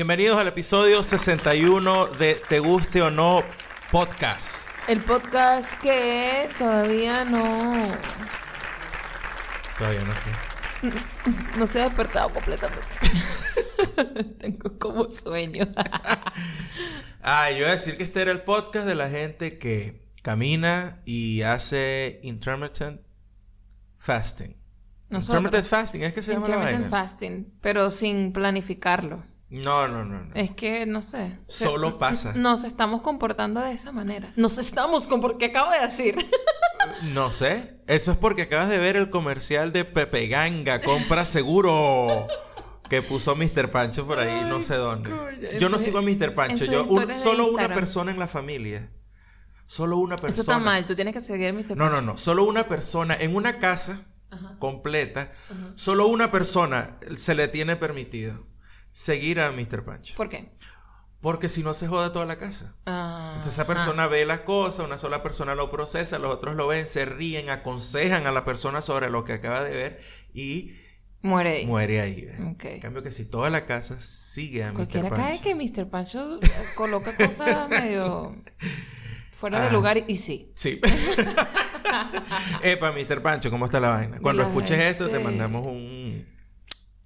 Bienvenidos 0.00 0.38
al 0.38 0.48
episodio 0.48 1.02
61 1.02 2.06
de 2.06 2.40
Te 2.48 2.58
Guste 2.58 3.02
o 3.02 3.10
No 3.10 3.44
Podcast. 3.90 4.70
El 4.88 5.02
podcast 5.02 5.74
que 5.82 6.48
todavía 6.56 7.22
no, 7.26 7.98
Todavía 9.76 10.00
no 10.00 10.14
sé. 10.14 10.92
no 11.58 11.66
se 11.66 11.82
ha 11.82 11.84
despertado 11.84 12.32
completamente. 12.32 12.96
Tengo 14.38 14.78
como 14.78 15.10
sueño. 15.10 15.66
Ah, 17.22 17.50
yo 17.50 17.58
iba 17.58 17.68
a 17.68 17.72
decir 17.72 17.98
que 17.98 18.04
este 18.04 18.22
era 18.22 18.32
el 18.32 18.40
podcast 18.40 18.86
de 18.86 18.94
la 18.94 19.10
gente 19.10 19.58
que 19.58 20.00
camina 20.22 21.02
y 21.04 21.42
hace 21.42 22.20
intermittent 22.22 23.02
fasting. 23.98 24.56
Nosotros. 25.10 25.40
Intermittent 25.40 25.68
fasting, 25.68 26.02
¿es 26.04 26.14
que 26.14 26.22
se 26.22 26.32
llama 26.32 26.48
la 26.48 26.54
Intermittent 26.54 26.90
vaina? 26.90 27.04
fasting, 27.04 27.52
pero 27.60 27.90
sin 27.90 28.32
planificarlo. 28.32 29.28
No, 29.50 29.88
no, 29.88 30.04
no, 30.04 30.22
no. 30.24 30.34
Es 30.34 30.52
que 30.52 30.86
no 30.86 31.02
sé. 31.02 31.38
Se- 31.48 31.64
Solo 31.64 31.98
pasa. 31.98 32.32
Nos 32.34 32.62
estamos 32.64 33.00
comportando 33.02 33.60
de 33.60 33.72
esa 33.72 33.90
manera. 33.90 34.32
Nos 34.36 34.58
estamos 34.58 35.08
con 35.08 35.20
porque 35.20 35.46
acabo 35.46 35.70
de 35.72 35.80
decir. 35.80 36.16
No 37.12 37.30
sé. 37.30 37.78
Eso 37.88 38.10
es 38.12 38.16
porque 38.16 38.42
acabas 38.42 38.70
de 38.70 38.78
ver 38.78 38.96
el 38.96 39.10
comercial 39.10 39.70
de 39.70 39.84
Pepe 39.84 40.28
Ganga, 40.28 40.80
compra 40.80 41.26
seguro. 41.26 42.26
Que 42.88 43.02
puso 43.02 43.36
Mr. 43.36 43.70
Pancho 43.70 44.06
por 44.06 44.18
ahí, 44.18 44.48
no 44.48 44.62
sé 44.62 44.76
dónde. 44.76 45.10
coño. 45.10 45.58
Yo 45.58 45.68
no 45.68 45.78
sigo 45.78 45.98
a 45.98 46.02
Mr. 46.02 46.34
Pancho, 46.34 46.64
yo 46.64 46.84
un- 46.84 47.12
solo 47.14 47.48
una 47.52 47.68
persona 47.68 48.10
en 48.10 48.18
la 48.18 48.26
familia. 48.28 48.90
Solo 49.66 49.98
una 49.98 50.16
persona. 50.16 50.32
Eso 50.32 50.40
está 50.40 50.58
mal. 50.58 50.86
Tú 50.86 50.94
tienes 50.94 51.12
que 51.14 51.20
seguir 51.20 51.48
a 51.50 51.52
Mr. 51.52 51.76
No, 51.76 51.90
no, 51.90 52.00
no. 52.00 52.16
Solo 52.16 52.44
una 52.44 52.66
persona 52.66 53.14
en 53.14 53.36
una 53.36 53.58
casa 53.58 54.00
Ajá. 54.30 54.56
completa. 54.58 55.30
Ajá. 55.50 55.72
Solo 55.76 56.06
una 56.08 56.30
persona 56.30 56.98
se 57.14 57.34
le 57.34 57.46
tiene 57.48 57.76
permitido 57.76 58.46
seguir 58.92 59.40
a 59.40 59.52
Mr. 59.52 59.84
Pancho. 59.84 60.14
¿Por 60.16 60.28
qué? 60.28 60.50
Porque 61.20 61.48
si 61.50 61.62
no 61.62 61.74
se 61.74 61.86
joda 61.86 62.12
toda 62.12 62.24
la 62.24 62.38
casa. 62.38 62.76
Ah, 62.86 63.32
Entonces 63.36 63.52
esa 63.54 63.66
persona 63.66 64.06
ve 64.06 64.24
las 64.24 64.40
cosas, 64.40 64.86
una 64.86 64.96
sola 64.96 65.22
persona 65.22 65.54
lo 65.54 65.68
procesa, 65.68 66.18
los 66.18 66.32
otros 66.34 66.56
lo 66.56 66.66
ven, 66.66 66.86
se 66.86 67.04
ríen, 67.04 67.50
aconsejan 67.50 68.26
a 68.26 68.32
la 68.32 68.44
persona 68.46 68.80
sobre 68.80 69.10
lo 69.10 69.24
que 69.24 69.34
acaba 69.34 69.62
de 69.62 69.70
ver 69.70 70.00
y 70.32 70.72
Muere 71.22 71.50
ahí. 71.58 71.66
muere 71.66 72.00
ahí. 72.00 72.26
Ok. 72.50 72.64
En 72.64 72.80
cambio 72.80 73.02
que 73.02 73.10
si 73.10 73.26
toda 73.26 73.50
la 73.50 73.66
casa 73.66 74.00
sigue 74.00 74.64
a 74.64 74.68
Mr. 74.72 74.76
Cualquiera 74.76 75.10
cae 75.10 75.38
Pancho. 75.38 75.42
que 75.42 75.54
Mr. 75.54 75.90
Pancho 75.90 76.36
eh, 76.42 76.50
coloca 76.74 77.14
cosas 77.18 77.68
medio 77.68 78.34
fuera 79.30 79.60
de 79.60 79.68
Ah. 79.68 79.72
lugar 79.72 80.02
y, 80.08 80.16
sí. 80.16 80.50
Sí. 80.54 80.80
Epa, 82.62 82.92
Mr. 82.92 83.22
Pancho, 83.22 83.50
¿cómo 83.50 83.66
está 83.66 83.80
la 83.80 83.90
vaina? 83.90 84.18
Cuando 84.20 84.42
la 84.42 84.48
escuches 84.48 84.78
esto, 84.78 85.08
te 85.10 85.18
mandamos 85.18 85.66
un 85.66 86.26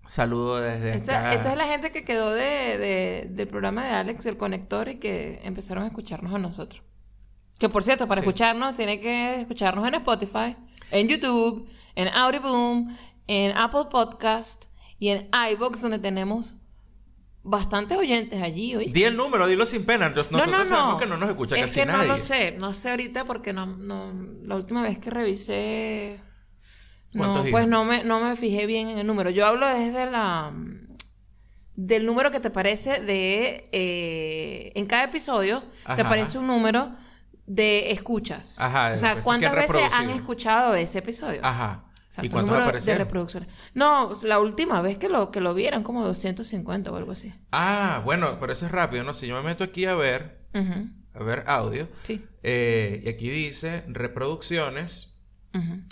saludo 0.06 0.60
desde 0.60 0.94
Esta, 0.94 1.20
acá. 1.20 1.34
esta 1.34 1.52
es 1.52 1.56
la 1.58 1.64
gente 1.66 1.91
que 1.92 2.05
quedó 2.05 2.33
de, 2.33 2.78
de- 2.78 3.28
del 3.30 3.48
programa 3.48 3.84
de 3.84 3.91
Alex, 3.91 4.27
el 4.27 4.36
conector, 4.36 4.88
y 4.88 4.96
que 4.96 5.41
empezaron 5.44 5.84
a 5.84 5.86
escucharnos 5.86 6.34
a 6.34 6.38
nosotros. 6.38 6.83
Que 7.58 7.69
por 7.69 7.84
cierto, 7.84 8.06
para 8.08 8.20
Sí. 8.20 8.27
escucharnos, 8.27 8.74
tiene 8.74 9.00
que 9.00 9.41
escucharnos 9.41 9.86
en 9.86 9.94
Spotify, 9.94 10.56
en 10.91 11.08
YouTube, 11.08 11.69
en 11.94 12.08
Audioboom, 12.08 12.96
en 13.27 13.56
Apple 13.56 13.86
Podcast 13.91 14.66
y 14.98 15.08
en 15.08 15.28
iVoox, 15.52 15.80
donde 15.80 15.98
tenemos 15.98 16.56
bastantes 17.42 17.96
oyentes 17.98 18.42
allí, 18.42 18.74
¿oíste? 18.74 18.98
Di 18.98 19.05
el 19.05 19.16
número, 19.16 19.46
dilo 19.46 19.66
sin 19.66 19.84
pena. 19.84 20.08
Nos- 20.11 20.30
No, 20.30 20.39
Nosotros 20.39 20.58
no, 20.61 20.66
sabemos 20.66 20.94
no. 20.94 20.98
que 21.00 21.06
no 21.06 21.16
nos 21.18 21.28
escucha 21.30 21.56
es 21.56 21.62
casi 21.62 21.80
que 21.80 21.86
nadie. 21.86 22.08
no 22.08 22.16
lo 22.16 22.22
sé, 22.22 22.52
no 22.58 22.72
sé 22.74 22.91
ahorita 22.91 23.24
porque 23.27 23.52
no, 23.52 23.66
no 23.66 24.12
la 24.42 24.56
última 24.56 24.83
vez 24.83 24.98
que 24.98 25.11
revisé 25.11 26.20
¿Cuántos 26.20 26.33
no, 27.14 27.44
pues 27.50 27.66
no 27.66 27.84
me, 27.84 28.05
no 28.05 28.20
me 28.20 28.36
fijé 28.36 28.66
bien 28.66 28.89
en 28.89 28.98
el 28.98 29.06
número. 29.06 29.30
Yo 29.30 29.46
hablo 29.46 29.66
desde 29.66 30.11
la 30.11 30.52
del 31.77 32.06
número 32.06 32.30
que 32.30 32.40
te 32.40 32.50
parece 32.50 33.00
de 33.00 33.68
eh, 33.72 34.72
en 34.74 34.86
cada 34.86 35.05
episodio 35.05 35.62
te 35.96 36.02
aparece 36.02 36.39
un 36.39 36.46
número 36.46 36.92
de 37.46 37.90
escuchas. 37.90 38.61
Ajá, 38.61 38.92
o 38.92 38.96
sea, 38.96 39.12
pues, 39.14 39.24
¿cuántas 39.24 39.55
veces 39.55 39.92
han 39.92 40.11
escuchado 40.11 40.74
ese 40.74 40.98
episodio? 40.98 41.40
Ajá. 41.42 41.84
Exacto, 42.05 42.27
¿Y 42.27 42.30
cuántos 42.30 42.56
número 42.56 42.78
de 42.78 42.94
reproducciones. 42.94 43.48
No, 43.74 44.16
la 44.22 44.39
última 44.39 44.80
vez 44.80 44.98
que 44.98 45.08
lo 45.08 45.33
que 45.33 45.40
lo 45.40 45.52
vieran 45.52 45.83
como 45.83 46.05
250 46.05 46.92
o 46.92 46.96
algo 46.96 47.10
así. 47.10 47.34
Ah, 47.50 48.02
bueno, 48.05 48.39
pero 48.39 48.52
eso 48.52 48.66
es 48.66 48.72
rápido, 48.72 49.02
¿no? 49.02 49.14
Si 49.14 49.27
yo 49.27 49.34
me 49.34 49.42
meto 49.42 49.64
aquí 49.64 49.84
a 49.86 49.94
ver, 49.94 50.46
a 51.12 51.22
ver 51.24 51.42
audio, 51.48 51.89
Sí. 52.05 52.24
eh, 52.44 53.02
y 53.05 53.08
aquí 53.08 53.28
dice 53.30 53.83
reproducciones 53.89 55.18
ujú. 55.55 55.83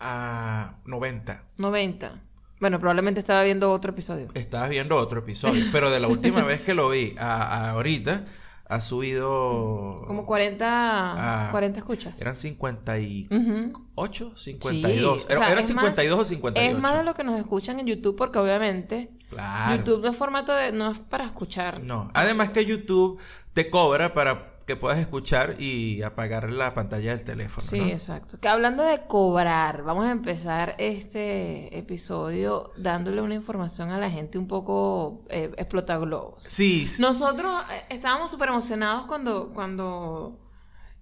A 0.00 0.76
90. 0.84 1.42
90. 1.58 2.22
Bueno, 2.60 2.78
probablemente 2.80 3.20
estaba 3.20 3.42
viendo 3.42 3.70
otro 3.70 3.92
episodio. 3.92 4.28
Estabas 4.34 4.70
viendo 4.70 4.96
otro 4.96 5.20
episodio, 5.20 5.64
pero 5.72 5.90
de 5.90 6.00
la 6.00 6.08
última 6.08 6.42
vez 6.44 6.60
que 6.62 6.74
lo 6.74 6.88
vi 6.88 7.14
a, 7.18 7.42
a 7.42 7.70
ahorita, 7.72 8.24
ha 8.68 8.80
subido... 8.80 10.02
Como 10.06 10.24
40, 10.26 10.66
Ah, 10.68 11.48
40 11.50 11.78
escuchas. 11.80 12.20
Eran 12.20 12.34
58, 12.34 14.26
Ujú. 14.26 14.36
52. 14.36 15.22
Sí, 15.22 15.28
Era, 15.28 15.38
o 15.38 15.42
sea, 15.42 15.50
era 15.52 15.60
es 15.60 15.66
52 15.66 16.14
o 16.14 16.18
más- 16.18 16.28
58. 16.28 16.76
Es 16.76 16.80
más 16.82 16.96
de 16.96 17.04
lo 17.04 17.14
que 17.14 17.24
nos 17.24 17.38
escuchan 17.38 17.78
en 17.80 17.86
YouTube 17.86 18.16
porque 18.16 18.38
obviamente 18.38 19.10
Claro. 19.30 19.76
YouTube 19.76 20.02
no 20.02 20.10
es 20.10 20.16
formato 20.16 20.52
de... 20.54 20.72
no 20.72 20.90
es 20.90 20.98
para 20.98 21.24
escuchar. 21.24 21.82
No. 21.82 22.10
Además 22.14 22.50
que 22.50 22.64
YouTube 22.64 23.20
te 23.52 23.70
cobra 23.70 24.14
para 24.14 24.55
que 24.66 24.74
puedas 24.74 24.98
escuchar 24.98 25.60
y 25.60 26.02
apagar 26.02 26.50
la 26.52 26.74
pantalla 26.74 27.12
del 27.12 27.24
teléfono. 27.24 27.64
Sí, 27.64 27.78
¿no? 27.78 27.86
exacto. 27.86 28.38
Que 28.40 28.48
hablando 28.48 28.82
de 28.82 29.06
cobrar, 29.06 29.84
vamos 29.84 30.06
a 30.06 30.10
empezar 30.10 30.74
este 30.78 31.78
episodio 31.78 32.72
dándole 32.76 33.22
una 33.22 33.34
información 33.34 33.90
a 33.90 33.98
la 33.98 34.10
gente 34.10 34.38
un 34.38 34.48
poco 34.48 35.24
eh, 35.30 35.52
explotaglobos. 35.56 36.42
Sí, 36.42 36.84
Nosotros 36.98 37.52
eh, 37.72 37.84
estábamos 37.90 38.28
súper 38.30 38.48
emocionados 38.48 39.06
cuando, 39.06 39.52
cuando 39.54 40.45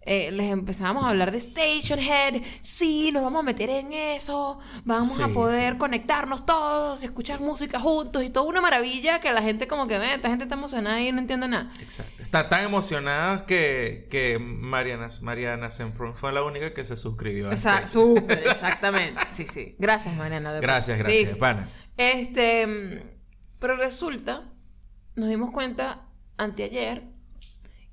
eh, 0.07 0.31
les 0.31 0.53
empezábamos 0.53 1.05
a 1.05 1.11
hablar 1.11 1.31
de 1.33 1.39
Station 1.39 1.99
Head. 1.99 2.43
Sí, 2.61 3.11
nos 3.13 3.23
vamos 3.23 3.41
a 3.41 3.43
meter 3.43 3.71
en 3.71 3.93
eso. 3.93 4.59
Vamos 4.85 5.19
a 5.21 5.29
poder 5.29 5.73
sí. 5.73 5.79
conectarnos 5.79 6.45
todos, 6.45 7.03
escuchar 7.03 7.41
música 7.41 7.81
juntos 7.81 8.23
y 8.23 8.31
toda 8.31 8.47
una 8.47 8.61
maravilla 8.61 9.21
que 9.21 9.33
la 9.33 9.43
gente 9.43 9.67
como 9.67 9.87
que 9.87 9.99
ve, 9.99 10.15
esta 10.15 10.29
gente 10.29 10.45
está 10.45 10.57
emocionada 10.57 11.01
y 11.01 11.11
no 11.13 11.19
entiendo 11.19 11.49
nada. 11.49 11.71
Exacto. 11.81 12.23
Están 12.23 12.49
tan 12.49 12.65
emocionados 12.65 13.43
que, 13.43 14.09
que 14.11 14.39
Mariana, 14.39 15.09
Mariana 15.23 15.69
fue 16.15 16.33
la 16.33 16.43
única 16.43 16.75
que 16.75 16.85
se 16.85 16.97
suscribió. 16.97 17.51
Station. 17.51 17.89
súper, 17.89 18.47
exactamente. 18.47 19.23
Sí, 19.33 19.47
sí. 19.47 19.75
Gracias, 19.79 20.15
Mariana. 20.17 20.53
Gracias, 20.61 20.99
gracias, 20.99 21.29
Sí, 21.29 21.35
sí. 21.35 21.41
pana. 21.41 21.69
Este, 21.97 22.67
mm, 22.67 23.01
pero 23.59 23.77
resulta, 23.77 24.53
nos 25.15 25.29
dimos 25.29 25.51
cuenta 25.51 26.09
anteayer 26.37 27.14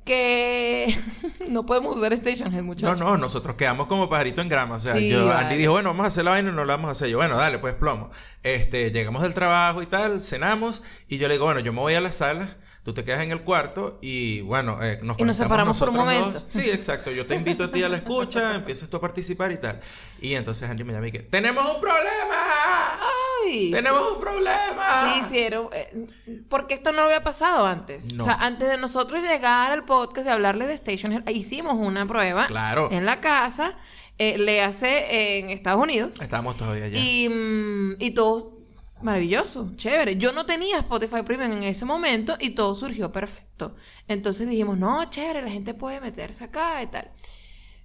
que 0.04 0.96
no 1.50 1.66
podemos 1.66 1.96
usar 1.98 2.14
Station 2.14 2.54
Head, 2.54 2.60
No, 2.62 2.66
muchachos. 2.66 3.00
no, 3.00 3.18
nosotros 3.18 3.56
quedamos 3.56 3.88
como 3.88 4.10
pajarito 4.10 4.42
en 4.42 4.50
grama. 4.50 4.76
O 4.76 4.80
sea, 4.80 4.96
Sí, 4.96 5.10
yo, 5.10 5.26
vale. 5.26 5.40
Andy 5.48 5.58
dijo, 5.58 5.72
bueno, 5.72 5.90
vamos 5.90 6.06
a 6.06 6.08
hacer 6.08 6.26
la 6.26 6.32
vaina 6.32 6.50
y 6.50 6.54
no 6.54 6.66
la 6.66 6.76
vamos 6.76 6.90
a 6.90 6.92
hacer. 6.92 7.10
Yo, 7.10 7.18
bueno, 7.18 7.38
dale, 7.38 7.60
pues 7.60 7.74
plomo. 7.76 8.10
Este, 8.44 8.92
llegamos 8.92 9.22
del 9.24 9.34
trabajo 9.34 9.82
y 9.82 9.86
tal, 9.86 10.24
cenamos, 10.24 10.84
y 11.08 11.18
yo 11.18 11.28
le 11.28 11.36
digo, 11.36 11.46
bueno, 11.46 11.60
yo 11.60 11.72
me 11.74 11.80
voy 11.80 11.94
a 11.94 12.02
la 12.02 12.12
sala, 12.12 12.58
tú 12.84 12.94
te 12.94 13.04
quedas 13.06 13.22
en 13.22 13.32
el 13.32 13.42
cuarto, 13.44 14.00
y 14.02 14.42
bueno, 14.42 14.82
eh, 14.84 15.00
nos 15.04 15.20
Y 15.20 15.24
nos 15.24 15.38
separamos 15.38 15.78
por 15.78 15.90
un 15.90 15.98
momento. 15.98 16.32
dos. 16.32 16.46
Sí, 16.48 16.70
exacto. 16.70 17.12
Yo 17.12 17.26
te 17.28 17.36
invito 17.36 17.66
a 17.66 17.72
ti 17.72 17.84
a 17.84 17.90
la 17.90 17.98
escucha, 17.98 18.56
empiezas 18.56 18.90
tú 18.90 18.98
a 18.98 19.02
participar 19.02 19.52
y 19.52 19.58
tal. 19.58 19.80
Y 20.20 20.34
entonces 20.36 20.70
Andy 20.70 20.84
me 20.84 20.94
llama 20.94 21.08
y 21.08 21.12
que, 21.12 21.20
¡tenemos 21.20 21.64
un 21.64 21.80
problema! 21.80 23.00
Ay, 23.46 23.72
¡Tenemos 23.72 24.14
un 24.14 24.20
problema! 24.20 25.14
Sí, 25.14 25.22
sí, 25.30 25.40
era- 25.40 25.62
eh, 25.74 26.08
porque 26.50 26.74
esto 26.74 26.92
no 26.92 27.02
había 27.04 27.24
pasado 27.24 27.66
antes. 27.66 28.14
No. 28.14 28.24
O 28.24 28.26
sea, 28.26 28.36
antes 28.36 28.68
de 28.70 28.78
nosotros 28.78 29.22
llegar 29.22 29.72
al 29.72 29.86
podcast 29.86 30.28
y 30.28 30.30
hablarle 30.30 30.68
de 30.68 30.74
Station 30.74 31.24
hicimos 31.30 31.76
una 31.76 32.06
prueba 32.08 32.48
Claro. 32.48 32.90
en 32.92 33.06
la 33.06 33.20
casa, 33.20 33.78
eh, 34.18 34.38
le 34.38 34.62
hace 34.62 35.38
en 35.40 35.50
Estados 35.50 35.82
Unidos. 35.82 36.20
Estamos 36.22 36.58
todavía 36.58 36.86
allá. 36.86 36.98
Y, 37.00 37.30
mm, 37.30 37.96
y 38.00 38.12
todo 38.12 38.61
maravilloso, 39.04 39.72
chévere. 39.76 40.18
Yo 40.18 40.32
no 40.34 40.46
tenía 40.46 40.78
Spotify 40.80 41.22
Premium 41.24 41.52
en 41.54 41.64
ese 41.64 41.86
momento 41.86 42.36
y 42.40 42.52
todo 42.52 42.76
surgió 42.76 43.12
perfecto. 43.12 43.76
Entonces 44.08 44.48
dijimos, 44.48 44.78
no, 44.78 45.10
chévere, 45.10 45.42
la 45.42 45.50
gente 45.52 45.74
puede 45.74 46.00
meterse 46.02 46.44
acá 46.46 46.82
y 46.84 46.88
tal. 46.88 47.12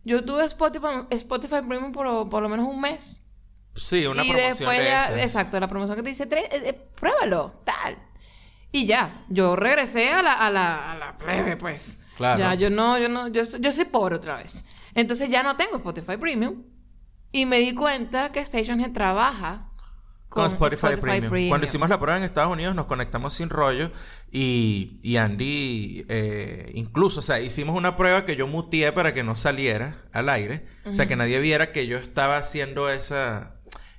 Yo 0.05 0.25
tuve 0.25 0.45
Spotify, 0.45 0.87
Spotify 1.11 1.57
Premium 1.67 1.93
por, 1.93 2.29
por 2.29 2.43
lo 2.43 2.49
menos 2.49 2.67
un 2.69 2.81
mes. 2.81 3.23
Sí, 3.75 4.07
una 4.07 4.25
y 4.25 4.29
promoción 4.31 4.49
después 4.59 4.79
de 4.79 4.85
ya, 4.85 5.23
exacto, 5.23 5.61
la 5.61 5.69
promoción 5.69 5.97
que 5.97 6.03
te 6.03 6.09
dice, 6.09 6.29
"Tre- 6.29 6.49
eh, 6.51 6.63
eh, 6.69 6.89
pruébalo, 6.99 7.61
tal. 7.65 7.99
Y 8.73 8.87
ya, 8.87 9.25
yo 9.29 9.57
regresé 9.57 10.11
a 10.11 10.23
la, 10.23 10.33
a 10.33 10.51
la, 10.51 10.93
a 10.93 10.97
la 10.97 11.17
plebe, 11.17 11.57
pues. 11.57 11.99
Claro. 12.17 12.39
Ya, 12.41 12.55
yo 12.55 12.71
no, 12.71 12.99
yo 12.99 13.09
no, 13.09 13.29
yo, 13.29 13.45
soy- 13.45 13.61
yo 13.61 13.73
soy 13.73 13.85
pobre 13.87 14.17
otra 14.17 14.37
vez. 14.37 14.65
Entonces 14.95 15.29
ya 15.29 15.43
no 15.43 15.57
tengo 15.57 15.77
Spotify 15.77 16.17
Premium. 16.17 16.63
Y 17.33 17.45
me 17.45 17.59
di 17.59 17.75
cuenta 17.75 18.33
que 18.33 18.41
Station 18.41 18.81
trabaja 18.95 19.71
con 20.29 20.47
Spotify, 20.47 21.01
Premium. 21.01 21.49
Cuando 21.49 21.67
hicimos 21.67 21.89
la 21.89 21.99
prueba 21.99 22.19
en 22.19 22.25
Estados 22.25 22.53
Unidos 22.53 22.75
nos 22.75 22.87
conectamos 22.87 23.35
sin 23.35 23.49
rollo 23.49 23.91
y, 24.31 24.99
y 25.03 25.17
Andy 25.17 26.05
eh, 26.09 26.73
incluso, 26.75 27.21
o 27.21 27.23
sea, 27.23 27.41
hicimos 27.41 27.77
una 27.77 27.97
prueba 27.97 28.25
que 28.25 28.37
yo 28.37 28.47
muteé 28.47 28.93
para 28.93 29.15
que 29.15 29.23
no 29.23 29.37
saliera 29.37 29.97
al 30.13 30.29
aire, 30.29 30.67
o 30.85 30.95
sea, 30.95 31.07
que 31.07 31.17
nadie 31.17 31.41
viera 31.41 31.73
que 31.73 31.87
yo 31.87 31.97
estaba 31.97 32.37
haciendo 32.39 32.91
esa 32.91 33.53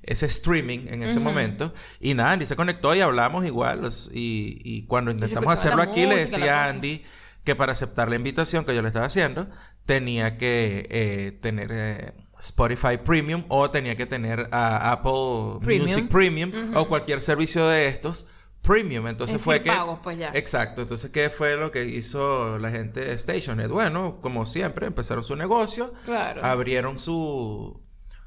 ese 0.03 0.25
streaming 0.25 0.87
en 0.87 1.03
ese 1.03 1.19
momento. 1.19 1.73
Y 1.99 2.13
nada, 2.13 2.31
Andy 2.31 2.45
se 2.45 2.55
conectó 2.55 2.95
y 2.95 3.01
hablamos 3.01 3.45
igual. 3.45 3.81
Y, 4.13 4.59
y 4.63 4.83
cuando 4.83 5.11
intentamos 5.11 5.51
hacerlo 5.51 5.81
aquí, 5.81 6.01
le 6.01 6.15
música, 6.15 6.21
decía 6.21 6.65
a. 6.65 6.69
Andy 6.69 7.03
que 7.43 7.55
para 7.55 7.73
aceptar 7.73 8.09
la 8.09 8.15
invitación 8.15 8.65
que 8.65 8.73
yo 8.73 8.81
le 8.81 8.87
estaba 8.87 9.05
haciendo, 9.05 9.49
tenía 9.85 10.37
que 10.37 10.85
eh, 10.89 11.31
tener 11.41 11.71
eh, 11.71 12.13
Spotify 12.39 12.97
Premium 13.03 13.43
o 13.49 13.69
tenía 13.71 13.95
que 13.95 14.05
tener 14.05 14.47
a 14.51 14.91
Apple 14.91 15.59
Premium. 15.61 15.83
Music 15.83 16.07
Premium 16.09 16.51
o 16.75 16.87
cualquier 16.87 17.21
servicio 17.21 17.67
de 17.67 17.87
estos 17.87 18.25
Premium. 18.61 19.07
Entonces 19.07 19.37
Es 19.37 19.41
fue 19.41 19.61
que... 19.61 19.69
pagos, 19.69 19.99
pues 20.03 20.17
ya. 20.17 20.31
Exacto, 20.33 20.81
entonces 20.81 21.09
¿qué 21.11 21.29
fue 21.29 21.55
lo 21.55 21.71
que 21.71 21.85
hizo 21.85 22.57
la 22.59 22.69
gente 22.69 22.99
de 23.05 23.17
Stationhead? 23.17 23.69
Bueno, 23.69 24.19
como 24.21 24.45
siempre, 24.45 24.87
empezaron 24.87 25.23
su 25.23 25.35
negocio, 25.35 25.93
Claro. 26.05 26.43
abrieron 26.45 26.99
su, 26.99 27.81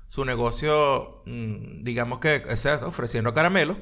su 0.06 0.24
negocio, 0.24 1.22
mm, 1.26 1.82
digamos 1.84 2.20
que 2.20 2.42
o 2.50 2.56
sea, 2.56 2.76
ofreciendo 2.86 3.34
caramelos, 3.34 3.76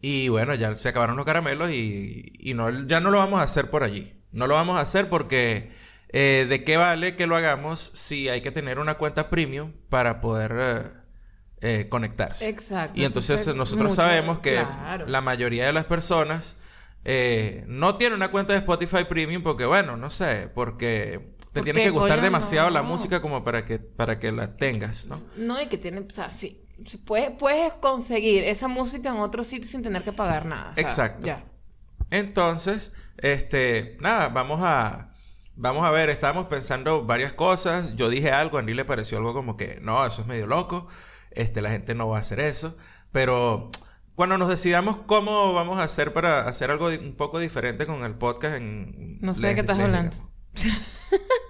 y 0.00 0.28
bueno, 0.28 0.54
ya 0.54 0.74
se 0.74 0.88
acabaron 0.88 1.16
los 1.16 1.26
caramelos 1.26 1.70
y, 1.70 2.32
y 2.38 2.54
no, 2.54 2.86
ya 2.86 3.00
no 3.00 3.10
lo 3.10 3.18
vamos 3.18 3.40
a 3.40 3.44
hacer 3.44 3.70
por 3.70 3.82
allí. 3.82 4.14
No 4.32 4.46
lo 4.46 4.54
vamos 4.54 4.78
a 4.78 4.82
hacer 4.82 5.08
porque 5.08 5.70
eh, 6.08 6.46
¿de 6.48 6.64
qué 6.64 6.76
vale 6.76 7.16
que 7.16 7.26
lo 7.26 7.36
hagamos 7.36 7.90
si 7.94 8.28
hay 8.28 8.40
que 8.40 8.50
tener 8.50 8.78
una 8.78 8.94
cuenta 8.94 9.28
premium 9.30 9.72
para 9.88 10.20
poder 10.20 10.54
eh, 10.58 10.82
eh, 11.60 11.88
conectarse? 11.88 12.48
Exacto. 12.48 13.00
Y 13.00 13.04
entonces 13.04 13.46
nosotros 13.54 13.90
mucho- 13.90 14.02
sabemos 14.02 14.38
que 14.40 14.54
claro. 14.54 15.06
la 15.06 15.20
mayoría 15.20 15.66
de 15.66 15.72
las 15.72 15.84
personas 15.84 16.56
no 17.66 17.96
tienen 17.96 18.16
una 18.16 18.32
cuenta 18.32 18.52
de 18.52 18.58
Spotify 18.58 19.04
Premium 19.08 19.44
porque, 19.44 19.64
bueno, 19.64 19.96
no 19.96 20.10
sé, 20.10 20.50
porque 20.52 21.36
te 21.52 21.62
tiene 21.62 21.82
que 21.84 21.90
gustar 21.90 22.20
demasiado 22.20 22.68
la 22.70 22.82
música 22.82 23.22
como 23.22 23.44
para 23.44 23.64
que, 23.64 23.78
para 23.78 24.18
que 24.18 24.32
la 24.32 24.56
tengas, 24.56 25.06
¿no? 25.06 25.20
No, 25.36 25.60
y 25.62 25.66
que 25.68 25.78
tiene, 25.78 26.00
o 26.00 26.10
sea, 26.12 26.30
sí. 26.30 26.62
Puedes, 27.06 27.30
puedes 27.30 27.72
conseguir 27.74 28.44
esa 28.44 28.68
música 28.68 29.08
en 29.08 29.16
otro 29.16 29.44
sitio 29.44 29.64
sin 29.70 29.82
tener 29.82 30.04
que 30.04 30.12
pagar 30.12 30.44
nada. 30.44 30.74
Exacto. 30.76 31.26
Ya. 31.26 31.44
Entonces, 32.10 32.92
este, 33.16 33.96
nada, 34.00 34.28
vamos 34.28 34.60
a, 34.62 35.10
vamos 35.56 35.84
a 35.84 35.90
ver, 35.90 36.10
estábamos 36.10 36.46
pensando 36.46 37.04
varias 37.04 37.32
cosas. 37.32 37.96
Yo 37.96 38.08
dije 38.08 38.30
algo, 38.30 38.58
a 38.58 38.60
Andy 38.60 38.74
le 38.74 38.84
pareció 38.84 39.18
algo 39.18 39.34
como 39.34 39.56
que, 39.56 39.78
no, 39.82 40.04
eso 40.06 40.22
es 40.22 40.28
medio 40.28 40.46
loco, 40.46 40.86
este, 41.32 41.62
la 41.62 41.70
gente 41.70 41.94
no 41.94 42.08
va 42.08 42.18
a 42.18 42.20
hacer 42.20 42.40
eso. 42.40 42.76
Pero 43.12 43.70
cuando 44.14 44.38
nos 44.38 44.48
decidamos 44.48 44.98
cómo 45.06 45.52
vamos 45.52 45.78
a 45.78 45.84
hacer 45.84 46.12
para 46.12 46.48
hacer 46.48 46.70
algo 46.70 46.88
un 46.88 47.16
poco 47.16 47.38
diferente 47.38 47.86
con 47.86 48.04
el 48.04 48.14
podcast 48.14 48.56
en... 48.56 49.18
No 49.20 49.34
sé 49.34 49.48
de 49.48 49.54
qué 49.54 49.60
estás 49.60 49.80
hablando. 49.80 50.16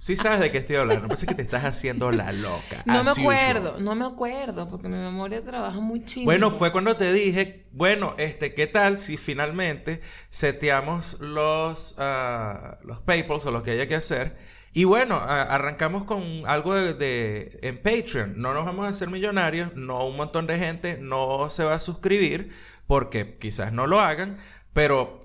Sí 0.00 0.14
sabes 0.16 0.38
de 0.38 0.52
qué 0.52 0.58
estoy 0.58 0.76
hablando, 0.76 1.08
parece 1.08 1.26
que 1.26 1.34
te 1.34 1.42
estás 1.42 1.64
haciendo 1.64 2.12
la 2.12 2.32
loca. 2.32 2.82
No 2.86 3.02
me 3.02 3.10
usual. 3.12 3.18
acuerdo, 3.36 3.80
no 3.80 3.94
me 3.96 4.04
acuerdo, 4.04 4.68
porque 4.70 4.88
mi 4.88 4.96
memoria 4.96 5.44
trabaja 5.44 5.80
muy 5.80 6.04
chido. 6.04 6.26
Bueno, 6.26 6.50
fue 6.52 6.70
cuando 6.70 6.96
te 6.96 7.12
dije, 7.12 7.66
bueno, 7.72 8.14
este, 8.18 8.54
¿qué 8.54 8.66
tal 8.68 8.98
si 8.98 9.16
finalmente 9.16 10.00
seteamos 10.30 11.18
los, 11.20 11.96
ah, 11.98 12.78
los 12.84 13.00
PayPals 13.00 13.44
o 13.46 13.50
lo 13.50 13.62
que 13.64 13.72
haya 13.72 13.88
que 13.88 13.96
hacer? 13.96 14.36
Y 14.72 14.84
bueno, 14.84 15.16
arrancamos 15.20 16.04
con 16.04 16.22
algo 16.46 16.74
de, 16.74 16.94
de- 16.94 17.58
en 17.62 17.78
Patreon. 17.82 18.34
No 18.40 18.54
nos 18.54 18.64
vamos 18.66 18.86
a 18.86 18.90
hacer 18.90 19.08
millonarios, 19.10 19.74
no 19.74 20.06
un 20.06 20.14
montón 20.16 20.46
de 20.46 20.58
gente 20.58 20.98
no 21.00 21.50
se 21.50 21.64
va 21.64 21.74
a 21.74 21.80
suscribir 21.80 22.50
porque 22.86 23.36
quizás 23.38 23.72
no 23.72 23.86
lo 23.88 23.98
hagan, 23.98 24.36
pero 24.72 25.18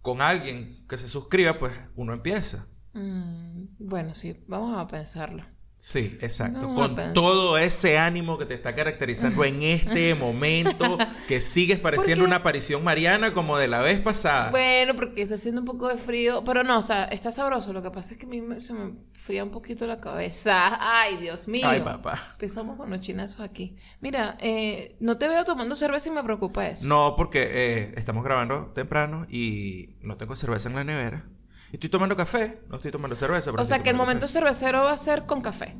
con 0.00 0.22
alguien 0.22 0.74
que 0.88 0.96
se 0.96 1.08
suscriba, 1.08 1.58
pues 1.58 1.72
uno 1.96 2.14
empieza. 2.14 2.66
Mm, 2.94 3.57
bueno, 3.78 4.14
sí, 4.14 4.36
vamos 4.46 4.78
a 4.78 4.86
pensarlo. 4.86 5.44
Sí, 5.78 6.18
exacto. 6.20 6.62
No, 6.62 6.74
Con 6.74 7.14
todo 7.14 7.56
ese 7.56 7.98
ánimo 7.98 8.36
que 8.36 8.44
te 8.44 8.54
está 8.54 8.74
caracterizando 8.74 9.44
en 9.44 9.62
este 9.62 10.14
momento, 10.16 10.98
que 11.28 11.40
sigues 11.40 11.78
pareciendo 11.78 12.24
una 12.24 12.36
aparición 12.36 12.82
mariana 12.82 13.32
como 13.32 13.56
de 13.56 13.68
la 13.68 13.80
vez 13.80 14.00
pasada. 14.00 14.50
Bueno, 14.50 14.96
porque 14.96 15.22
está 15.22 15.36
haciendo 15.36 15.60
un 15.60 15.64
poco 15.64 15.88
de 15.88 15.96
frío, 15.96 16.42
pero 16.44 16.64
no, 16.64 16.78
o 16.80 16.82
sea, 16.82 17.04
está 17.04 17.30
sabroso. 17.30 17.72
Lo 17.72 17.80
que 17.80 17.92
pasa 17.92 18.12
es 18.12 18.18
que 18.18 18.26
a 18.26 18.28
mí 18.28 18.42
se 18.60 18.72
me 18.72 18.94
fría 19.12 19.44
un 19.44 19.50
poquito 19.50 19.86
la 19.86 20.00
cabeza. 20.00 20.76
Ay, 20.80 21.16
Dios 21.18 21.46
mío. 21.46 21.68
Ay, 21.68 21.80
papá. 21.80 22.20
Empezamos 22.32 22.76
con 22.76 22.90
los 22.90 23.00
chinazos 23.00 23.40
aquí. 23.40 23.76
Mira, 24.00 24.36
eh, 24.40 24.96
no 24.98 25.16
te 25.16 25.28
veo 25.28 25.44
tomando 25.44 25.76
cerveza 25.76 26.08
y 26.08 26.12
me 26.12 26.24
preocupa 26.24 26.66
eso. 26.66 26.88
No, 26.88 27.14
porque 27.16 27.48
eh, 27.52 27.92
estamos 27.96 28.24
grabando 28.24 28.72
temprano 28.72 29.26
y 29.30 29.96
no 30.02 30.16
tengo 30.16 30.34
cerveza 30.34 30.68
en 30.68 30.74
la 30.74 30.82
nevera. 30.82 31.24
Estoy 31.72 31.90
tomando 31.90 32.16
café, 32.16 32.62
no 32.68 32.76
estoy 32.76 32.90
tomando 32.90 33.14
cerveza. 33.16 33.50
pero 33.50 33.62
o 33.62 33.66
sea, 33.66 33.82
que 33.82 33.90
el 33.90 33.96
momento 33.96 34.22
café. 34.22 34.32
cervecero 34.32 34.84
va 34.84 34.92
a 34.92 34.96
ser 34.96 35.26
con 35.26 35.40
café. 35.42 35.76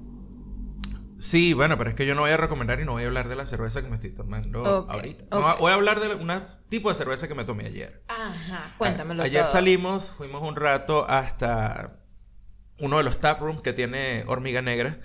Sí, 1.19 1.53
bueno, 1.53 1.77
pero 1.79 1.91
es 1.91 1.97
que 1.97 2.07
yo 2.07 2.15
no 2.15 2.21
voy 2.21 2.31
a 2.31 2.37
recomendar 2.37 2.79
y 2.81 2.85
no 2.85 2.93
voy 2.93 3.03
a 3.03 3.07
hablar 3.07 3.29
de 3.29 3.35
la 3.35 3.45
cerveza 3.45 3.83
que 3.83 3.89
me 3.89 3.95
estoy 3.97 4.11
tomando 4.15 4.65
ahorita. 4.89 5.25
ok. 5.25 5.31
No, 5.33 5.57
voy 5.59 5.73
a 5.73 5.75
hablar 5.75 5.99
de 6.01 6.15
un 6.15 6.31
tipo 6.69 6.91
de 6.91 6.95
cerveza 6.95 7.27
que 7.27 7.35
me 7.35 7.45
tomé 7.45 7.67
ayer. 7.67 8.05
Ajá, 8.09 8.73
cuéntamelo 8.79 9.23
A- 9.23 9.25
Ayer 9.25 9.43
todo. 9.43 9.53
salimos, 9.53 10.13
fuimos 10.13 10.49
un 10.49 10.55
rato 10.55 11.09
hasta 11.09 11.99
uno 12.79 12.99
de 12.99 13.03
los 13.03 13.19
tap 13.19 13.41
rooms 13.41 13.63
que 13.63 13.73
tiene 13.73 14.23
Hormiga 14.29 14.63
Negra 14.63 15.01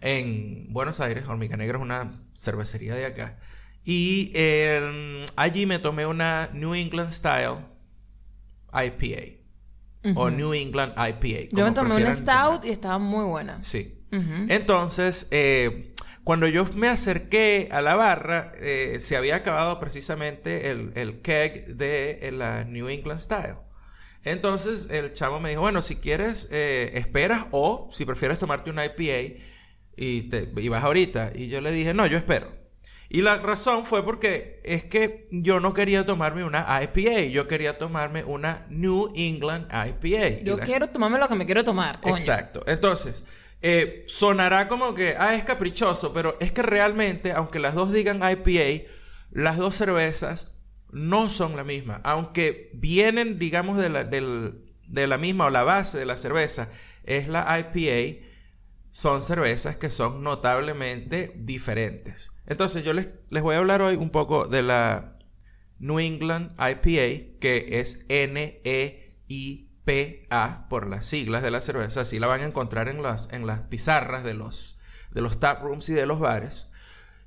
en 0.00 0.72
Buenos 0.72 1.00
Aires. 1.00 1.26
Hormiga 1.26 1.56
Negra 1.56 1.78
es 1.78 1.82
una 1.82 2.12
cervecería 2.34 2.94
de 2.94 3.06
acá. 3.06 3.40
Y 3.82 4.30
eh, 4.34 5.24
allí 5.34 5.66
me 5.66 5.80
tomé 5.80 6.06
una 6.06 6.50
New 6.52 6.74
England 6.74 7.10
Style 7.10 7.66
IPA. 8.72 9.37
O. 10.14 10.30
New 10.30 10.54
England 10.54 10.94
IPA. 10.96 11.48
Yo 11.50 11.64
me 11.64 11.72
tomé 11.72 11.96
una 11.96 12.14
stout 12.14 12.64
y 12.64 12.70
estaba 12.70 12.98
muy 12.98 13.24
buena. 13.24 13.62
Sí. 13.62 13.94
Entonces, 14.10 15.28
eh, 15.30 15.92
cuando 16.24 16.46
yo 16.46 16.64
me 16.76 16.88
acerqué 16.88 17.68
a 17.72 17.80
la 17.80 17.94
barra, 17.94 18.52
eh, 18.60 18.98
se 19.00 19.16
había 19.16 19.36
acabado 19.36 19.80
precisamente 19.80 20.70
el, 20.70 20.92
el 20.94 21.20
keg 21.22 21.76
de 21.76 22.18
eh, 22.22 22.32
la 22.32 22.64
New 22.64 22.88
England 22.88 23.20
Style. 23.20 23.56
Entonces, 24.24 24.88
el 24.90 25.14
chavo 25.14 25.40
me 25.40 25.48
dijo, 25.48 25.62
bueno, 25.62 25.80
si 25.80 25.96
quieres, 25.96 26.48
eh, 26.50 26.90
esperas 26.94 27.46
o 27.50 27.88
si 27.92 28.04
prefieres 28.04 28.38
tomarte 28.38 28.68
una 28.68 28.84
IPA 28.84 29.40
y, 29.96 30.22
te, 30.28 30.52
y 30.56 30.68
vas 30.68 30.84
ahorita. 30.84 31.32
Y 31.34 31.48
yo 31.48 31.60
le 31.60 31.72
dije, 31.72 31.94
no, 31.94 32.06
yo 32.06 32.18
espero. 32.18 32.57
Y 33.10 33.22
la 33.22 33.36
razón 33.38 33.86
fue 33.86 34.04
porque 34.04 34.60
es 34.64 34.84
que 34.84 35.28
yo 35.30 35.60
no 35.60 35.72
quería 35.72 36.04
tomarme 36.04 36.44
una 36.44 36.66
IPA, 36.82 37.22
yo 37.30 37.48
quería 37.48 37.78
tomarme 37.78 38.22
una 38.24 38.66
New 38.68 39.12
England 39.16 39.66
IPA. 39.72 40.42
Yo 40.44 40.56
la- 40.58 40.64
quiero 40.64 40.88
tomarme 40.88 41.18
lo 41.18 41.26
que 41.28 41.34
me 41.34 41.46
quiero 41.46 41.64
tomar, 41.64 42.00
coño. 42.02 42.16
Exacto. 42.16 42.62
Entonces, 42.66 43.24
eh, 43.62 44.04
sonará 44.08 44.68
como 44.68 44.92
que, 44.92 45.14
ah, 45.18 45.34
es 45.34 45.42
caprichoso, 45.44 46.12
pero 46.12 46.36
es 46.40 46.52
que 46.52 46.60
realmente, 46.62 47.32
aunque 47.32 47.58
las 47.60 47.74
dos 47.74 47.92
digan 47.92 48.20
IPA, 48.22 48.86
las 49.30 49.56
dos 49.56 49.74
cervezas 49.76 50.54
no 50.92 51.30
son 51.30 51.56
la 51.56 51.64
misma. 51.64 52.02
Aunque 52.04 52.70
vienen, 52.74 53.38
digamos, 53.38 53.78
de 53.78 53.88
la, 53.88 54.04
del- 54.04 54.64
de 54.86 55.06
la 55.06 55.16
misma 55.16 55.46
o 55.46 55.50
la 55.50 55.62
base 55.62 55.96
de 55.98 56.06
la 56.06 56.16
cerveza 56.18 56.70
es 57.04 57.26
la 57.28 57.58
IPA, 57.58 58.26
son 58.90 59.22
cervezas 59.22 59.76
que 59.76 59.90
son 59.90 60.22
notablemente 60.22 61.32
diferentes. 61.36 62.32
Entonces, 62.46 62.84
yo 62.84 62.92
les, 62.92 63.08
les 63.30 63.42
voy 63.42 63.54
a 63.54 63.58
hablar 63.58 63.82
hoy 63.82 63.96
un 63.96 64.10
poco 64.10 64.46
de 64.46 64.62
la 64.62 65.18
New 65.78 66.00
England 66.00 66.52
IPA, 66.52 67.38
que 67.40 67.80
es 67.80 68.04
N-E-I-P-A 68.08 69.08
por 70.68 70.88
las 70.88 71.06
siglas 71.06 71.42
de 71.42 71.50
la 71.50 71.60
cerveza. 71.60 72.00
Así 72.02 72.18
la 72.18 72.26
van 72.26 72.40
a 72.42 72.46
encontrar 72.46 72.88
en 72.88 73.02
las, 73.02 73.28
en 73.32 73.46
las 73.46 73.60
pizarras 73.60 74.24
de 74.24 74.34
los, 74.34 74.80
de 75.12 75.20
los 75.20 75.38
tap 75.38 75.62
rooms 75.62 75.88
y 75.88 75.94
de 75.94 76.06
los 76.06 76.18
bares. 76.18 76.70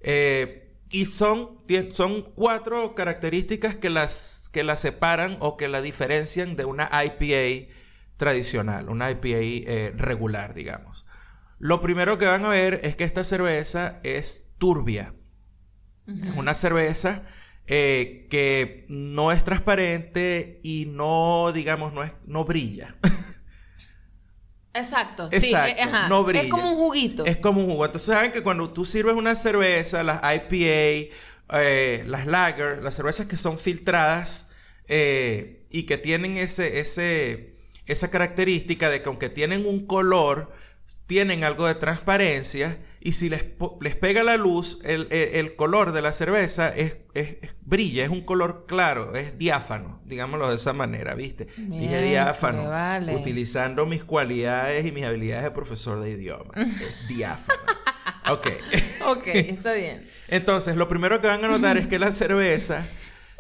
Eh, 0.02 0.72
y 0.92 1.06
son, 1.06 1.60
son 1.92 2.24
cuatro 2.34 2.96
características 2.96 3.78
que 3.78 3.90
las, 3.90 4.50
que 4.52 4.64
la 4.64 4.76
separan 4.76 5.38
o 5.40 5.56
que 5.56 5.70
la 5.70 5.82
diferencian 5.82 6.58
de 6.58 6.66
una 6.66 6.90
IPA 6.92 7.72
tradicional, 8.18 8.90
una 8.90 9.10
IPA 9.10 9.28
eh, 9.30 9.94
regular, 9.96 10.54
digamos. 10.54 11.06
Lo 11.62 11.80
primero 11.80 12.18
que 12.18 12.26
van 12.26 12.44
a 12.44 12.50
ver 12.50 12.80
es 12.84 12.96
que 12.96 13.04
esta 13.04 13.24
cerveza 13.24 14.00
es 14.02 14.52
turbia. 14.58 15.14
Es 16.08 16.36
una 16.36 16.56
cerveza 16.56 17.22
eh, 17.68 18.26
que 18.32 18.88
no 18.90 19.32
es 19.32 19.44
transparente 19.44 20.60
y 20.64 20.88
no, 20.88 21.52
digamos, 21.54 21.94
no, 21.94 22.02
es, 22.02 22.14
no 22.26 22.46
brilla. 22.46 22.96
Exacto, 24.74 25.30
sí, 25.30 25.36
Exacto, 25.36 25.80
eh, 25.80 25.84
ajá. 25.84 26.10
no 26.10 26.24
brilla. 26.24 26.46
Es 26.46 26.50
como 26.50 26.72
un 26.72 26.78
juguito. 26.78 27.26
es 27.28 27.38
como 27.38 27.62
un 27.62 27.68
jugo. 27.68 27.86
Entonces, 27.86 28.12
saben 28.12 28.32
que 28.32 28.42
cuando 28.42 28.74
tú 28.74 28.84
sirves 28.84 29.14
una 29.14 29.36
cerveza, 29.36 30.04
las 30.04 30.20
IPA, 30.24 31.14
eh, 31.60 32.04
las 32.08 32.26
lager, 32.26 32.82
las 32.82 32.96
cervezas 32.96 33.28
que 33.28 33.38
son 33.38 33.60
filtradas 33.60 34.50
eh, 34.88 35.68
y 35.70 35.84
que 35.84 36.00
tienen 36.00 36.38
ese, 36.38 36.80
ese, 36.80 37.56
esa 37.86 38.10
característica 38.10 38.90
de 38.90 39.04
que 39.04 39.10
aunque 39.10 39.30
tienen 39.30 39.68
un 39.68 39.86
color, 39.86 40.60
tienen 41.08 41.44
algo 41.44 41.68
de 41.68 41.76
transparencia 41.76 42.78
y 43.00 43.14
si 43.14 43.30
les, 43.30 43.46
les 43.82 43.96
pega 43.96 44.24
la 44.24 44.38
luz, 44.38 44.80
el, 44.86 45.08
el- 45.12 45.36
el 45.36 45.56
color 45.56 45.92
de 45.92 46.02
la 46.02 46.14
cerveza 46.14 46.70
es, 46.76 46.98
es- 47.14 47.38
es- 47.42 47.56
brilla, 47.62 48.04
es 48.04 48.10
un 48.10 48.22
color 48.26 48.66
claro, 48.68 49.16
es 49.16 49.38
diáfano, 49.38 50.02
digámoslo 50.06 50.50
de 50.50 50.56
esa 50.56 50.74
manera, 50.74 51.16
¿viste? 51.16 51.48
Dije 51.58 52.02
diáfano, 52.02 52.66
vale. 52.70 53.16
utilizando 53.16 53.86
mis 53.86 54.04
cualidades 54.04 54.86
y 54.86 54.92
mis 54.92 55.04
habilidades 55.04 55.44
de 55.46 55.52
profesor 55.52 56.00
de 56.00 56.12
idiomas. 56.12 56.56
es 56.58 57.08
diáfano. 57.08 57.60
Ok. 58.30 58.48
Ok, 59.08 59.28
está 59.28 59.74
bien. 59.74 60.06
Entonces, 60.30 60.76
lo 60.76 60.88
primero 60.88 61.20
que 61.22 61.28
van 61.28 61.44
a 61.44 61.48
notar 61.48 61.78
es 61.78 61.88
que 61.88 61.98
la 62.00 62.12
cerveza 62.12 62.86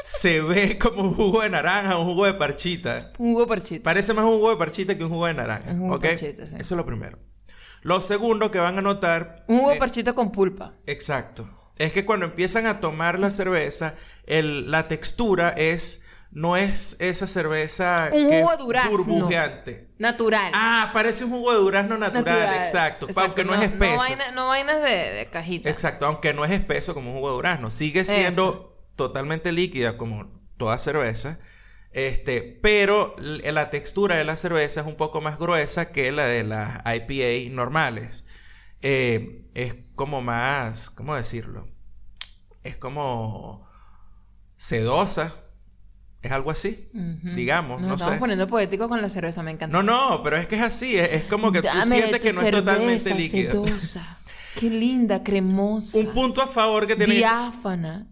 se 0.04 0.42
ve 0.42 0.80
como 0.80 1.04
un 1.04 1.14
jugo 1.14 1.42
de 1.42 1.50
naranja, 1.52 1.96
un 1.98 2.06
jugo 2.08 2.26
de 2.26 2.34
parchita. 2.34 3.14
Un 3.20 3.34
jugo 3.34 3.46
parchita. 3.48 3.84
Parece 3.84 4.14
más 4.16 4.26
un 4.26 4.32
jugo 4.32 4.50
de 4.50 4.58
parchita 4.58 4.98
que 4.98 5.04
un 5.04 5.12
jugo 5.12 5.28
de 5.28 5.36
naranja. 5.36 5.72
Un 5.72 5.80
jugo 5.82 5.96
¿ok? 5.96 6.02
de 6.02 6.10
parchita, 6.10 6.48
sí. 6.48 6.56
Eso 6.60 6.74
es 6.74 6.78
lo 6.78 6.86
primero. 6.86 7.20
Lo 7.82 8.00
segundo 8.02 8.52
que 8.52 8.60
van 8.60 8.78
a 8.78 8.82
notar. 8.82 9.44
Un 9.48 9.58
jugo 9.60 9.70
de 9.72 9.76
eh, 9.78 9.80
parchita 9.80 10.14
con 10.14 10.32
pulpa. 10.32 10.74
Exacto. 10.86 11.50
Es 11.78 11.92
que 11.94 12.06
cuando 12.06 12.26
empiezan 12.28 12.66
a 12.68 12.80
tomar 12.80 13.18
la 13.20 13.32
cerveza, 13.32 13.96
el- 14.26 14.70
la 14.70 14.88
textura 14.88 15.50
es. 15.50 16.04
No 16.34 16.56
es 16.56 16.96
esa 17.00 17.28
cerveza 17.28 18.10
Un 18.14 18.30
que 18.30 18.40
jugo 18.40 18.52
es 18.54 18.58
de 18.58 18.64
durazno. 18.64 18.92
burbujeante. 18.92 19.90
Natural. 19.98 20.52
Ah, 20.56 20.92
parece 20.94 21.26
un 21.26 21.32
jugo 21.32 21.52
de 21.52 21.58
durazno 21.58 21.98
natural, 21.98 22.54
exacto. 22.58 23.08
Aunque 23.18 23.44
no, 23.44 23.54
es 23.54 23.64
espeso. 23.64 23.92
No, 23.92 23.98
vaina- 24.00 24.32
no 24.32 24.48
vainas 24.48 24.82
de, 24.82 25.12
de 25.12 25.26
cajita. 25.30 25.70
Exacto, 25.70 26.06
aunque 26.06 26.34
no 26.34 26.46
es 26.46 26.52
espeso 26.52 26.94
como 26.94 27.10
un 27.12 27.18
jugo 27.18 27.30
de 27.32 27.36
durazno. 27.36 27.70
Sigue 27.70 28.06
siendo 28.06 28.78
totalmente 28.96 29.52
líquida 29.52 29.98
como 29.98 30.32
toda 30.56 30.78
cerveza. 30.80 31.40
Este, 31.94 32.42
pero 32.42 33.16
la 33.20 33.70
textura 33.70 34.16
de 34.16 34.24
la 34.24 34.38
cerveza 34.38 34.82
es 34.82 34.88
un 34.88 34.96
poco 34.96 35.20
más 35.20 35.38
gruesa 35.38 35.92
que 35.92 36.12
la 36.12 36.26
de 36.26 36.44
las 36.44 36.82
IPA 36.86 37.54
normales. 37.54 38.26
Eh, 38.82 39.46
es 39.54 39.76
como 39.96 40.22
más, 40.22 40.90
¿cómo 40.90 41.16
decirlo? 41.16 41.68
Es 42.64 42.78
como 42.78 43.68
sedosa. 44.56 45.34
Es 46.22 46.32
algo 46.32 46.52
así, 46.52 46.88
digamos, 47.36 47.82
Nos 47.82 47.88
no 47.88 47.96
estamos 47.96 48.14
sé. 48.14 48.20
poniendo 48.20 48.48
poéticos 48.48 48.88
con 48.88 49.02
la 49.02 49.10
cerveza, 49.10 49.42
me 49.42 49.50
encanta. 49.50 49.76
No, 49.76 49.82
no, 49.82 50.22
pero 50.22 50.38
es 50.38 50.46
que 50.46 50.54
es 50.56 50.62
así. 50.62 50.96
Es, 50.96 51.12
es 51.14 51.24
como 51.24 51.52
que 51.52 51.62
tú 51.64 51.68
Dame 51.68 51.90
sientes 51.96 52.20
que 52.20 52.32
no 52.32 52.42
es 52.42 52.52
totalmente 52.52 53.16
líquida. 53.16 53.52
sedosa. 53.52 54.20
Qué 54.60 54.70
linda, 54.70 55.24
cremosa. 55.24 55.98
Un 55.98 56.14
punto 56.14 56.40
a 56.44 56.46
favor 56.48 56.86
que 56.86 56.96
tiene 56.96 57.16
Diáfana. 57.16 58.06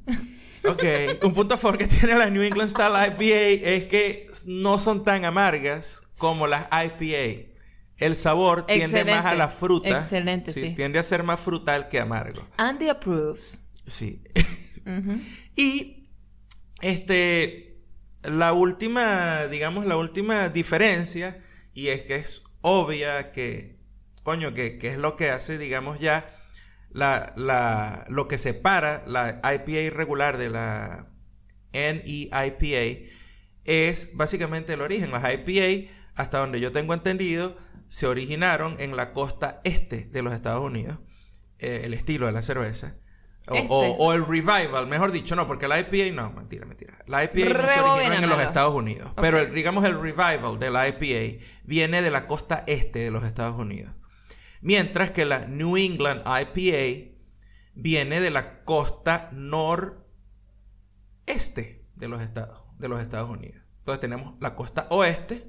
Ok, 0.66 0.84
un 1.24 1.34
punto 1.34 1.56
a 1.56 1.58
favor 1.58 1.78
que 1.78 1.88
tiene 1.88 2.16
la 2.16 2.30
New 2.30 2.42
England 2.42 2.70
Style 2.70 2.94
IPA 3.08 3.68
es 3.70 3.84
que 3.86 4.28
no 4.46 4.80
son 4.80 5.04
tan 5.04 5.26
amargas 5.26 6.04
como 6.18 6.48
las 6.48 6.68
IPA. 6.68 7.50
El 7.98 8.16
sabor 8.16 8.66
tiende 8.66 8.86
Excelente. 8.86 9.12
más 9.12 9.26
a 9.26 9.36
la 9.36 9.50
fruta. 9.50 9.90
Excelente, 9.90 10.54
sí. 10.54 10.74
Tiende 10.76 11.00
a 11.00 11.04
ser 11.04 11.24
más 11.24 11.40
frutal 11.40 11.90
que 11.90 12.00
amargo. 12.00 12.48
Andy 12.58 12.90
approves. 12.90 13.64
Sí. 13.86 14.22
Y 15.56 16.08
este 16.82 17.70
la 18.24 18.54
última, 18.54 19.48
digamos, 19.48 19.86
la 19.86 19.98
última 19.98 20.50
diferencia, 20.50 21.40
y 21.74 21.88
es 21.88 22.04
que 22.04 22.16
es 22.16 22.44
obvia 22.62 23.32
que, 23.32 23.78
coño, 24.24 24.54
que, 24.54 24.78
que 24.78 24.90
es 24.90 24.98
lo 24.98 25.16
que 25.16 25.30
hace, 25.30 25.58
digamos, 25.58 26.00
ya 26.00 26.34
la, 26.92 27.34
la, 27.36 28.06
lo 28.10 28.28
que 28.28 28.38
separa 28.38 29.04
la 29.08 29.40
IPA 29.44 29.96
regular 29.96 30.38
de 30.38 30.50
la 30.50 31.08
NEIPA 31.74 33.10
es 33.66 34.12
básicamente 34.16 34.74
el 34.74 34.82
origen. 34.82 35.12
Las 35.12 35.24
IPA, 35.34 35.92
hasta 36.16 36.40
donde 36.40 36.60
yo 36.60 36.72
tengo 36.72 36.94
entendido, 36.94 37.58
se 37.88 38.08
originaron 38.08 38.76
en 38.80 38.96
la 38.96 39.14
costa 39.14 39.62
este 39.64 40.06
de 40.06 40.22
los 40.22 40.34
Estados 40.34 40.64
Unidos, 40.64 40.98
eh, 41.60 41.82
el 41.86 41.94
estilo 41.94 42.26
de 42.28 42.32
la 42.32 42.42
cerveza. 42.42 42.96
O, 43.48 43.56
Este. 43.56 43.68
o- 43.70 43.96
o 43.98 44.14
el 44.14 44.26
revival, 44.26 44.86
mejor 44.88 45.12
dicho, 45.12 45.36
no, 45.36 45.48
porque 45.48 45.68
la 45.68 45.80
IPA 45.80 46.12
no, 46.14 46.32
mentira, 46.32 46.66
mentira. 46.68 47.00
La 47.08 47.24
IPA 47.24 47.46
no 47.54 47.68
se 47.68 47.80
originó 47.96 48.14
en 48.24 48.30
los 48.30 48.38
Estados 48.48 48.74
Unidos, 48.76 49.12
pero 49.16 49.40
el, 49.40 49.54
digamos 49.56 49.86
el 49.86 50.00
revival 50.00 50.60
de 50.60 50.70
la 50.70 50.88
IPA 50.88 51.44
viene 51.64 52.02
de 52.04 52.12
la 52.12 52.28
costa 52.28 52.64
este 52.68 53.00
de 53.00 53.10
los 53.12 53.24
Estados 53.24 53.56
Unidos. 53.58 53.92
Mientras 54.62 55.12
que 55.12 55.26
la 55.26 55.46
New 55.46 55.78
England 55.78 56.22
IPA 56.26 57.12
viene 57.76 58.20
de 58.22 58.30
la 58.32 58.64
costa 58.66 59.30
noreste 59.32 60.06
de 61.96 62.08
los 62.08 62.22
Estados, 62.22 62.62
de 62.78 62.88
los 62.90 63.02
Estados 63.02 63.30
Unidos. 63.30 63.62
Entonces 63.80 64.02
tenemos 64.02 64.36
la 64.40 64.56
costa 64.56 64.88
oeste, 64.90 65.48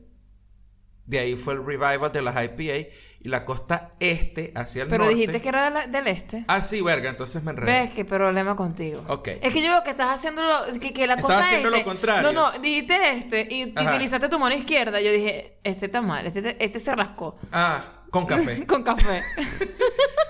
de 1.07 1.19
ahí 1.19 1.37
fue 1.37 1.55
el 1.55 1.65
revival 1.67 2.13
de 2.13 2.23
las 2.23 2.37
IPA, 2.37 2.89
y 3.23 3.29
la 3.29 3.45
costa 3.45 3.95
este 3.99 4.53
hacia 4.55 4.85
el 4.85 4.89
Pero 4.89 5.05
norte. 5.05 5.17
dijiste 5.17 5.41
que 5.41 5.49
era 5.49 5.65
de 5.65 5.71
la- 5.71 5.87
del 5.89 6.07
este. 6.07 6.45
Ah, 6.47 6.63
sí, 6.63 6.81
verga, 6.81 7.11
entonces 7.11 7.43
me 7.43 7.51
enredé. 7.51 7.73
¿Ves 7.87 7.93
qué 7.93 8.05
problema 8.05 8.55
contigo? 8.55 9.05
Ok. 9.09 9.29
Es 9.43 9.53
que 9.53 9.61
yo 9.63 9.71
veo 9.71 9.83
que 9.83 9.91
estás 9.91 10.17
haciendo 10.17 10.43
lo, 10.43 10.79
que, 10.79 10.93
que 10.93 11.07
la 11.09 11.15
Estaba 11.15 11.35
costa 11.35 11.47
haciendo 11.47 11.69
lo 11.71 11.77
este- 11.77 11.85
contrario. 11.89 12.33
No, 12.33 12.53
no, 12.53 12.59
dijiste 12.61 12.97
este 13.11 13.49
y 13.51 13.65
utilizaste 13.73 14.29
tu 14.29 14.39
mano 14.39 14.55
izquierda. 14.55 15.01
Yo 15.01 15.11
dije, 15.13 15.59
este 15.65 15.87
está 15.87 16.01
mal, 16.01 16.27
este, 16.27 16.65
este 16.65 16.79
se 16.79 16.95
rascó. 16.95 17.37
Ah, 17.51 18.00
con 18.11 18.27
café. 18.27 18.67
Con 18.67 18.83
café. 18.83 19.23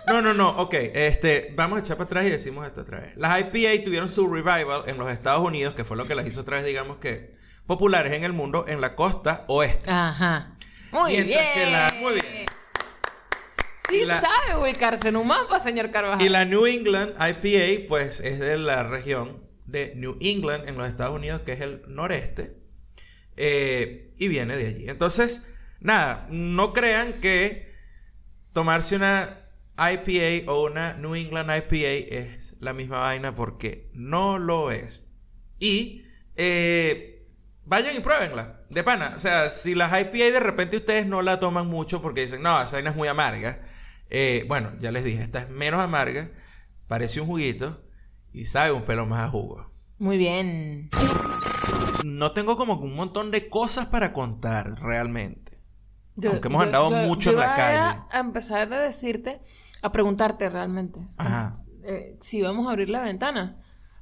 No, 0.06 0.20
no, 0.22 0.34
no, 0.34 0.50
ok. 0.58 0.74
Este, 0.74 1.52
vamos 1.56 1.78
a 1.78 1.80
echar 1.80 1.96
para 1.96 2.06
atrás 2.06 2.26
y 2.26 2.30
decimos 2.30 2.66
esto 2.66 2.80
otra 2.82 3.00
vez. 3.00 3.16
Las 3.16 3.38
IPA 3.40 3.84
tuvieron 3.84 4.08
su 4.08 4.28
revival 4.32 4.82
en 4.86 4.98
los 4.98 5.10
Estados 5.10 5.42
Unidos, 5.44 5.74
que 5.74 5.84
fue 5.84 5.96
lo 5.96 6.06
que 6.06 6.14
las 6.14 6.26
hizo 6.26 6.40
otra 6.40 6.56
vez, 6.58 6.66
digamos 6.66 6.98
que 6.98 7.34
populares 7.66 8.12
en 8.12 8.24
el 8.24 8.32
mundo, 8.32 8.64
en 8.68 8.80
la 8.80 8.96
costa 8.96 9.44
oeste. 9.48 9.88
Ajá. 9.90 10.56
Muy 10.92 11.12
Mientras 11.12 11.42
bien. 11.54 11.54
que 11.66 11.70
la- 11.70 11.94
muy 12.00 12.12
bien. 12.14 12.46
Sí 13.88 14.04
la- 14.04 14.20
sabe 14.20 14.60
ubicarse 14.60 15.08
en 15.08 15.16
un 15.16 15.26
mapa, 15.26 15.58
señor 15.60 15.90
Carvajal. 15.90 16.24
Y 16.24 16.28
la 16.28 16.44
New 16.44 16.66
England 16.66 17.14
IPA, 17.18 17.88
pues 17.88 18.20
es 18.20 18.38
de 18.38 18.56
la 18.58 18.82
región 18.84 19.42
de 19.66 19.92
New 19.96 20.16
England 20.20 20.68
en 20.68 20.76
los 20.76 20.88
Estados 20.88 21.14
Unidos, 21.14 21.42
que 21.46 21.52
es 21.52 21.60
el 21.60 21.82
noreste, 21.88 22.56
eh, 23.36 24.12
y 24.18 24.28
viene 24.28 24.56
de 24.56 24.66
allí. 24.66 24.88
Entonces, 24.88 25.46
nada, 25.80 26.26
no 26.30 26.72
crean 26.72 27.14
que 27.20 27.69
tomarse 28.52 28.96
una 28.96 29.40
IPA 29.78 30.50
o 30.50 30.66
una 30.66 30.94
New 30.94 31.14
England 31.14 31.50
IPA 31.50 32.14
es 32.14 32.56
la 32.60 32.72
misma 32.72 32.98
vaina, 32.98 33.34
porque 33.34 33.90
no 33.94 34.38
lo 34.38 34.70
es. 34.70 35.10
Y 35.58 36.04
eh, 36.36 37.26
vayan 37.64 37.96
y 37.96 38.00
pruébenla, 38.00 38.60
de 38.68 38.82
pana. 38.82 39.12
O 39.16 39.18
sea, 39.18 39.50
si 39.50 39.74
las 39.74 39.92
IPA 39.92 40.32
de 40.32 40.40
repente 40.40 40.76
ustedes 40.76 41.06
no 41.06 41.22
la 41.22 41.40
toman 41.40 41.66
mucho 41.66 42.02
porque 42.02 42.22
dicen, 42.22 42.42
no, 42.42 42.60
esa 42.62 42.76
vaina 42.76 42.90
es 42.90 42.96
muy 42.96 43.08
amarga. 43.08 43.62
Eh, 44.10 44.44
bueno, 44.48 44.72
ya 44.80 44.90
les 44.90 45.04
dije, 45.04 45.22
esta 45.22 45.40
es 45.40 45.48
menos 45.48 45.80
amarga, 45.80 46.30
parece 46.88 47.20
un 47.20 47.28
juguito 47.28 47.80
y 48.32 48.44
sabe 48.44 48.72
un 48.72 48.84
pelo 48.84 49.06
más 49.06 49.20
a 49.20 49.30
jugo. 49.30 49.70
Muy 49.98 50.18
bien. 50.18 50.90
No 52.04 52.32
tengo 52.32 52.56
como 52.56 52.74
un 52.74 52.96
montón 52.96 53.30
de 53.30 53.48
cosas 53.48 53.86
para 53.86 54.12
contar 54.12 54.80
realmente. 54.80 55.49
Yo- 56.20 56.30
Aunque 56.32 56.48
hemos 56.48 56.60
yo- 56.60 56.66
andado 56.66 56.90
yo- 56.90 57.08
mucho 57.08 57.30
en 57.30 57.36
la 57.36 57.54
calle. 57.54 58.00
A 58.10 58.18
empezar 58.20 58.72
a 58.72 58.78
decirte, 58.80 59.40
a 59.82 59.90
preguntarte 59.92 60.48
realmente. 60.50 61.00
Ajá. 61.16 61.54
eh, 61.82 62.18
si 62.20 62.42
vamos 62.42 62.66
a 62.66 62.70
abrir 62.72 62.90
la 62.90 63.00
ventana. 63.02 63.56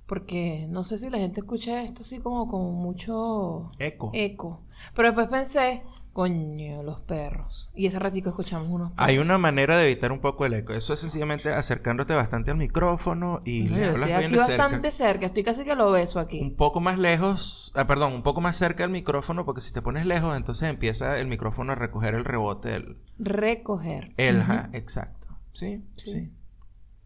Porque 0.07 0.67
no 0.71 0.83
sé 0.85 0.97
si 0.99 1.11
la 1.11 1.19
gente 1.19 1.41
escucha 1.41 1.83
esto 1.83 2.01
así 2.01 2.19
como 2.19 2.49
con 2.49 2.75
mucho 2.75 3.69
Eco. 3.79 4.11
eco. 4.15 4.63
Pero 4.95 5.09
después 5.09 5.29
pensé, 5.29 5.83
coño, 6.19 6.83
los 6.83 6.99
perros. 6.99 7.71
Y 7.77 7.87
ese 7.87 8.01
ratico 8.01 8.31
escuchamos 8.31 8.69
unos 8.69 8.91
perros. 8.91 9.09
Hay 9.09 9.19
una 9.19 9.39
manera 9.39 9.79
de 9.79 9.85
evitar 9.85 10.11
un 10.11 10.19
poco 10.19 10.47
el 10.47 10.55
eco. 10.55 10.73
Eso 10.73 10.93
es 10.93 10.99
sencillamente 10.99 11.53
acercándote 11.53 12.13
bastante 12.13 12.51
al 12.51 12.57
micrófono 12.57 13.41
y 13.45 13.69
le 13.69 13.85
hablas 13.85 14.09
estoy 14.09 14.09
bien 14.09 14.25
aquí 14.25 14.35
de 14.35 14.41
cerca. 14.41 14.63
bastante 14.65 14.91
cerca, 14.91 15.27
estoy 15.27 15.45
casi 15.45 15.65
que 15.65 15.77
lo 15.77 15.93
beso 15.93 16.19
aquí. 16.19 16.41
Un 16.41 16.57
poco 16.57 16.81
más 16.81 16.99
lejos, 16.99 17.73
ah, 17.77 17.87
perdón, 17.87 18.15
un 18.15 18.25
poco 18.25 18.41
más 18.41 18.57
cerca 18.57 18.83
del 18.83 18.91
micrófono, 18.91 19.45
porque 19.45 19.61
si 19.61 19.73
te 19.73 19.81
pones 19.81 20.07
lejos, 20.07 20.37
entonces 20.37 20.69
empieza 20.69 21.21
el 21.21 21.29
micrófono 21.29 21.71
a 21.71 21.77
recoger 21.77 22.15
el 22.15 22.25
rebote 22.25 22.71
del. 22.71 22.99
Recoger. 23.21 24.13
El, 24.17 24.41
ajá, 24.41 24.71
exacto. 24.73 25.29
¿Sí? 25.53 25.85
Sí. 25.99 26.11
sí. 26.15 26.33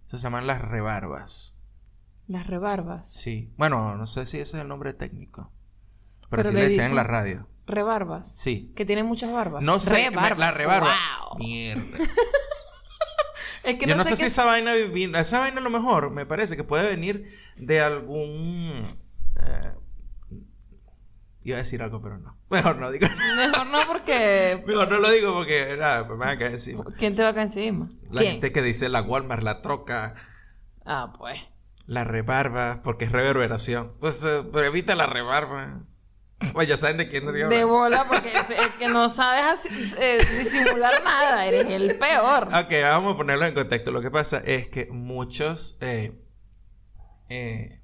Eso 0.06 0.16
se 0.16 0.22
llaman 0.22 0.46
las 0.46 0.62
rebarbas. 0.62 1.62
Las 2.28 2.46
rebarbas. 2.46 3.12
Sí. 3.12 3.52
Bueno, 3.58 3.94
no 3.94 4.06
sé 4.06 4.24
si 4.24 4.38
ese 4.38 4.56
es 4.56 4.62
el 4.62 4.68
nombre 4.68 4.94
técnico. 4.94 5.52
Pero, 6.30 6.44
Pero 6.44 6.48
sí 6.48 6.54
le 6.54 6.60
le 6.60 6.64
decían 6.68 6.88
en 6.88 6.96
la 6.96 7.04
radio. 7.04 7.51
Rebarbas. 7.66 8.32
Sí. 8.36 8.72
Que 8.76 8.84
tienen 8.84 9.06
muchas 9.06 9.32
barbas. 9.32 9.62
No 9.62 9.78
sé, 9.80 10.10
Rebarba. 10.10 10.36
la 10.38 10.50
rebarba. 10.50 10.96
Wow. 11.30 11.38
Mierda. 11.38 11.82
Es 13.64 13.76
que 13.78 13.86
Yo 13.86 13.94
no, 13.94 14.02
sé, 14.02 14.16
si 14.16 14.24
esa 14.24 14.44
vaina 14.44 14.74
esa 14.74 15.38
vaina 15.38 15.60
a 15.60 15.62
lo 15.62 15.70
mejor 15.70 16.10
me 16.10 16.26
parece 16.26 16.56
que 16.56 16.64
puede 16.64 16.88
venir 16.88 17.30
de 17.56 17.80
algún 17.80 18.82
eh, 19.40 19.72
iba 21.44 21.56
a 21.56 21.58
decir 21.58 21.80
algo 21.80 22.02
pero 22.02 22.18
no. 22.18 22.36
Mejor 22.50 22.76
no 22.78 22.90
digo. 22.90 23.06
Mejor 23.36 23.66
no 23.68 23.78
porque... 23.86 24.62
Mejor 24.66 24.88
no 24.90 24.98
lo 24.98 25.10
digo 25.12 25.32
porque 25.32 25.76
nada, 25.78 26.02
me 26.08 26.16
van 26.16 26.30
a 26.30 26.38
caer 26.38 26.52
encima. 26.54 26.82
¿Quién 26.98 27.14
te 27.14 27.22
va 27.22 27.28
a 27.28 27.34
caer 27.34 27.46
encima? 27.46 27.88
La 28.10 28.20
¿Quién? 28.22 28.32
gente 28.32 28.50
que 28.50 28.62
dice 28.62 28.88
la 28.88 29.02
Walmart, 29.02 29.44
la 29.44 29.62
troca, 29.62 30.14
Ah, 30.84 31.12
pues. 31.16 31.38
la 31.86 32.02
rebarba, 32.02 32.80
porque 32.82 33.04
es 33.04 33.12
reverberación. 33.12 33.92
Pues 34.00 34.24
eh, 34.24 34.42
pero 34.52 34.66
evita 34.66 34.96
la 34.96 35.06
rebarba. 35.06 35.82
Pues 36.52 36.68
ya 36.68 36.76
saben 36.76 36.98
de 36.98 37.08
quién 37.08 37.24
nos. 37.24 37.34
De 37.34 37.64
bola, 37.64 38.04
porque 38.08 38.30
es 38.30 38.70
que 38.78 38.88
no 38.88 39.08
sabes 39.08 39.64
eh, 39.98 40.18
disimular 40.38 40.92
nada. 41.04 41.46
Eres 41.46 41.66
el 41.68 41.98
peor. 41.98 42.48
Ok, 42.48 42.72
vamos 42.82 43.14
a 43.14 43.16
ponerlo 43.16 43.46
en 43.46 43.54
contexto. 43.54 43.90
Lo 43.90 44.00
que 44.00 44.10
pasa 44.10 44.38
es 44.44 44.68
que 44.68 44.86
muchos 44.86 45.78
eh, 45.80 46.20
eh, 47.28 47.80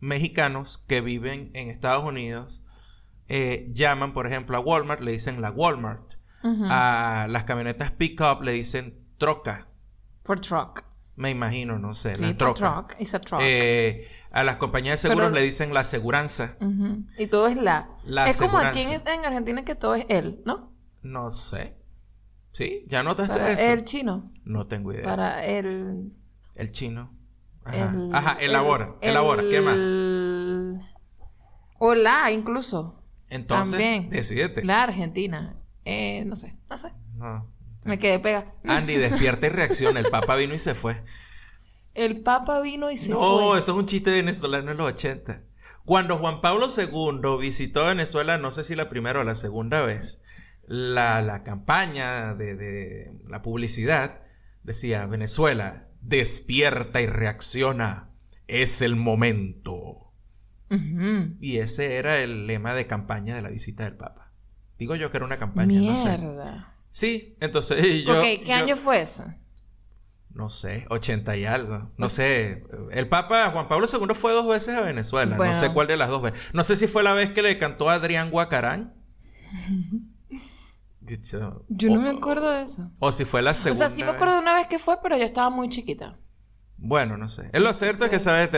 mexicanos 0.00 0.84
que 0.88 1.00
viven 1.00 1.50
en 1.54 1.68
Estados 1.68 2.04
Unidos 2.04 2.62
eh, 3.28 3.68
llaman, 3.72 4.12
por 4.12 4.26
ejemplo, 4.26 4.56
a 4.56 4.60
Walmart, 4.60 5.00
le 5.00 5.12
dicen 5.12 5.40
la 5.40 5.50
Walmart. 5.50 6.14
A 6.42 7.26
las 7.28 7.44
camionetas 7.44 7.90
pick-up 7.90 8.42
le 8.42 8.52
dicen 8.52 9.06
troca. 9.18 9.68
For 10.24 10.40
truck. 10.40 10.89
Me 11.20 11.28
imagino, 11.28 11.78
no 11.78 11.92
sé, 11.92 12.16
Sí, 12.16 12.22
la 12.22 12.36
troca. 12.38 12.54
truck. 12.86 12.96
It's 12.98 13.12
a 13.12 13.20
truck. 13.20 13.40
Eh, 13.44 14.08
a 14.30 14.42
las 14.42 14.56
compañías 14.56 14.94
de 15.02 15.08
seguros 15.08 15.26
Pero- 15.28 15.34
le 15.38 15.42
dicen 15.42 15.74
la 15.74 15.80
aseguranza. 15.80 16.56
Y 17.18 17.26
todo 17.26 17.46
es 17.48 17.56
la. 17.58 17.90
La 18.06 18.24
es 18.26 18.38
como 18.40 18.56
aquí 18.56 18.80
en, 18.80 18.86
aseguranza. 18.86 19.14
en 19.14 19.24
Argentina 19.26 19.64
que 19.66 19.74
todo 19.74 19.96
es 19.96 20.06
él, 20.08 20.40
¿no? 20.46 20.72
No 21.02 21.30
sé. 21.30 21.76
¿Sí? 22.52 22.86
¿Ya 22.88 23.02
notaste 23.02 23.34
Para 23.34 23.52
eso? 23.52 23.62
el 23.70 23.84
chino. 23.84 24.32
No 24.44 24.66
tengo 24.66 24.94
idea. 24.94 25.04
Para 25.04 25.44
el. 25.44 26.10
El 26.54 26.72
chino. 26.72 27.12
Ajá. 27.64 27.90
el- 27.94 28.14
Ajá, 28.14 28.36
el- 28.40 28.50
elabora, 28.50 28.94
elabora. 29.02 29.42
¿Qué 29.50 29.60
más? 29.60 29.76
el- 29.76 30.80
O 31.78 31.94
la, 31.94 32.30
incluso. 32.32 33.02
Entonces, 33.28 33.72
también. 33.72 34.08
decídete. 34.08 34.64
La 34.64 34.84
Argentina. 34.84 35.56
Eh, 35.84 36.24
no 36.24 36.34
sé, 36.36 36.56
no 36.70 36.78
sé. 36.78 36.92
No. 37.14 37.46
Me 37.84 37.98
quedé 37.98 38.18
pega. 38.18 38.54
Andy, 38.66 38.96
despierta 38.96 39.46
y 39.46 39.50
reacciona. 39.50 40.00
El 40.00 40.10
Papa 40.10 40.36
vino 40.36 40.54
y 40.54 40.58
se 40.58 40.74
fue. 40.74 41.02
El 41.94 42.22
Papa 42.22 42.60
vino 42.60 42.90
y 42.90 42.96
se 42.96 43.10
no, 43.10 43.48
fue. 43.50 43.58
esto 43.58 43.72
es 43.72 43.78
un 43.78 43.86
chiste 43.86 44.10
venezolano 44.10 44.70
en 44.70 44.76
los 44.76 44.92
80. 44.92 45.42
Cuando 45.84 46.18
Juan 46.18 46.40
Pablo 46.40 46.68
II 46.68 47.38
visitó 47.40 47.86
Venezuela, 47.86 48.38
no 48.38 48.52
sé 48.52 48.64
si 48.64 48.74
la 48.74 48.88
primera 48.88 49.20
o 49.20 49.24
la 49.24 49.34
segunda 49.34 49.82
vez, 49.82 50.22
la, 50.66 51.20
la 51.22 51.42
campaña 51.42 52.34
de, 52.34 52.54
de 52.54 53.12
la 53.28 53.42
publicidad 53.42 54.20
decía, 54.62 55.06
Venezuela, 55.06 55.88
despierta 56.00 57.00
y 57.00 57.06
reacciona, 57.06 58.10
es 58.46 58.82
el 58.82 58.96
momento. 58.96 60.12
Y 61.40 61.58
ese 61.58 61.96
era 61.96 62.20
el 62.20 62.46
lema 62.46 62.74
de 62.74 62.86
campaña 62.86 63.34
de 63.34 63.42
la 63.42 63.48
visita 63.48 63.84
del 63.84 63.96
Papa. 63.96 64.30
Digo 64.78 64.94
yo 64.94 65.10
que 65.10 65.16
era 65.16 65.26
una 65.26 65.38
campaña, 65.38 65.80
no 65.80 65.96
sé. 65.96 66.16
Sí, 66.90 67.36
entonces 67.40 68.04
yo... 68.04 68.18
ok, 68.18 68.22
¿qué 68.22 68.44
yo- 68.46 68.54
año 68.54 68.76
fue 68.76 69.00
eso? 69.02 69.24
No 70.32 70.48
sé, 70.48 70.86
80 70.90 71.36
y 71.38 71.44
algo. 71.44 71.90
No 71.96 72.08
sé. 72.08 72.64
El 72.92 73.08
Papa 73.08 73.50
Juan 73.50 73.66
Pablo 73.66 73.86
II 73.92 74.14
fue 74.14 74.32
dos 74.32 74.46
veces 74.46 74.76
a 74.76 74.80
Venezuela. 74.82 75.36
Bueno. 75.36 75.52
No 75.52 75.58
sé 75.58 75.70
cuál 75.72 75.88
de 75.88 75.96
las 75.96 76.08
dos 76.08 76.22
veces. 76.22 76.54
No 76.54 76.62
sé 76.62 76.76
si 76.76 76.86
fue 76.86 77.02
la 77.02 77.12
vez 77.14 77.30
que 77.32 77.42
le 77.42 77.58
cantó 77.58 77.90
a 77.90 77.94
Adrián 77.94 78.30
Guacarán. 78.30 78.94
Yo 81.68 81.88
no 81.88 81.94
O- 81.94 82.02
me 82.02 82.10
acuerdo 82.10 82.48
de 82.50 82.62
eso. 82.62 82.88
O 83.00 83.10
si 83.10 83.24
fue 83.24 83.42
la 83.42 83.50
O 83.50 83.54
segunda. 83.54 83.88
sea, 83.88 83.96
sí 83.96 84.04
me 84.04 84.10
acuerdo 84.10 84.34
de 84.34 84.40
una 84.40 84.54
vez 84.54 84.68
que 84.68 84.78
fue, 84.78 84.98
pero 85.02 85.16
yo 85.16 85.24
estaba 85.24 85.50
muy 85.50 85.68
chiquita. 85.68 86.16
Bueno, 86.76 87.16
no 87.16 87.28
sé. 87.28 87.50
Es 87.52 87.60
lo 87.60 87.74
cierto 87.74 88.04
es 88.04 88.10
que 88.10 88.20
sabes 88.20 88.50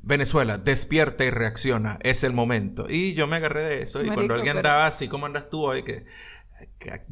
Venezuela, 0.00 0.58
despierta 0.58 1.24
y 1.24 1.30
reacciona. 1.30 1.98
Es 2.02 2.22
el 2.22 2.32
momento. 2.32 2.86
Y 2.88 3.14
yo 3.14 3.26
me 3.26 3.36
agarré 3.36 3.62
de 3.62 3.82
eso. 3.82 4.00
Y 4.04 4.06
cuando 4.10 4.34
alguien 4.34 4.54
pero- 4.56 4.68
andaba 4.68 4.86
así 4.86 5.08
como 5.08 5.26
andas 5.26 5.50
tú 5.50 5.64
hoy, 5.64 5.82
que 5.82 6.06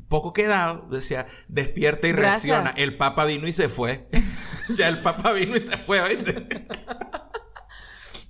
poco 0.08 0.32
quedado, 0.32 0.86
decía, 0.90 1.26
despierta 1.48 2.08
y 2.08 2.12
Gracias. 2.12 2.54
reacciona. 2.56 2.70
El 2.82 2.96
Papa 2.96 3.24
vino 3.24 3.46
y 3.48 3.52
se 3.52 3.68
fue. 3.68 4.08
ya 4.76 4.88
el 4.88 5.00
Papa 5.02 5.32
vino 5.32 5.56
y 5.56 5.60
se 5.60 5.76
fue. 5.76 6.00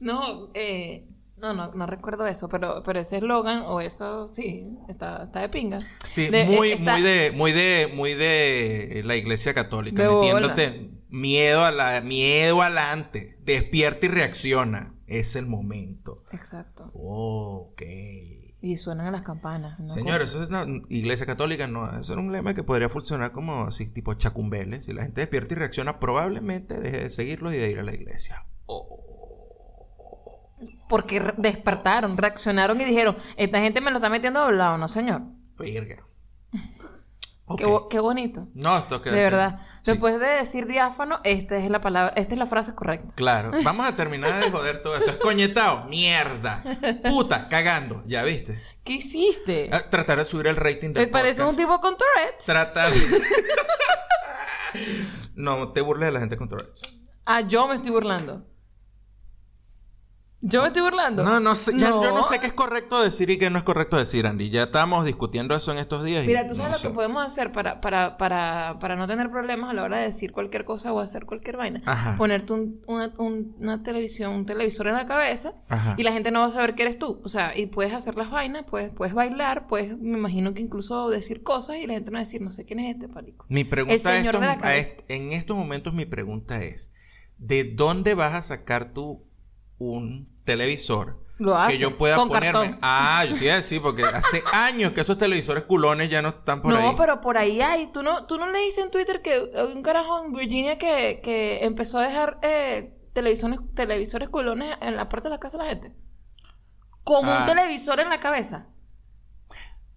No, 0.00 0.50
eh, 0.54 1.06
no, 1.38 1.52
no, 1.54 1.73
no 1.73 1.87
recuerdo 1.87 2.26
eso, 2.26 2.49
pero, 2.49 2.82
pero 2.85 3.00
ese 3.00 3.16
eslogan 3.18 3.62
o 3.66 3.80
eso, 3.80 4.28
sí, 4.28 4.70
está, 4.88 5.25
está 5.25 5.40
de 5.40 5.49
pinga. 5.49 5.80
Sí, 6.11 6.28
De- 6.28 6.44
muy, 6.44 6.70
eh, 6.70 6.75
está- 6.75 6.92
muy 6.92 7.02
de, 7.02 7.30
muy 7.32 7.52
de, 7.52 7.92
muy 7.94 8.14
de 8.14 9.02
la 9.04 9.16
iglesia 9.16 9.54
católica, 9.54 10.02
De 10.02 10.08
bola. 10.08 10.49
metiéndote 10.49 10.90
miedo 11.08 11.64
a 11.64 11.70
la, 11.70 12.00
miedo 12.02 12.61
adelante, 12.62 13.38
despierta 13.42 14.06
y 14.06 14.08
reacciona. 14.11 14.92
Es 15.06 15.37
el 15.37 15.46
momento. 15.46 16.25
Exacto. 16.32 16.90
Oh, 16.92 17.68
ok. 17.70 17.82
Y 18.66 18.76
suenan 18.78 19.12
las 19.12 19.23
campanas. 19.23 19.76
cosa. 19.78 20.16
eso 20.16 20.42
es 20.42 20.49
una 20.49 20.66
iglesia 20.88 21.25
católica, 21.25 21.68
no, 21.68 21.88
eso 21.88 22.14
es 22.14 22.18
un 22.18 22.32
lema 22.32 22.52
que 22.52 22.64
podría 22.64 22.88
funcionar 22.88 23.30
como 23.30 23.66
así, 23.66 23.88
tipo 23.92 24.12
chacumbeles. 24.14 24.87
Si 24.87 24.92
la 24.92 25.04
gente 25.04 25.20
despierta 25.20 25.54
y 25.54 25.58
reacciona, 25.58 26.00
probablemente 26.00 26.80
deje 26.80 27.04
de 27.04 27.10
seguirlos 27.10 27.54
y 27.54 27.58
de 27.58 27.71
ir 27.71 27.78
a 27.78 27.84
la 27.84 27.95
iglesia. 27.95 28.45
Oh. 28.67 29.04
Porque 30.88 31.23
despertaron, 31.36 32.19
reaccionaron 32.19 32.80
y 32.80 32.84
dijeron, 32.84 33.14
esta 33.36 33.60
gente 33.60 33.80
me 33.80 33.93
lo 33.93 33.99
está 33.99 34.08
metiendo 34.08 34.41
doblado, 34.41 34.76
¿no, 34.78 34.88
señor? 34.88 35.23
Verga. 35.56 36.04
Qué, 37.91 38.00
bonito. 38.00 38.49
No, 38.54 38.76
esto 38.76 39.00
que 39.00 39.11
De 39.11 39.23
verdad. 39.23 39.61
Sí. 39.82 39.93
Después 39.93 40.19
de 40.19 40.26
decir 40.26 40.67
diáfano, 40.67 41.21
esta 41.23 41.56
es 41.56 41.71
la 41.71 41.80
palabra, 41.80 42.13
esta 42.17 42.35
es 42.35 42.39
la 42.41 42.47
frase 42.47 42.75
correcta. 42.75 43.15
Claro. 43.15 43.52
Vamos 43.63 43.87
a 43.87 43.95
terminar 43.95 44.45
de 44.45 44.50
joder 44.50 44.82
todo 44.82 44.97
esto. 44.97 45.13
Es 45.13 45.17
coñetado. 45.19 45.85
Mierda. 45.85 46.65
Puta, 47.04 47.49
cagando. 47.49 48.02
¿Ya 48.06 48.25
viste? 48.25 48.61
¿Qué 48.82 48.95
hiciste? 48.95 49.71
Ah, 49.73 49.89
tratar 49.89 50.19
de 50.19 50.25
subir 50.25 50.49
el 50.49 50.56
rating 50.56 50.93
del 50.93 51.06
Me 51.06 51.06
parece 51.06 51.45
un 51.45 51.54
tipo 51.54 51.80
con 51.80 51.97
Tourette's. 51.97 52.47
Tratar. 52.47 52.93
no, 55.37 55.73
te 55.73 55.80
burles 55.80 56.06
de 56.06 56.13
la 56.13 56.21
gente 56.21 56.37
con 56.37 56.49
Tourette's. 56.49 56.82
Ah, 57.25 57.43
yo 57.43 57.69
me 57.69 57.76
estoy 57.76 57.93
burlando. 57.93 58.45
Yo 60.49 60.61
me 60.63 60.69
estoy 60.69 60.82
burlando. 60.82 61.25
No, 61.25 61.41
no 61.41 61.56
sé. 61.56 61.76
ya 61.76 61.89
yo 61.91 62.13
no 62.13 62.23
sé 62.23 62.39
qué 62.39 62.47
es 62.47 62.52
correcto 62.52 63.02
decir 63.02 63.28
y 63.30 63.37
qué 63.39 63.50
no 63.50 63.59
es 63.59 63.65
correcto 63.65 63.97
decir, 63.97 64.26
Andy. 64.26 64.49
Ya 64.50 64.63
estábamos 64.65 65.04
discutiendo 65.04 65.56
eso 65.56 65.73
en 65.73 65.78
estos 65.78 66.04
días. 66.04 66.25
Mira, 66.25 66.47
tú 66.47 66.54
sabes 66.54 66.69
no 66.71 66.75
lo 66.75 66.78
sé. 66.78 66.89
que 66.89 66.95
podemos 66.95 67.25
hacer 67.25 67.50
para, 67.50 67.80
para, 67.80 68.17
para, 68.17 68.78
para 68.80 68.95
no 68.95 69.09
tener 69.09 69.28
problemas 69.30 69.71
a 69.71 69.75
la 69.75 69.82
hora 69.82 69.99
de 69.99 70.04
decir 70.04 70.30
cualquier 70.30 70.65
cosa 70.65 70.93
o 70.93 71.00
hacer 71.00 71.26
cualquier 71.26 71.56
vaina. 71.56 71.82
Ajá. 71.85 72.17
Ponerte 72.17 72.52
un- 72.52 72.80
una, 72.87 73.13
un- 73.19 73.56
una 73.59 73.82
televisión, 73.82 74.32
un 74.35 74.47
televisor 74.47 74.87
en 74.87 74.95
la 74.95 75.06
cabeza 75.06 75.54
Ajá. 75.69 75.95
y 75.99 76.04
la 76.04 76.13
gente 76.13 76.30
no 76.30 76.41
va 76.41 76.47
a 76.47 76.50
saber 76.50 76.75
que 76.76 76.82
eres 76.82 76.99
tú. 76.99 77.21
O 77.25 77.28
sea, 77.28 77.59
y 77.59 77.67
puedes 77.67 77.93
hacer 77.93 78.15
las 78.17 78.30
vainas, 78.30 78.63
puedes, 78.71 78.91
puedes 78.91 79.15
bailar, 79.15 79.67
puedes, 79.67 79.99
me 79.99 80.17
imagino 80.17 80.54
que 80.54 80.63
incluso 80.63 81.11
decir 81.11 81.43
cosas 81.43 81.78
y 81.78 81.87
la 81.89 81.95
gente 81.95 82.13
no 82.13 82.17
va 82.17 82.21
a 82.21 82.25
decir, 82.25 82.41
no 82.41 82.52
sé 82.52 82.65
quién 82.65 82.78
es 82.78 82.95
este 82.95 83.09
parico. 83.09 83.47
Mi 83.49 83.65
pregunta 83.65 83.95
El 83.95 84.19
señor 84.21 84.37
a 84.37 84.41
de 84.41 84.47
la 84.47 84.52
estos- 84.52 84.65
a 84.65 84.69
cabeza. 84.69 84.89
est- 84.93 85.00
en 85.11 85.32
estos 85.32 85.56
momentos 85.56 85.93
mi 85.93 86.06
pregunta 86.06 86.63
es, 86.63 86.93
¿de 87.39 87.65
dónde 87.65 88.15
vas 88.15 88.35
a 88.35 88.43
sacar 88.43 88.93
tú 88.93 89.25
un 89.78 90.35
televisor 90.47 91.23
Lo 91.39 91.54
hace. 91.54 91.73
que 91.75 91.78
yo 91.78 91.99
pueda 91.99 92.17
con 92.17 92.28
ponerme? 92.28 92.52
cartón. 92.61 92.78
Ah, 92.80 93.26
yo 93.28 93.37
te 93.37 93.45
iba 93.45 93.52
a 93.52 93.56
decir 93.59 93.82
porque 93.82 94.04
hace 94.04 94.43
años 94.54 94.93
que 94.93 95.02
esos 95.02 95.19
televisores 95.19 95.65
culones 95.65 96.09
ya 96.09 96.23
no 96.23 96.30
están 96.30 96.63
por 96.63 96.73
no, 96.73 96.78
ahí. 96.78 96.95
pero 96.97 97.21
por 97.21 97.37
ahí 97.37 97.61
hay. 97.61 97.89
¿Tú 97.89 98.02
no, 98.02 98.25
tú 98.26 98.39
no 98.39 98.50
leíste 98.50 98.80
en 98.80 98.91
Twitter 98.91 99.21
que 99.21 99.35
hay 99.54 99.67
un 99.75 99.82
carajo 99.82 100.25
en 100.25 100.32
Virginia 100.32 100.78
que, 100.78 101.21
que 101.23 101.65
empezó 101.67 101.99
a 101.99 102.06
dejar 102.06 102.39
eh, 102.43 102.97
televisores, 103.13 103.59
televisores 103.75 104.30
culones 104.30 104.75
en 104.80 104.97
la 104.97 105.09
puerta 105.11 105.28
de 105.28 105.35
la 105.35 105.41
casa 105.41 105.59
de 105.59 105.65
la 105.65 105.71
gente? 105.71 105.93
Con 107.04 107.28
Ah. 107.28 107.41
un 107.41 107.47
televisor 107.47 108.00
en 108.00 108.09
la 108.09 108.19
cabeza. 108.19 108.69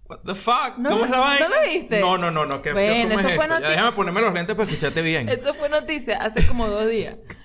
What 0.04 0.20
the 0.26 0.34
fuck? 0.34 0.76
¿No 0.78 0.90
¿Cómo 0.90 1.04
es 1.04 1.10
la 1.10 1.16
no 1.18 1.22
vaina? 1.22 1.48
lo 1.48 1.70
viste? 1.70 2.00
No, 2.00 2.18
no, 2.18 2.30
no, 2.32 2.44
no. 2.44 2.60
¿Qué, 2.62 2.72
Bueno, 2.72 2.92
qué- 2.94 3.02
cómo 3.02 3.18
eso 3.20 3.28
es 3.28 3.36
fue 3.36 3.44
esto? 3.46 3.60
Ya 3.60 3.68
déjame 3.70 3.92
ponerme 3.92 4.20
los 4.20 4.34
lentes 4.34 4.56
para 4.56 4.64
escucharte 4.68 5.02
bien. 5.02 5.28
Esto 5.28 5.54
fue 5.54 5.68
noticia 5.68 6.18
hace 6.18 6.44
como 6.48 6.66
dos 6.66 6.88
días. 6.88 7.16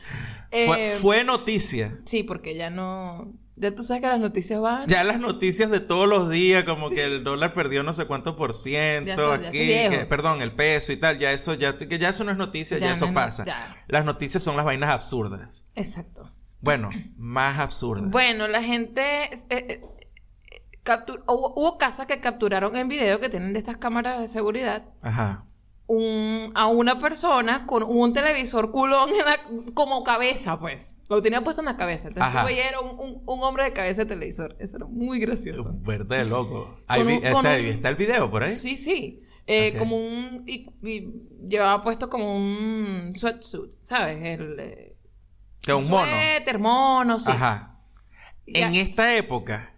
Fue, 0.68 0.88
Eh, 0.88 0.98
fue 1.00 1.24
noticia. 1.24 2.00
Sí, 2.06 2.24
porque 2.24 2.56
ya 2.56 2.70
no. 2.70 3.34
Ya 3.58 3.74
tú 3.74 3.84
sabes 3.84 4.02
que 4.02 4.10
las 4.10 4.20
noticias 4.20 4.60
van. 4.60 4.86
Ya 4.88 5.04
las 5.06 5.18
noticias 5.20 5.72
de 5.72 5.80
todos 5.80 6.10
los 6.10 6.30
días, 6.30 6.66
como 6.66 6.90
que 6.90 7.06
el 7.06 7.24
dólar 7.24 7.54
perdió 7.54 7.84
no 7.84 7.94
sé 7.94 8.06
cuánto 8.06 8.36
por 8.36 8.54
ciento 8.54 9.16
Ya 9.38 9.48
aquí, 9.48 9.58
que- 9.58 10.06
perdón, 10.10 10.42
el 10.42 10.54
peso 10.54 10.92
y 10.92 10.98
tal, 10.98 11.18
ya 11.20 11.32
eso 11.32 11.54
ya 11.54 11.78
que 11.78 11.98
ya 11.98 12.10
eso 12.10 12.26
no 12.26 12.32
es 12.32 12.38
noticia, 12.38 12.78
ya, 12.80 12.88
Ya 12.88 12.94
eso 12.94 13.08
no, 13.08 13.14
pasa. 13.14 13.46
ya. 13.46 13.78
Las 13.88 14.04
noticias 14.04 14.44
son 14.44 14.58
las 14.58 14.66
vainas 14.66 14.90
absurdas. 14.90 15.66
Exacto. 15.76 16.32
Bueno, 16.60 16.90
más 17.18 17.60
absurdas. 17.60 18.10
Bueno, 18.12 18.48
la 18.50 18.62
gente. 18.62 19.02
eh, 19.04 19.42
eh, 19.50 19.82
captur- 20.84 21.24
hubo, 21.28 21.54
hubo 21.56 21.78
casas 21.78 22.08
que 22.08 22.20
capturaron 22.20 22.76
en 22.76 22.88
video 22.90 23.20
que 23.20 23.30
tienen 23.30 23.54
de 23.54 23.60
estas 23.60 23.78
cámaras 23.78 24.20
de 24.20 24.28
seguridad 24.28 24.84
Ajá. 25.02 25.46
Un- 25.88 26.52
a 26.56 26.68
una 26.68 27.00
persona 27.00 27.66
con 27.66 27.84
un 27.84 28.12
televisor 28.14 28.72
culón 28.72 29.10
en 29.12 29.18
la- 29.26 29.74
como 29.74 30.04
cabeza, 30.04 30.60
pues. 30.60 31.00
Lo 31.10 31.22
tenía 31.22 31.44
puesto 31.44 31.62
en 31.62 31.66
la 31.68 31.78
cabeza. 31.78 32.08
Entonces 32.08 32.34
tú 32.42 32.46
veías 32.48 32.68
era 32.68 32.80
un, 32.80 33.00
un- 33.00 33.22
un 33.26 33.44
hombre 33.44 33.66
de 33.66 33.74
cabeza 33.74 34.02
de 34.04 34.08
televisor. 34.08 34.56
Eso 34.60 34.78
era 34.78 34.88
muy 34.88 35.20
gracioso. 35.20 35.72
Verde 35.82 36.26
loco. 36.26 36.80
Ahí 36.88 37.04
vi- 37.04 37.18
un- 37.18 37.24
está 37.26 37.90
el 37.90 37.96
video 37.96 38.32
por 38.32 38.44
ahí. 38.44 38.52
Sí, 38.52 38.78
sí. 38.78 39.22
Eh. 39.48 39.76
Como 39.78 39.96
un... 39.98 40.44
Y, 40.48 40.68
y 40.82 41.14
llevaba 41.48 41.84
puesto 41.84 42.10
como 42.10 42.36
un 42.36 43.14
sweatsuit, 43.16 43.74
¿sabes? 43.82 44.24
El... 44.26 44.60
eh, 44.60 44.96
Que 45.62 45.72
un 45.74 45.88
mono. 45.88 46.12
Suéter, 46.12 46.58
mono, 46.58 47.20
sí. 47.20 47.30
Ajá. 47.30 47.80
En 48.48 48.74
esta 48.74 49.16
época, 49.16 49.75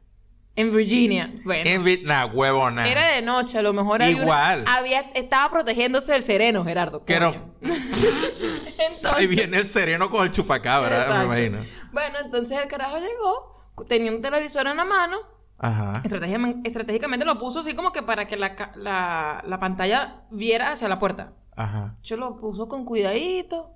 en 0.57 0.75
Virginia. 0.75 1.33
Bueno. 1.45 1.69
en 1.69 1.83
Vietnam, 1.85 2.31
huevona. 2.33 2.85
Era 2.87 3.13
de 3.13 3.21
noche, 3.21 3.57
a 3.57 3.61
lo 3.61 3.71
mejor 3.71 4.01
había 4.01 4.15
una- 4.15 4.23
Igual. 4.23 4.65
había, 4.67 4.99
estaba 5.15 5.49
protegiéndose 5.49 6.11
del 6.11 6.23
sereno, 6.23 6.65
Gerardo. 6.65 7.03
Que 7.05 7.19
no-. 7.19 7.33
Entonces, 7.61 9.15
Ahí 9.15 9.27
viene 9.27 9.57
el 9.57 9.67
sereno 9.67 10.09
con 10.09 10.25
el 10.25 10.31
chupacabra, 10.31 10.97
Exacto. 11.01 11.17
me 11.19 11.23
imagino. 11.49 11.59
Bueno, 11.91 12.17
entonces 12.23 12.59
el 12.61 12.67
carajo 12.67 12.97
llegó, 12.97 13.55
tenía 13.87 14.11
un 14.11 14.21
televisor 14.21 14.67
en 14.67 14.77
la 14.77 14.85
mano, 14.85 15.17
Ajá. 15.59 15.93
estratégicamente, 16.03 16.67
estratégicamente 16.67 17.25
lo 17.25 17.37
puso 17.39 17.59
así 17.59 17.73
como 17.75 17.91
que 17.91 18.03
para 18.03 18.27
que 18.27 18.37
la, 18.37 18.55
la, 18.75 19.43
la 19.45 19.59
pantalla 19.59 20.21
viera 20.31 20.71
hacia 20.73 20.87
la 20.87 20.99
puerta. 20.99 21.33
Ajá. 21.55 21.95
Yo 22.03 22.17
lo 22.17 22.37
puso 22.37 22.67
con 22.67 22.85
cuidadito, 22.85 23.71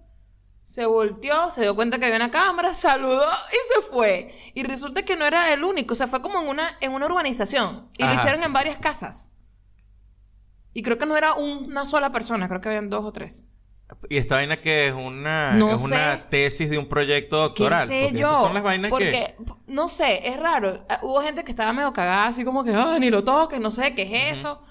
se 0.72 0.86
volteó, 0.86 1.52
se 1.52 1.64
dio 1.64 1.76
cuenta 1.76 2.00
que 2.00 2.06
había 2.06 2.16
una 2.16 2.32
cámara, 2.32 2.74
saludó 2.76 3.26
y 3.52 3.74
se 3.74 3.88
fue. 3.92 4.34
Y 4.54 4.64
resulta 4.64 5.04
que 5.04 5.18
no 5.18 5.26
era 5.26 5.52
el 5.52 5.66
único, 5.66 5.94
o 5.94 5.96
sea, 5.98 6.08
fue 6.08 6.22
como 6.22 6.40
en 6.42 6.48
una, 6.48 6.78
en 6.80 6.94
una 6.94 7.08
urbanización. 7.08 7.90
Y 7.98 8.06
lo 8.06 8.14
hicieron 8.14 8.42
en 8.44 8.54
varias 8.54 8.78
casas. 8.78 9.32
Y 10.74 10.82
creo 10.82 10.98
que 10.98 11.06
no 11.06 11.18
era 11.18 11.34
un- 11.34 11.66
una 11.66 11.86
sola 11.86 12.12
persona, 12.14 12.48
creo 12.48 12.62
que 12.62 12.70
habían 12.70 12.90
dos 12.90 13.06
o 13.06 13.12
tres. 13.12 13.46
Y 14.10 14.16
esta 14.16 14.36
vaina 14.36 14.62
que 14.62 14.88
es 14.88 14.94
una, 14.94 15.52
No 15.56 15.76
es 15.76 15.82
una 15.82 16.30
tesis 16.30 16.70
de 16.70 16.78
un 16.78 16.88
proyecto 16.88 17.36
¿Qué 17.54 17.64
doctoral. 17.64 17.90
sé 17.90 18.04
porque 18.06 18.20
yo? 18.20 18.30
esas 18.30 18.42
son 18.44 18.54
las 18.54 18.64
vainas 18.64 18.90
porque, 18.90 19.12
que. 19.12 19.36
no 19.68 19.90
sé, 19.90 20.30
es 20.30 20.38
raro. 20.40 20.86
Ah, 20.88 21.00
Hubo 21.02 21.22
gente 21.22 21.44
que 21.44 21.52
estaba 21.52 21.74
medio 21.74 21.92
cagada, 21.92 22.28
así 22.28 22.46
como 22.46 22.64
que, 22.64 22.74
ah, 22.74 22.98
ni 22.98 23.10
lo 23.10 23.26
toques, 23.26 23.60
no 23.60 23.70
sé, 23.70 23.94
¿qué 23.94 24.04
es 24.04 24.40
eso? 24.40 24.62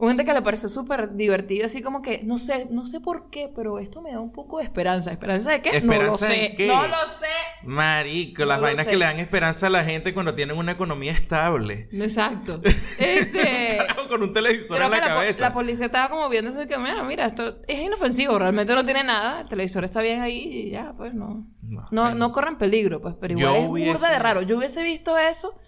Hubo 0.00 0.08
gente 0.08 0.24
que 0.24 0.32
le 0.32 0.42
pareció 0.42 0.68
súper 0.68 1.14
divertido, 1.16 1.66
así 1.66 1.82
como 1.82 2.02
que, 2.02 2.20
no 2.22 2.38
sé, 2.38 2.68
no 2.70 2.86
sé 2.86 3.00
por 3.00 3.30
qué, 3.30 3.50
pero 3.52 3.80
esto 3.80 4.00
me 4.00 4.12
da 4.12 4.20
un 4.20 4.30
poco 4.30 4.58
de 4.58 4.64
esperanza. 4.64 5.10
¿Esperanza 5.10 5.50
de 5.50 5.60
qué? 5.60 5.80
no 5.80 5.86
lo 5.88 5.92
¿Esperanza 6.14 6.26
sé. 6.28 6.54
qué? 6.56 6.68
No 6.68 6.86
lo 6.86 6.96
sé. 7.18 7.26
Marico, 7.64 8.44
las 8.44 8.60
vainas 8.60 8.86
que 8.86 8.96
le 8.96 9.04
dan 9.04 9.18
esperanza 9.18 9.66
a 9.66 9.70
la 9.70 9.82
gente 9.84 10.14
cuando 10.14 10.34
tienen 10.36 10.56
una 10.56 10.70
economía 10.72 11.10
estable. 11.12 11.88
Exacto. 11.92 12.60
Este. 12.98 13.78
Con 14.08 14.22
un 14.22 14.32
televisor 14.32 14.76
Creo 14.76 14.86
en 14.86 14.92
la 14.92 15.00
po- 15.00 15.06
cabeza. 15.06 15.48
la 15.48 15.52
policía 15.54 15.86
estaba 15.86 16.08
como 16.08 16.28
viendo 16.28 16.50
eso 16.50 16.62
y 16.62 16.66
que, 16.66 16.78
mira, 16.78 17.02
mira, 17.02 17.26
esto 17.26 17.58
es 17.66 17.80
inofensivo, 17.80 18.38
realmente 18.38 18.74
no 18.74 18.84
tiene 18.84 19.04
nada, 19.04 19.42
el 19.42 19.48
televisor 19.48 19.84
está 19.84 20.00
bien 20.00 20.22
ahí 20.22 20.38
y 20.38 20.70
ya, 20.70 20.94
pues 20.96 21.12
no. 21.12 21.46
No, 21.62 21.88
No, 21.90 22.14
no 22.14 22.32
corren 22.32 22.56
peligro, 22.56 23.02
pues, 23.02 23.14
pero 23.20 23.34
Yo 23.36 23.48
igual 23.48 23.56
es 23.62 23.68
hubiese- 23.68 23.92
burda 23.92 24.10
de 24.12 24.18
raro. 24.18 24.42
Yo 24.42 24.56
hubiese 24.56 24.82
visto 24.82 25.18
eso 25.18 25.58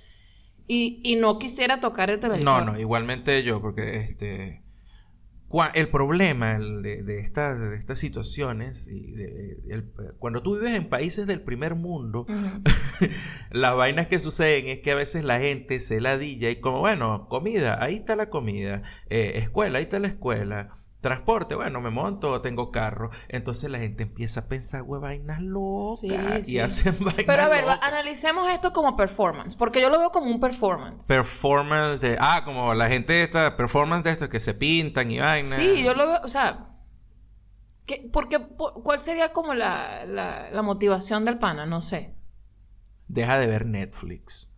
y, 0.72 1.00
y 1.02 1.16
no 1.16 1.38
quisiera 1.40 1.80
tocar 1.80 2.10
el 2.10 2.20
televisor. 2.20 2.64
No, 2.64 2.72
no, 2.72 2.78
igualmente 2.78 3.42
yo, 3.42 3.60
porque 3.60 3.96
este. 3.96 4.62
El 5.74 5.88
problema 5.88 6.56
de, 6.60 7.02
de 7.02 7.18
estas, 7.18 7.58
de 7.58 7.74
estas 7.74 7.98
situaciones, 7.98 8.86
y 8.86 9.10
de- 9.10 9.56
el- 9.70 9.90
cuando 10.20 10.44
tú 10.44 10.54
vives 10.54 10.76
en 10.76 10.88
países 10.88 11.26
del 11.26 11.42
primer 11.42 11.74
mundo, 11.74 12.20
Ujú. 12.28 12.62
las 13.50 13.74
vainas 13.76 14.06
que 14.06 14.20
suceden 14.20 14.68
es 14.68 14.78
que 14.78 14.92
a 14.92 14.94
veces 14.94 15.24
la 15.24 15.40
gente 15.40 15.80
se 15.80 16.00
ladilla 16.00 16.50
y 16.50 16.60
como, 16.60 16.78
bueno, 16.78 17.26
comida, 17.28 17.82
ahí 17.82 17.96
está 17.96 18.14
la 18.14 18.30
comida, 18.30 18.82
eh, 19.08 19.32
escuela, 19.38 19.78
ahí 19.78 19.84
está 19.84 19.98
la 19.98 20.06
escuela, 20.06 20.68
transporte, 21.00 21.54
bueno, 21.54 21.80
me 21.80 21.90
monto, 21.90 22.40
tengo 22.42 22.70
carro, 22.70 23.10
entonces 23.28 23.70
la 23.70 23.78
gente 23.78 24.02
empieza 24.02 24.40
a 24.40 24.48
pensar, 24.48 24.82
güey, 24.82 25.00
vainas 25.00 25.40
locas 25.40 26.00
Sí, 26.00 26.52
y 26.54 26.58
hacen 26.58 26.94
vainas 27.00 27.24
Pero 27.26 27.42
a 27.42 27.48
ver, 27.48 27.62
locas. 27.62 27.78
analicemos 27.82 28.48
esto 28.50 28.72
como 28.72 28.96
performance, 28.96 29.56
porque 29.56 29.80
yo 29.80 29.88
lo 29.90 29.98
veo 29.98 30.10
como 30.10 30.26
un 30.26 30.40
performance. 30.40 31.06
Performance 31.06 32.00
de, 32.00 32.16
ah, 32.20 32.42
como 32.44 32.74
la 32.74 32.88
gente 32.88 33.22
esta, 33.22 33.56
performance 33.56 34.04
de 34.04 34.10
estos 34.10 34.28
que 34.28 34.40
se 34.40 34.52
pintan 34.54 35.10
y 35.10 35.18
vainas. 35.18 35.54
Sí, 35.54 35.82
yo 35.82 35.94
lo 35.94 36.06
veo, 36.06 36.20
o 36.22 36.28
sea, 36.28 36.66
¿qué, 37.86 38.08
porque, 38.12 38.38
po- 38.40 38.74
¿cuál 38.82 39.00
sería 39.00 39.32
como 39.32 39.54
la, 39.54 40.04
la, 40.06 40.50
la 40.50 40.62
motivación 40.62 41.24
del 41.24 41.38
pana? 41.38 41.66
No 41.66 41.82
sé. 41.82 42.14
Deja 43.08 43.38
de 43.38 43.46
ver 43.46 43.66
Netflix. 43.66 44.52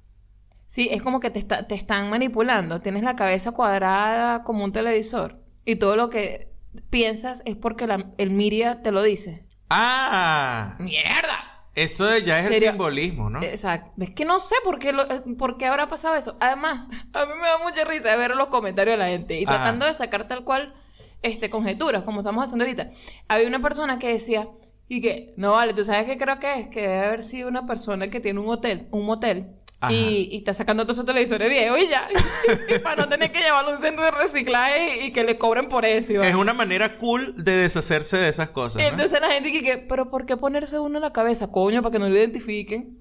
Sí, 0.66 0.88
es 0.90 1.02
como 1.02 1.20
que 1.20 1.30
te, 1.30 1.38
está- 1.38 1.66
te 1.66 1.74
están 1.74 2.10
manipulando. 2.10 2.80
Tienes 2.80 3.02
la 3.02 3.14
cabeza 3.16 3.52
cuadrada 3.52 4.42
como 4.42 4.64
un 4.64 4.72
televisor 4.72 5.41
y 5.64 5.76
todo 5.76 5.96
lo 5.96 6.10
que 6.10 6.48
piensas 6.90 7.42
es 7.44 7.56
porque 7.56 7.86
la- 7.86 8.10
el 8.18 8.30
media 8.30 8.82
te 8.82 8.92
lo 8.92 9.02
dice. 9.02 9.46
Ah, 9.70 10.76
¡Mierda! 10.78 11.48
eso 11.74 12.18
ya 12.18 12.38
es 12.40 12.50
el 12.50 12.60
simbolismo, 12.70 13.30
¿no? 13.30 13.42
Exacto. 13.42 13.90
Es 14.02 14.10
que 14.10 14.26
no 14.26 14.38
sé 14.40 14.54
por 14.62 14.78
qué, 14.78 14.92
lo- 14.92 15.06
por 15.38 15.56
qué 15.56 15.64
habrá 15.66 15.88
pasado 15.88 16.14
eso. 16.16 16.36
Además, 16.40 16.88
a 17.14 17.24
mí 17.24 17.32
me 17.40 17.46
da 17.46 17.58
mucha 17.62 17.84
risa 17.84 18.14
ver 18.16 18.34
los 18.36 18.48
comentarios 18.48 18.94
de 18.94 18.98
la 18.98 19.08
gente 19.08 19.40
y 19.40 19.44
Ajá. 19.44 19.54
tratando 19.56 19.86
de 19.86 19.94
sacar 19.94 20.28
tal 20.28 20.44
cual 20.44 20.74
este, 21.22 21.48
conjeturas, 21.48 22.02
como 22.02 22.20
estamos 22.20 22.44
haciendo 22.44 22.64
ahorita. 22.64 22.90
Había 23.28 23.46
una 23.48 23.60
persona 23.60 23.98
que 23.98 24.08
decía, 24.08 24.48
y 24.88 25.00
que, 25.00 25.32
no 25.38 25.52
vale, 25.52 25.72
tú 25.72 25.84
sabes 25.84 26.04
qué 26.04 26.18
creo 26.18 26.38
que 26.38 26.52
es, 26.60 26.66
que 26.68 26.82
debe 26.82 26.98
haber 26.98 27.22
sido 27.22 27.48
una 27.48 27.64
persona 27.66 28.10
que 28.10 28.20
tiene 28.20 28.40
un 28.40 28.48
hotel, 28.48 28.88
un 28.90 29.06
motel. 29.06 29.46
Y, 29.90 30.28
y 30.32 30.36
está 30.38 30.54
sacando 30.54 30.84
todos 30.84 30.96
esos 30.96 31.06
televisores 31.06 31.48
viejos 31.48 31.78
y 31.80 31.88
ya. 31.88 32.08
para 32.82 33.02
no 33.02 33.08
tener 33.08 33.32
que 33.32 33.40
llevarlo 33.40 33.70
a 33.70 33.74
un 33.74 33.80
centro 33.80 34.04
de 34.04 34.10
reciclaje 34.12 35.06
y, 35.06 35.12
que 35.12 35.24
le 35.24 35.38
cobren 35.38 35.68
por 35.68 35.84
eso. 35.84 36.22
Es 36.22 36.34
una 36.34 36.54
manera 36.54 36.96
cool 36.98 37.34
de 37.42 37.52
deshacerse 37.56 38.16
de 38.16 38.28
esas 38.28 38.50
cosas. 38.50 38.82
Entonces 38.82 39.20
la 39.20 39.30
gente 39.30 39.50
que, 39.52 39.78
pero 39.88 40.08
¿por 40.08 40.26
qué 40.26 40.36
ponerse 40.36 40.78
uno 40.78 40.98
en 40.98 41.02
la 41.02 41.12
cabeza? 41.12 41.50
Coño, 41.50 41.82
para 41.82 41.92
que 41.92 41.98
no 41.98 42.08
lo 42.08 42.14
identifiquen. 42.16 42.98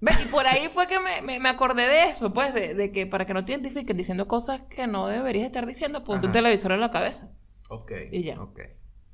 Ve, 0.00 0.12
Y 0.22 0.26
por 0.26 0.46
ahí 0.46 0.68
fue 0.68 0.86
que 0.86 1.00
me, 1.00 1.22
me- 1.22 1.40
me 1.40 1.48
acordé 1.48 1.88
de 1.88 2.04
eso, 2.04 2.32
pues, 2.32 2.52
de, 2.52 2.74
de 2.74 2.92
que 2.92 3.06
para 3.06 3.24
que 3.24 3.32
no 3.32 3.44
te 3.44 3.52
identifiquen 3.52 3.96
diciendo 3.96 4.28
cosas 4.28 4.62
que 4.68 4.86
no 4.86 5.06
deberías 5.08 5.46
estar 5.46 5.64
diciendo, 5.66 6.04
ponte 6.04 6.26
un 6.26 6.32
televisor 6.32 6.72
en 6.72 6.80
la 6.80 6.90
cabeza. 6.90 7.30
Ok. 7.70 7.92
Y 8.12 8.22
ya. 8.24 8.38
Ok. 8.40 8.60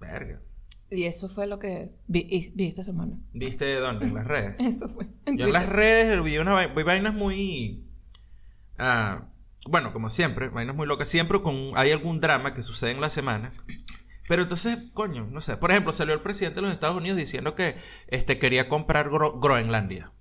Verga. 0.00 0.40
Y 0.90 1.04
eso 1.04 1.28
fue 1.28 1.46
lo 1.46 1.58
que 1.60 1.90
vi, 2.08 2.26
y- 2.28 2.50
vi 2.54 2.66
esta 2.66 2.82
semana. 2.84 3.16
¿Viste 3.32 3.74
dónde? 3.76 4.06
En 4.06 4.14
las 4.14 4.26
redes. 4.26 4.56
Eso 4.58 4.88
fue. 4.88 5.06
en 5.26 5.38
Yo 5.38 5.46
en 5.46 5.52
las 5.52 5.68
redes 5.68 6.22
vi, 6.22 6.38
una, 6.38 6.66
vi 6.66 6.82
vainas 6.82 7.14
muy... 7.14 7.84
ah, 8.78 9.26
bueno, 9.68 9.92
como 9.92 10.08
siempre, 10.10 10.48
vainas 10.48 10.74
muy 10.74 10.86
locas. 10.86 11.06
Siempre 11.08 11.40
con, 11.42 11.72
hay 11.76 11.92
algún 11.92 12.18
drama 12.20 12.54
que 12.54 12.62
sucede 12.62 12.90
en 12.92 13.00
la 13.00 13.10
semana. 13.10 13.52
Pero 14.28 14.42
entonces, 14.42 14.78
coño, 14.94 15.26
no 15.26 15.40
sé. 15.40 15.56
Por 15.56 15.70
ejemplo, 15.70 15.92
salió 15.92 16.14
el 16.14 16.22
presidente 16.22 16.56
de 16.56 16.62
los 16.62 16.72
Estados 16.72 16.96
Unidos 16.96 17.18
diciendo 17.18 17.54
que 17.54 17.76
este, 18.08 18.38
quería 18.38 18.68
comprar 18.68 19.10
Gro- 19.10 19.38
Groenlandia. 19.40 20.12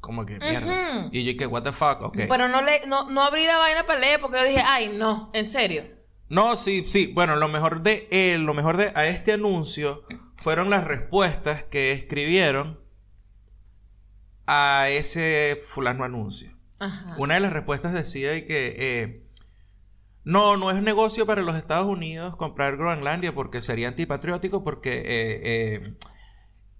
Como 0.00 0.24
que, 0.26 0.38
mierda. 0.38 1.08
Y 1.12 1.24
yo 1.24 1.36
que, 1.36 1.46
what 1.46 1.62
the 1.62 1.72
fuck, 1.72 2.02
ok. 2.02 2.20
Pero 2.28 2.48
no, 2.48 2.62
le, 2.62 2.86
no, 2.86 3.10
no 3.10 3.22
abrí 3.22 3.46
la 3.46 3.58
vaina 3.58 3.84
para 3.86 3.98
leer 4.00 4.20
porque 4.20 4.38
yo 4.38 4.44
dije, 4.44 4.62
ay, 4.64 4.92
no, 4.96 5.30
en 5.34 5.46
serio. 5.46 5.82
No, 6.28 6.56
sí, 6.56 6.84
sí. 6.84 7.10
Bueno, 7.14 7.36
lo 7.36 7.48
mejor 7.48 7.82
de 7.82 8.06
eh, 8.10 8.38
lo 8.38 8.54
mejor 8.54 8.76
de 8.76 8.92
a 8.94 9.06
este 9.06 9.32
anuncio 9.32 10.04
fueron 10.36 10.70
las 10.70 10.84
respuestas 10.84 11.64
que 11.64 11.92
escribieron 11.92 12.78
a 14.46 14.88
ese 14.88 15.60
fulano 15.68 16.04
anuncio. 16.04 16.56
Ajá. 16.78 17.16
Una 17.18 17.34
de 17.34 17.40
las 17.40 17.52
respuestas 17.52 17.92
decía 17.92 18.30
de 18.30 18.44
que 18.46 18.76
eh, 18.78 19.22
no, 20.24 20.56
no 20.56 20.70
es 20.70 20.82
negocio 20.82 21.26
para 21.26 21.42
los 21.42 21.56
Estados 21.56 21.86
Unidos 21.86 22.36
comprar 22.36 22.76
Groenlandia 22.76 23.34
porque 23.34 23.60
sería 23.60 23.88
antipatriótico 23.88 24.64
porque 24.64 24.98
eh, 24.98 25.40
eh, 25.42 25.94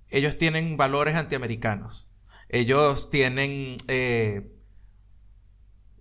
ellos 0.08 0.38
tienen 0.38 0.76
valores 0.76 1.14
antiamericanos. 1.16 2.10
Ellos 2.48 3.10
tienen 3.10 3.76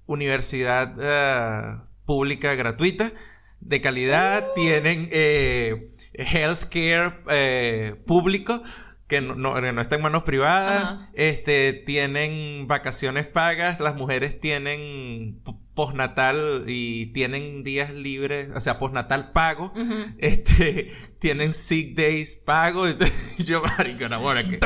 universidad 0.06 1.84
pública 2.06 2.56
gratuita 2.56 3.12
de 3.60 3.82
calidad, 3.82 4.46
tienen 4.56 5.10
eh, 5.12 5.92
healthcare 6.14 7.20
eh, 7.30 7.96
público 8.06 8.62
que 9.08 9.22
no, 9.22 9.36
no- 9.36 9.60
no 9.62 9.82
está 9.82 9.96
en 9.96 10.02
manos 10.02 10.24
privadas, 10.24 10.96
Ajá. 10.96 11.10
este, 11.14 11.72
tienen 11.72 12.68
vacaciones 12.68 13.26
pagas, 13.26 13.80
las 13.80 13.96
mujeres 13.96 14.38
tienen 14.42 15.42
postnatal 15.74 16.66
y 16.68 17.08
tienen 17.14 17.64
días 17.64 17.94
libres, 17.94 18.50
o 18.54 18.60
sea, 18.60 18.80
postnatal 18.80 19.32
pago, 19.32 19.72
este, 20.18 20.92
tienen 21.20 21.54
sick 21.54 21.96
days 21.96 22.36
pago, 22.36 22.86
entonces, 22.88 23.16
yo, 23.38 23.62
marico, 23.78 24.10
bueno, 24.20 24.50
que 24.50 24.60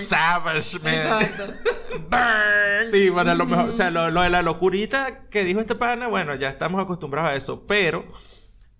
savage, 0.00 0.80
man. 0.82 0.94
Exacto. 0.94 1.54
Burn. 2.10 2.90
Sí, 2.90 3.10
bueno, 3.10 3.30
a 3.30 3.34
lo 3.36 3.46
mejor, 3.46 3.68
o 3.68 3.72
sea, 3.72 3.90
lo, 3.92 4.10
lo 4.10 4.22
de 4.22 4.30
la 4.30 4.42
locurita 4.42 5.28
que 5.30 5.44
dijo 5.44 5.60
este 5.60 5.76
pana, 5.76 6.08
bueno, 6.08 6.34
ya 6.34 6.48
estamos 6.48 6.82
acostumbrados 6.82 7.30
a 7.30 7.34
eso, 7.36 7.64
pero 7.68 8.04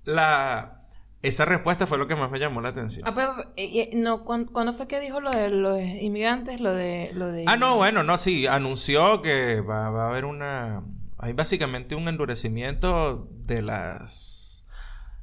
la 0.05 0.85
esa 1.25 1.47
respuesta 1.47 1.87
fue 1.87 1.97
lo 1.97 2.07
que 2.07 2.15
más 2.17 2.31
me 2.31 2.39
llamó 2.39 2.61
la 2.61 2.69
atención. 2.69 3.09
Ah, 3.09 3.15
pero, 3.15 3.35
eh, 3.57 3.81
eh, 3.81 3.91
no, 3.95 4.25
¿cuándo, 4.25 4.53
cuándo 4.53 4.75
fue 4.75 4.87
que 4.87 5.01
dijo 5.01 5.21
lo 5.23 5.31
de 5.31 5.49
los 5.49 5.81
inmigrantes? 5.81 6.61
Lo 6.61 6.75
de... 6.75 7.13
Lo 7.15 7.29
de... 7.29 7.45
Ah, 7.47 7.57
no, 7.57 7.77
bueno, 7.77 8.03
no, 8.03 8.19
sí, 8.19 8.47
anunció 8.47 9.23
que 9.23 9.63
va, 9.63 9.89
va 9.89 10.05
a 10.05 10.09
haber 10.11 10.27
una, 10.27 10.83
hay 11.17 11.33
básicamente 11.33 11.95
un 11.95 12.09
endurecimiento 12.09 13.27
de 13.31 13.63
las, 13.63 14.67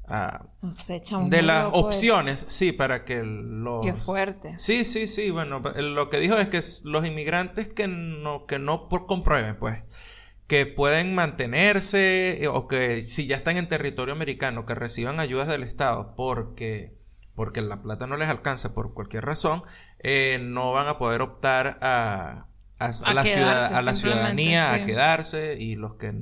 ah, 0.08 0.48
No 0.64 0.74
sé, 0.74 1.04
chamo. 1.04 1.30
de 1.30 1.44
las 1.44 1.66
loco 1.66 1.78
eso. 1.78 1.88
opciones, 1.88 2.46
sí, 2.48 2.72
para 2.72 3.06
que 3.06 3.22
los... 3.24 3.86
Qué 3.86 3.94
fuerte. 3.94 4.58
Sí, 4.58 4.86
sí, 4.86 5.06
sí, 5.06 5.30
bueno, 5.30 5.60
lo 5.60 6.10
que 6.10 6.18
dijo 6.18 6.36
es 6.38 6.48
que 6.48 6.62
los 6.90 7.06
inmigrantes 7.06 7.70
que 7.70 7.88
no, 7.88 8.48
que 8.48 8.58
no 8.58 8.90
por 8.90 9.06
comprueben, 9.06 9.56
pues, 9.60 9.84
que 10.52 10.66
pueden 10.66 11.16
mantenerse 11.16 12.44
eh, 12.44 12.50
o 12.50 12.68
que 12.68 13.04
si 13.04 13.26
ya 13.26 13.38
están 13.38 13.56
en 13.56 13.70
territorio 13.70 14.14
americano, 14.14 14.66
que 14.66 14.76
reciban 14.76 15.22
ayudas 15.22 15.48
del 15.48 15.64
Estado 15.64 16.14
porque, 16.14 16.94
porque 17.36 17.62
la 17.62 17.82
plata 17.82 18.06
no 18.06 18.18
les 18.18 18.28
alcanza 18.28 18.74
por 18.74 18.94
cualquier 18.94 19.24
razón, 19.24 19.64
eh, 20.00 20.40
no 20.42 20.74
van 20.74 20.90
a 20.90 20.98
poder 20.98 21.22
optar 21.22 21.80
a, 21.82 22.48
a, 22.82 22.86
a 22.86 23.12
A 23.12 23.14
la, 23.14 23.24
quedarse, 23.24 23.34
ciudad- 23.34 23.74
a 23.78 23.82
la 23.82 23.96
simplemente, 23.96 23.96
ciudadanía, 24.44 24.76
sí. 24.76 24.82
a 24.82 24.86
quedarse 24.86 25.58
y 25.60 25.76
los 25.76 25.96
que, 25.96 26.14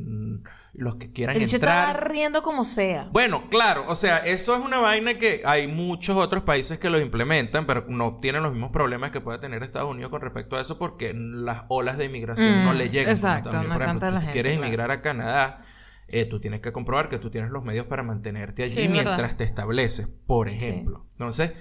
los 0.74 0.96
que 0.98 1.12
quieran 1.12 1.36
El 1.38 1.44
entrar. 1.44 2.10
riendo 2.10 2.42
como 2.42 2.66
sea. 2.66 3.10
Bueno, 3.12 3.50
claro, 3.50 3.86
o 3.88 3.96
sea, 3.96 4.18
eso 4.18 4.56
es 4.56 4.62
una 4.62 4.80
vaina 4.80 5.18
que 5.18 5.42
hay 5.46 5.68
muchos 5.68 6.16
otros 6.18 6.44
países 6.44 6.80
que 6.80 6.90
lo 6.90 7.00
implementan, 7.00 7.66
pero 7.66 7.86
no 7.88 8.20
tienen 8.22 8.44
los 8.44 8.52
mismos 8.52 8.72
problemas 8.72 9.12
que 9.12 9.22
puede 9.22 9.40
tener 9.40 9.64
Estados 9.64 9.90
Unidos 9.90 10.10
con 10.12 10.22
respecto 10.22 10.56
a 10.58 10.62
eso 10.62 10.78
porque 10.78 11.14
las 11.16 11.64
olas 11.70 11.98
de 11.98 12.06
inmigración 12.06 12.62
Mm, 12.62 12.66
no 12.66 12.74
le 12.74 12.90
llegan. 12.90 13.10
a 13.10 13.12
exacto, 13.14 13.50
Unidos. 13.50 13.68
no 13.68 13.74
Por 13.74 13.84
ejemplo, 13.84 14.12
la 14.12 14.20
gente, 14.22 14.34
quieres 14.34 14.54
claro. 14.54 14.66
emigrar 14.68 14.92
a 14.92 15.02
Canadá, 15.02 15.62
eh, 16.08 16.26
tú 16.26 16.40
tienes 16.40 16.62
que 16.62 16.72
comprobar 16.72 17.10
que 17.10 17.20
tú 17.20 17.30
tienes 17.30 17.52
los 17.52 17.64
medios 17.64 17.86
para 17.86 18.02
mantenerte 18.04 18.64
allí 18.64 18.76
Sí, 18.84 18.88
mientras 18.88 19.18
verdad. 19.18 19.36
te 19.38 19.44
estableces, 19.44 20.08
por 20.26 20.50
ejemplo. 20.50 21.06
Entonces, 21.12 21.52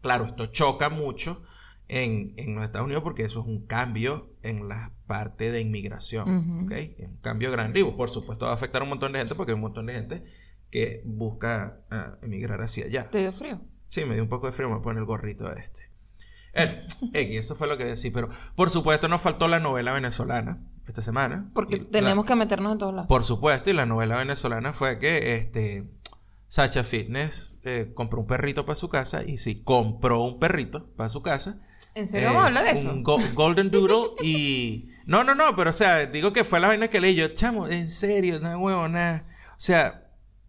claro, 0.00 0.26
esto 0.26 0.46
choca 0.46 0.88
mucho 0.88 1.42
en, 1.92 2.34
en 2.36 2.54
los 2.54 2.64
Estados 2.64 2.86
Unidos 2.86 3.02
porque 3.02 3.24
eso 3.24 3.40
es 3.40 3.46
un 3.46 3.66
cambio 3.66 4.30
en 4.42 4.68
la 4.68 4.92
parte 5.06 5.50
de 5.52 5.60
inmigración. 5.60 6.64
¿ok? 6.64 6.72
Es 6.72 7.08
un 7.08 7.18
cambio 7.18 7.50
grande 7.52 7.80
y 7.80 7.84
por 7.84 8.10
supuesto 8.10 8.46
va 8.46 8.52
a 8.52 8.54
afectar 8.54 8.80
a 8.80 8.84
un 8.84 8.88
montón 8.90 9.12
de 9.12 9.18
gente 9.18 9.34
porque 9.34 9.52
hay 9.52 9.56
un 9.56 9.60
montón 9.62 9.86
de 9.86 9.94
gente 9.94 10.24
que 10.70 11.02
busca 11.04 11.80
ah, 11.90 12.16
emigrar 12.22 12.60
hacia 12.62 12.86
allá. 12.86 13.10
¿Te 13.10 13.18
dio 13.18 13.32
frío? 13.32 13.60
Sí, 13.86 14.04
me 14.06 14.14
dio 14.14 14.22
un 14.22 14.28
poco 14.30 14.46
de 14.46 14.52
frío, 14.52 14.68
me 14.68 14.74
voy 14.74 14.80
a 14.80 14.82
poner 14.84 15.00
el 15.00 15.04
gorrito 15.04 15.52
este. 15.52 15.82
Eh, 16.54 16.82
eso 17.38 17.56
fue 17.56 17.66
lo 17.68 17.76
que 17.76 17.84
decía. 17.84 18.10
Pero, 18.14 18.28
por 18.56 18.70
supuesto, 18.70 19.06
nos 19.08 19.20
faltó 19.20 19.48
la 19.48 19.60
novela 19.60 19.92
venezolana 19.92 20.60
esta 20.86 21.02
semana. 21.02 21.50
Porque 21.54 21.78
la- 21.78 21.84
tenemos 21.90 22.24
que 22.24 22.34
meternos 22.36 22.72
en 22.72 22.78
todos 22.78 22.94
lados. 22.94 23.08
Por 23.08 23.24
supuesto, 23.24 23.68
y 23.70 23.74
la 23.74 23.84
novela 23.86 24.16
venezolana 24.16 24.72
fue 24.72 24.98
que 24.98 25.34
este 25.34 25.90
Sacha 26.48 26.84
Fitness 26.84 27.60
eh, 27.64 27.92
compró 27.94 28.20
un 28.20 28.26
perrito 28.26 28.64
para 28.64 28.76
su 28.76 28.88
casa. 28.88 29.22
Y 29.24 29.38
sí, 29.38 29.62
compró 29.62 30.22
un 30.22 30.38
perrito 30.38 30.86
para 30.96 31.08
su 31.10 31.22
casa. 31.22 31.60
¿En 31.94 32.08
serio 32.08 32.28
Eh, 32.28 32.30
vamos 32.30 32.44
a 32.44 32.46
hablar 32.46 32.64
de 32.64 32.70
eso? 32.72 32.90
Un 32.90 33.02
go- 33.02 33.18
Golden 33.34 33.70
Doodle 33.70 34.10
y... 34.22 34.88
No, 35.06 35.24
no, 35.24 35.34
no, 35.34 35.54
pero 35.56 35.70
o 35.70 35.72
sea, 35.74 36.06
digo 36.06 36.32
que 36.32 36.44
fue 36.44 36.60
la 36.60 36.68
vaina 36.68 36.88
que 36.88 37.00
leí 37.00 37.14
yo, 37.14 37.28
chamo, 37.28 37.68
en 37.68 37.88
serio, 37.88 38.38
no 38.40 38.56
huevo, 38.58 38.88
nada. 38.88 39.24
O 39.50 39.54
sea, 39.60 40.04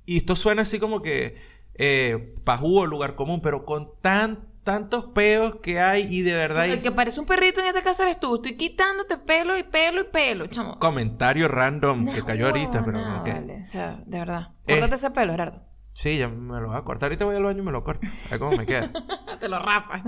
y 0.05 0.17
esto 0.17 0.35
suena 0.35 0.61
así 0.63 0.79
como 0.79 1.01
que 1.01 1.35
eh, 1.75 2.35
pajú 2.43 2.85
lugar 2.85 3.15
común, 3.15 3.41
pero 3.41 3.65
con 3.65 3.91
tan, 4.01 4.47
tantos 4.63 5.05
peos 5.13 5.55
que 5.61 5.79
hay 5.81 6.03
y 6.09 6.21
de 6.21 6.33
verdad 6.35 6.65
El 6.67 6.81
que 6.81 6.91
parece 6.91 7.19
un 7.19 7.25
perrito 7.25 7.59
en 7.61 7.67
esta 7.67 7.81
casa 7.81 8.03
eres 8.03 8.19
tú. 8.19 8.35
Estoy 8.35 8.55
quitándote 8.57 9.17
pelo 9.17 9.57
y 9.57 9.63
pelo 9.63 10.01
y 10.01 10.05
pelo, 10.05 10.47
chamo. 10.47 10.77
comentario 10.79 11.47
random 11.47 12.13
que 12.13 12.23
cayó 12.23 12.45
ahorita, 12.47 12.83
pero 12.85 12.99
no, 12.99 13.19
ok. 13.21 13.27
vale. 13.27 13.61
O 13.63 13.67
sea, 13.67 14.01
de 14.05 14.19
verdad. 14.19 14.49
Eh. 14.67 14.73
Córtate 14.79 14.95
ese 14.95 15.11
pelo, 15.11 15.31
Gerardo. 15.33 15.63
Sí, 15.93 16.17
ya 16.17 16.27
me 16.27 16.59
lo 16.59 16.69
voy 16.69 16.77
a 16.77 16.81
cortar. 16.81 17.07
Ahorita 17.07 17.25
voy 17.25 17.35
al 17.35 17.43
baño 17.43 17.59
y 17.61 17.65
me 17.65 17.71
lo 17.71 17.83
corto. 17.83 18.07
A 18.27 18.29
ver 18.31 18.39
cómo 18.39 18.57
me 18.57 18.65
queda. 18.65 18.91
Te 19.39 19.47
lo 19.47 19.59
rapas. 19.59 20.01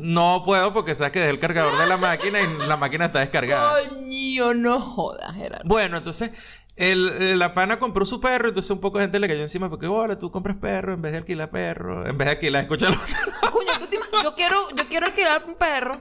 No 0.00 0.42
puedo 0.44 0.72
porque 0.72 0.94
sabes 0.94 1.12
que 1.12 1.20
dejé 1.20 1.30
el 1.30 1.38
cargador 1.38 1.78
de 1.78 1.86
la 1.86 1.96
máquina 1.96 2.40
y 2.40 2.66
la 2.66 2.76
máquina 2.76 3.06
está 3.06 3.20
descargada. 3.20 3.74
Coño, 3.88 4.54
no 4.54 4.80
jodas, 4.80 5.34
Gerardo. 5.34 5.62
Bueno, 5.68 5.98
entonces 5.98 6.30
el, 6.74 7.08
el- 7.08 7.38
la 7.38 7.54
pana 7.54 7.78
compró 7.78 8.04
su 8.06 8.20
perro, 8.20 8.48
entonces 8.48 8.70
un 8.70 8.80
poco 8.80 8.98
de 8.98 9.04
gente 9.04 9.20
le 9.20 9.28
cayó 9.28 9.42
encima 9.42 9.68
porque, 9.68 9.86
hola, 9.86 10.16
tú 10.16 10.30
compras 10.30 10.56
perro 10.56 10.94
en 10.94 11.02
vez 11.02 11.12
de 11.12 11.18
alquilar 11.18 11.50
perro, 11.50 12.06
en 12.08 12.16
vez 12.18 12.26
de 12.26 12.32
alquilar, 12.32 12.62
escúchalo. 12.62 12.96
Coño, 13.52 13.72
tú 13.78 13.86
te 13.86 13.98
yo 14.24 14.34
quiero, 14.34 14.70
yo 14.74 14.88
quiero 14.88 15.06
alquilar 15.06 15.44
un 15.46 15.54
perro. 15.56 15.92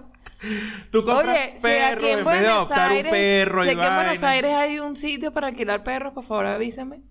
tú 0.91 1.03
compras 1.03 1.35
Oye, 1.35 1.53
si 1.57 1.61
perro 1.63 1.97
aquí 1.97 2.07
en 2.09 2.19
en 2.19 2.25
vez 2.25 2.41
de 2.41 2.47
adoptar 2.47 2.91
Aires, 2.91 3.05
un 3.05 3.11
perro 3.11 3.63
si 3.63 3.67
y 3.69 3.71
aquí 3.73 3.81
en 3.81 3.95
Buenos. 3.95 4.23
Aires 4.23 4.55
hay 4.55 4.79
un 4.79 4.95
sitio 4.95 5.33
para 5.33 5.47
alquilar 5.47 5.83
perros, 5.83 6.13
por 6.13 6.23
favor 6.23 6.45
avísame. 6.45 7.01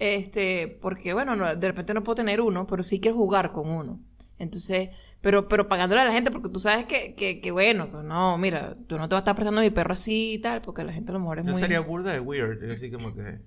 Este, 0.00 0.78
porque 0.82 1.14
bueno, 1.14 1.36
no- 1.36 1.54
de 1.56 1.68
repente 1.68 1.94
no 1.94 2.02
puedo 2.04 2.16
tener 2.16 2.40
uno, 2.42 2.66
pero 2.66 2.82
sí 2.82 3.00
quiero 3.00 3.16
jugar 3.18 3.52
con 3.52 3.70
uno. 3.70 4.00
Entonces, 4.38 4.90
pero, 5.20 5.48
pero 5.48 5.68
pagándole 5.68 6.00
a 6.02 6.06
la 6.06 6.12
gente, 6.12 6.30
porque 6.32 6.48
tú 6.48 6.60
sabes 6.60 6.86
que, 6.86 7.14
que, 7.14 7.40
que 7.42 7.50
bueno, 7.52 7.86
no, 8.02 8.38
mira, 8.38 8.76
tú 8.88 8.98
no 8.98 9.08
te 9.08 9.14
vas 9.14 9.20
a 9.20 9.24
estar 9.24 9.34
prestando 9.36 9.60
mi 9.60 9.70
perro 9.70 9.92
así 9.92 10.34
y 10.34 10.38
tal, 10.40 10.62
porque 10.62 10.84
la 10.84 10.92
gente 10.94 11.10
a 11.12 11.14
lo 11.14 11.20
mejor 11.20 11.40
es 11.40 11.46
Yo 11.46 11.52
muy... 11.52 11.60
sería 11.60 11.80
burda 11.80 12.12
de 12.12 12.20
weird, 12.20 12.70
así 12.70 12.90
como 12.90 13.14
que... 13.14 13.40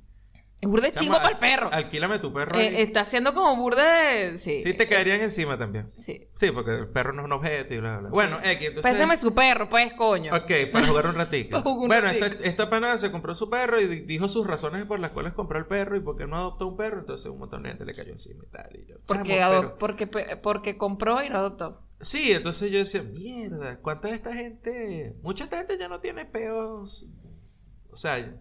Es 0.64 0.70
burda 0.70 0.88
de 0.88 0.94
chimbo 0.94 1.16
Chama, 1.16 1.24
para 1.24 1.34
el 1.34 1.40
perro. 1.40 1.70
Alquílame 1.74 2.20
tu 2.20 2.32
perro. 2.32 2.58
Eh, 2.58 2.82
está 2.84 3.02
haciendo 3.02 3.34
como 3.34 3.56
burda 3.58 3.84
de... 4.08 4.38
Sí. 4.38 4.62
sí, 4.64 4.74
te 4.74 4.88
caerían 4.88 5.20
encima 5.22 5.58
también. 5.58 5.92
Sí. 5.98 6.28
Sí, 6.34 6.52
porque 6.52 6.72
el 6.72 6.88
perro 6.88 7.12
no 7.12 7.22
es 7.22 7.26
un 7.26 7.34
objeto 7.34 7.74
y 7.74 7.80
bla, 7.80 7.92
bla, 7.92 8.00
bla. 8.00 8.10
Bueno, 8.12 8.38
X, 8.44 8.68
entonces... 8.70 8.82
Préstame 8.92 9.18
su 9.18 9.34
perro, 9.34 9.68
pues, 9.68 9.92
coño. 9.94 10.34
Ok, 10.34 10.52
para 10.72 10.88
jugar 10.88 11.08
un 11.08 11.16
ratito. 11.18 11.62
Bueno, 11.64 12.08
ratico. 12.08 12.26
esta, 12.26 12.44
esta 12.46 12.70
pana 12.70 12.98
se 12.98 13.12
compró 13.12 13.36
su 13.36 13.50
perro 13.50 13.82
y 13.82 13.88
di- 13.88 14.02
dijo 14.02 14.30
sus 14.30 14.48
razones 14.48 14.86
por 14.86 15.00
las 15.02 15.12
cuales 15.12 15.34
compró 15.34 15.60
el 15.60 15.66
perro 15.66 15.98
y 15.98 16.00
por 16.00 16.16
qué 16.18 16.28
no 16.28 16.38
adoptó 16.38 16.66
un 16.68 16.78
perro. 16.78 17.00
Entonces 17.00 17.30
un 17.30 17.40
montón 17.40 17.64
de 17.64 17.70
gente 17.70 17.84
le 17.84 17.94
cayó 17.94 18.14
encima 18.14 18.46
y 18.46 18.48
tal. 18.48 18.70
Y 18.74 18.86
yo, 18.90 18.96
Porque, 19.06 19.34
pero- 19.36 19.78
porque, 19.78 20.08
porque 20.42 20.78
compró 20.78 21.22
y 21.22 21.30
no 21.30 21.40
adoptó. 21.40 21.82
Sí, 22.00 22.32
entonces 22.32 22.72
yo 22.72 22.80
decía, 22.80 23.04
mierda, 23.04 23.80
¿cuánta 23.80 24.08
de 24.08 24.16
esta 24.16 24.34
gente? 24.34 25.16
Mucha 25.22 25.44
esta 25.44 25.58
gente 25.58 25.78
ya 25.78 25.88
no 25.90 26.00
tiene 26.00 26.26
peos, 26.26 27.10
o 27.92 27.96
sea, 27.96 28.34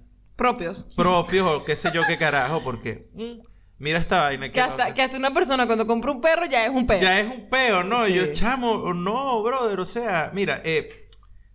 Propios. 0.42 0.85
propios 0.96 1.46
o 1.46 1.64
qué 1.64 1.76
sé 1.76 1.90
yo 1.94 2.02
qué 2.07 2.18
carajo, 2.18 2.62
porque 2.64 3.09
mm, 3.14 3.46
mira 3.78 3.98
esta 4.00 4.22
vaina 4.24 4.46
que, 4.46 4.52
Que 4.52 4.61
hasta, 4.61 4.92
que 4.92 5.02
hasta 5.02 5.16
una 5.16 5.33
persona 5.33 5.66
cuando 5.66 5.87
compra 5.87 6.11
un 6.11 6.20
perro 6.20 6.46
ya 6.46 6.64
es 6.64 6.70
un 6.70 6.85
perro. 6.85 7.00
ya 7.00 7.20
es 7.20 7.26
un 7.26 7.48
peo, 7.48 7.85
¿no? 7.85 8.05
Sí. 8.07 8.14
yo, 8.14 8.33
chamo, 8.33 8.92
no, 8.92 9.40
brother, 9.44 9.78
o 9.78 9.87
sea, 9.87 10.31
mira, 10.35 10.61
eh, 10.64 11.09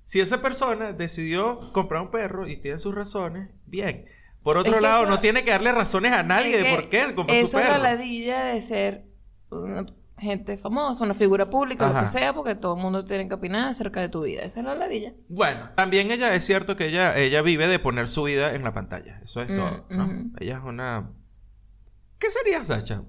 si 0.05 0.21
esa 0.21 0.41
persona 0.41 0.93
decidió 0.93 1.59
comprar 1.73 2.01
un 2.01 2.11
perro 2.11 2.47
y 2.47 2.55
tiene 2.55 2.77
sus 2.79 2.95
razones, 2.95 3.49
bien. 3.65 4.05
Por 4.41 4.57
otro 4.57 4.71
Es 4.71 4.77
que 4.77 4.83
lado, 4.83 5.01
eso- 5.03 5.09
no 5.11 5.19
tiene 5.19 5.43
que 5.43 5.51
darle 5.51 5.73
razones 5.73 6.13
a 6.13 6.23
nadie 6.23 6.55
Es 6.59 6.63
de 6.63 6.69
por 6.73 6.87
qué 6.87 7.01
él 7.01 7.13
compró 7.15 7.35
su 7.35 7.41
Eso 7.43 7.59
es 7.59 7.65
la 7.67 7.73
perro. 7.73 7.83
ladilla 7.83 8.45
de 8.45 8.61
ser 8.61 9.03
una 9.49 9.85
gente 10.17 10.57
famosa, 10.57 11.03
una 11.03 11.13
figura 11.13 11.49
pública, 11.49 11.91
lo 11.91 11.99
que 11.99 12.05
sea, 12.07 12.33
porque 12.33 12.55
todo 12.55 12.75
el 12.75 12.81
mundo 12.81 13.05
tiene 13.05 13.27
que 13.27 13.35
opinar 13.35 13.69
acerca 13.69 14.01
de 14.01 14.09
tu 14.09 14.21
vida. 14.23 14.41
Esa 14.41 14.59
es 14.61 14.65
la 14.65 14.75
ladilla. 14.75 15.13
Bueno, 15.29 15.69
también 15.75 16.09
ella 16.11 16.33
es 16.33 16.43
cierto 16.45 16.75
que 16.75 16.87
ella, 16.87 17.15
ella 17.17 17.41
vive 17.41 17.67
de 17.67 17.77
poner 17.79 18.07
su 18.07 18.23
vida 18.23 18.55
en 18.55 18.63
la 18.63 18.73
pantalla. 18.73 19.19
Eso 19.23 19.41
es 19.41 19.49
Mm, 19.49 19.55
todo. 19.57 19.85
Ella 20.39 20.57
es 20.57 20.63
una... 20.63 21.11
¿Qué 22.19 22.31
sería, 22.31 22.65
Sacha? 22.65 23.03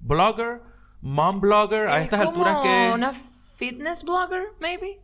¿Blogger? 0.00 0.62
¿Mom 1.00 1.40
blogger? 1.40 1.88
A 1.88 1.98
Es 1.98 2.04
estas 2.04 2.24
como 2.26 2.44
alturas 2.46 2.62
que... 2.62 2.90
una 2.94 3.12
fitness 3.56 4.04
blogger, 4.04 4.44
maybe. 4.60 5.00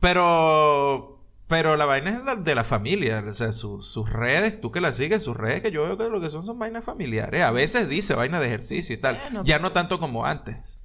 Pero... 0.00 1.17
Pero 1.48 1.76
la 1.76 1.86
vaina 1.86 2.10
es 2.10 2.24
la- 2.24 2.36
de 2.36 2.54
la 2.54 2.62
familia. 2.64 3.24
O 3.26 3.32
sea, 3.32 3.52
su- 3.52 3.80
sus 3.82 4.08
redes, 4.12 4.60
tú 4.60 4.70
que 4.70 4.80
la 4.82 4.92
sigues, 4.92 5.22
sus 5.22 5.36
redes 5.36 5.62
que 5.62 5.70
yo 5.70 5.82
veo 5.84 5.96
que 5.96 6.08
lo 6.08 6.20
que 6.20 6.28
son 6.30 6.44
son 6.44 6.58
vainas 6.58 6.84
familiares. 6.84 7.42
A 7.42 7.50
veces 7.50 7.88
dice 7.88 8.14
vaina 8.14 8.38
de 8.38 8.46
ejercicio 8.48 8.94
y 8.94 8.98
tal. 8.98 9.18
Bueno, 9.18 9.42
ya 9.44 9.58
no 9.58 9.72
tanto 9.72 9.98
como 9.98 10.26
antes. 10.26 10.80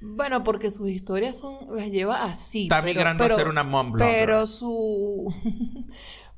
Bueno, 0.00 0.42
porque 0.42 0.72
sus 0.72 0.88
historias 0.88 1.38
son 1.38 1.54
las 1.76 1.86
lleva 1.90 2.24
así. 2.24 2.64
Está 2.64 2.82
pero- 2.82 2.94
migrando 2.94 3.22
pero- 3.24 3.34
a 3.34 3.38
ser 3.38 3.46
una 3.48 3.62
mom 3.62 3.92
blogger. 3.92 4.12
Pero 4.26 4.46
su 4.48 5.32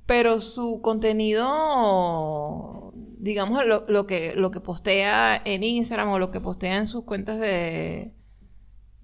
pero 0.06 0.40
su 0.40 0.80
contenido 1.54 2.92
digamos 3.18 3.64
lo, 3.66 3.84
lo 3.88 4.06
que 4.06 4.34
lo 4.36 4.50
que 4.50 4.60
postea 4.60 5.40
en 5.44 5.62
Instagram 5.62 6.10
o 6.10 6.18
lo 6.18 6.30
que 6.30 6.40
postea 6.40 6.76
en 6.76 6.86
sus 6.86 7.04
cuentas 7.04 7.38
de 7.40 8.13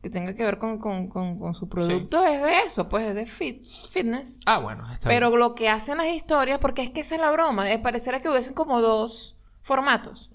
que 0.02 0.10
tenga 0.10 0.34
que 0.34 0.42
ver 0.44 0.58
con, 0.58 0.78
con- 0.78 1.08
con- 1.08 1.38
con 1.38 1.54
su 1.54 1.68
producto 1.68 2.24
es 2.24 2.40
de 2.42 2.60
eso, 2.60 2.88
pues 2.88 3.06
es 3.06 3.14
de 3.14 3.26
fit, 3.26 3.64
fitness. 3.90 4.40
Ah, 4.46 4.58
bueno. 4.58 4.90
Está 4.92 5.08
Pero 5.08 5.28
bien. 5.28 5.40
lo 5.40 5.54
que 5.54 5.68
hacen 5.68 5.98
las 5.98 6.08
historias, 6.08 6.58
porque 6.58 6.82
es 6.82 6.90
que 6.90 7.00
esa 7.00 7.16
es 7.16 7.20
la 7.20 7.30
broma, 7.30 7.70
es 7.70 7.78
pareciera 7.80 8.20
que 8.20 8.28
hubiesen 8.30 8.54
como 8.54 8.80
dos 8.80 9.36
formatos. 9.62 10.30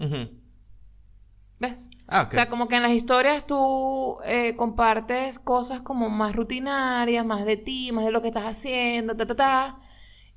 ¿ves? 1.58 1.90
Ah. 2.06 2.28
O 2.30 2.32
sea, 2.32 2.48
como 2.50 2.68
que 2.68 2.76
en 2.76 2.82
las 2.82 2.92
historias 2.92 3.46
tú 3.46 4.18
eh, 4.26 4.54
compartes 4.56 5.38
cosas 5.38 5.80
como 5.80 6.10
más 6.10 6.36
rutinarias, 6.36 7.24
más 7.24 7.44
de 7.46 7.56
ti, 7.56 7.90
más 7.92 8.04
de 8.04 8.10
lo 8.12 8.20
que 8.22 8.28
estás 8.28 8.44
haciendo, 8.44 9.16
ta, 9.16 9.26
ta, 9.26 9.34
ta. 9.36 9.80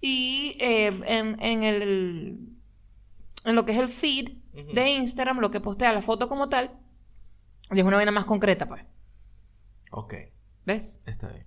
Y 0.01 0.57
eh, 0.59 0.87
en, 1.05 1.37
en 1.41 1.63
el... 1.63 2.39
En 3.45 3.55
lo 3.55 3.63
que 3.65 3.71
es 3.73 3.77
el 3.79 3.89
feed 3.89 4.29
de 4.73 4.89
Instagram, 4.91 5.39
lo 5.39 5.49
que 5.51 5.61
postea 5.61 5.93
la 5.93 6.01
foto 6.01 6.27
como 6.27 6.49
tal, 6.49 6.71
y 7.71 7.79
es 7.79 7.85
una 7.85 7.95
vaina 7.97 8.11
más 8.11 8.25
concreta, 8.25 8.67
pues. 8.67 8.83
Ok, 9.91 10.13
¿Ves? 10.65 11.01
está 11.05 11.29
bien. 11.29 11.45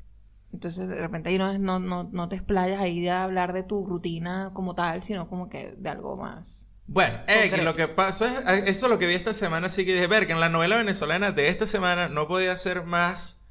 Entonces, 0.52 0.88
de 0.88 1.00
repente 1.00 1.30
ahí 1.30 1.38
no, 1.38 1.58
no, 1.58 1.78
no, 1.78 2.10
no 2.12 2.28
te 2.28 2.36
explayas 2.36 2.80
ahí 2.80 3.08
a 3.08 3.24
hablar 3.24 3.52
de 3.52 3.62
tu 3.62 3.86
rutina 3.86 4.50
como 4.52 4.74
tal, 4.74 5.02
sino 5.02 5.28
como 5.28 5.48
que 5.48 5.72
de 5.72 5.88
algo 5.88 6.16
más. 6.16 6.66
Bueno, 6.86 7.20
Concreto. 7.20 7.62
lo 7.62 7.74
que 7.74 7.88
pasó 7.88 8.26
es, 8.26 8.38
eh, 8.46 8.64
eso 8.66 8.86
es 8.86 8.90
lo 8.90 8.98
que 8.98 9.06
vi 9.06 9.14
esta 9.14 9.32
semana, 9.32 9.68
así 9.68 9.86
que 9.86 9.94
dije, 9.94 10.06
ver, 10.08 10.26
que 10.26 10.32
en 10.32 10.40
la 10.40 10.50
novela 10.50 10.76
venezolana 10.76 11.32
de 11.32 11.48
esta 11.48 11.66
semana 11.66 12.08
no 12.08 12.28
podía 12.28 12.54
ser 12.58 12.84
más, 12.84 13.48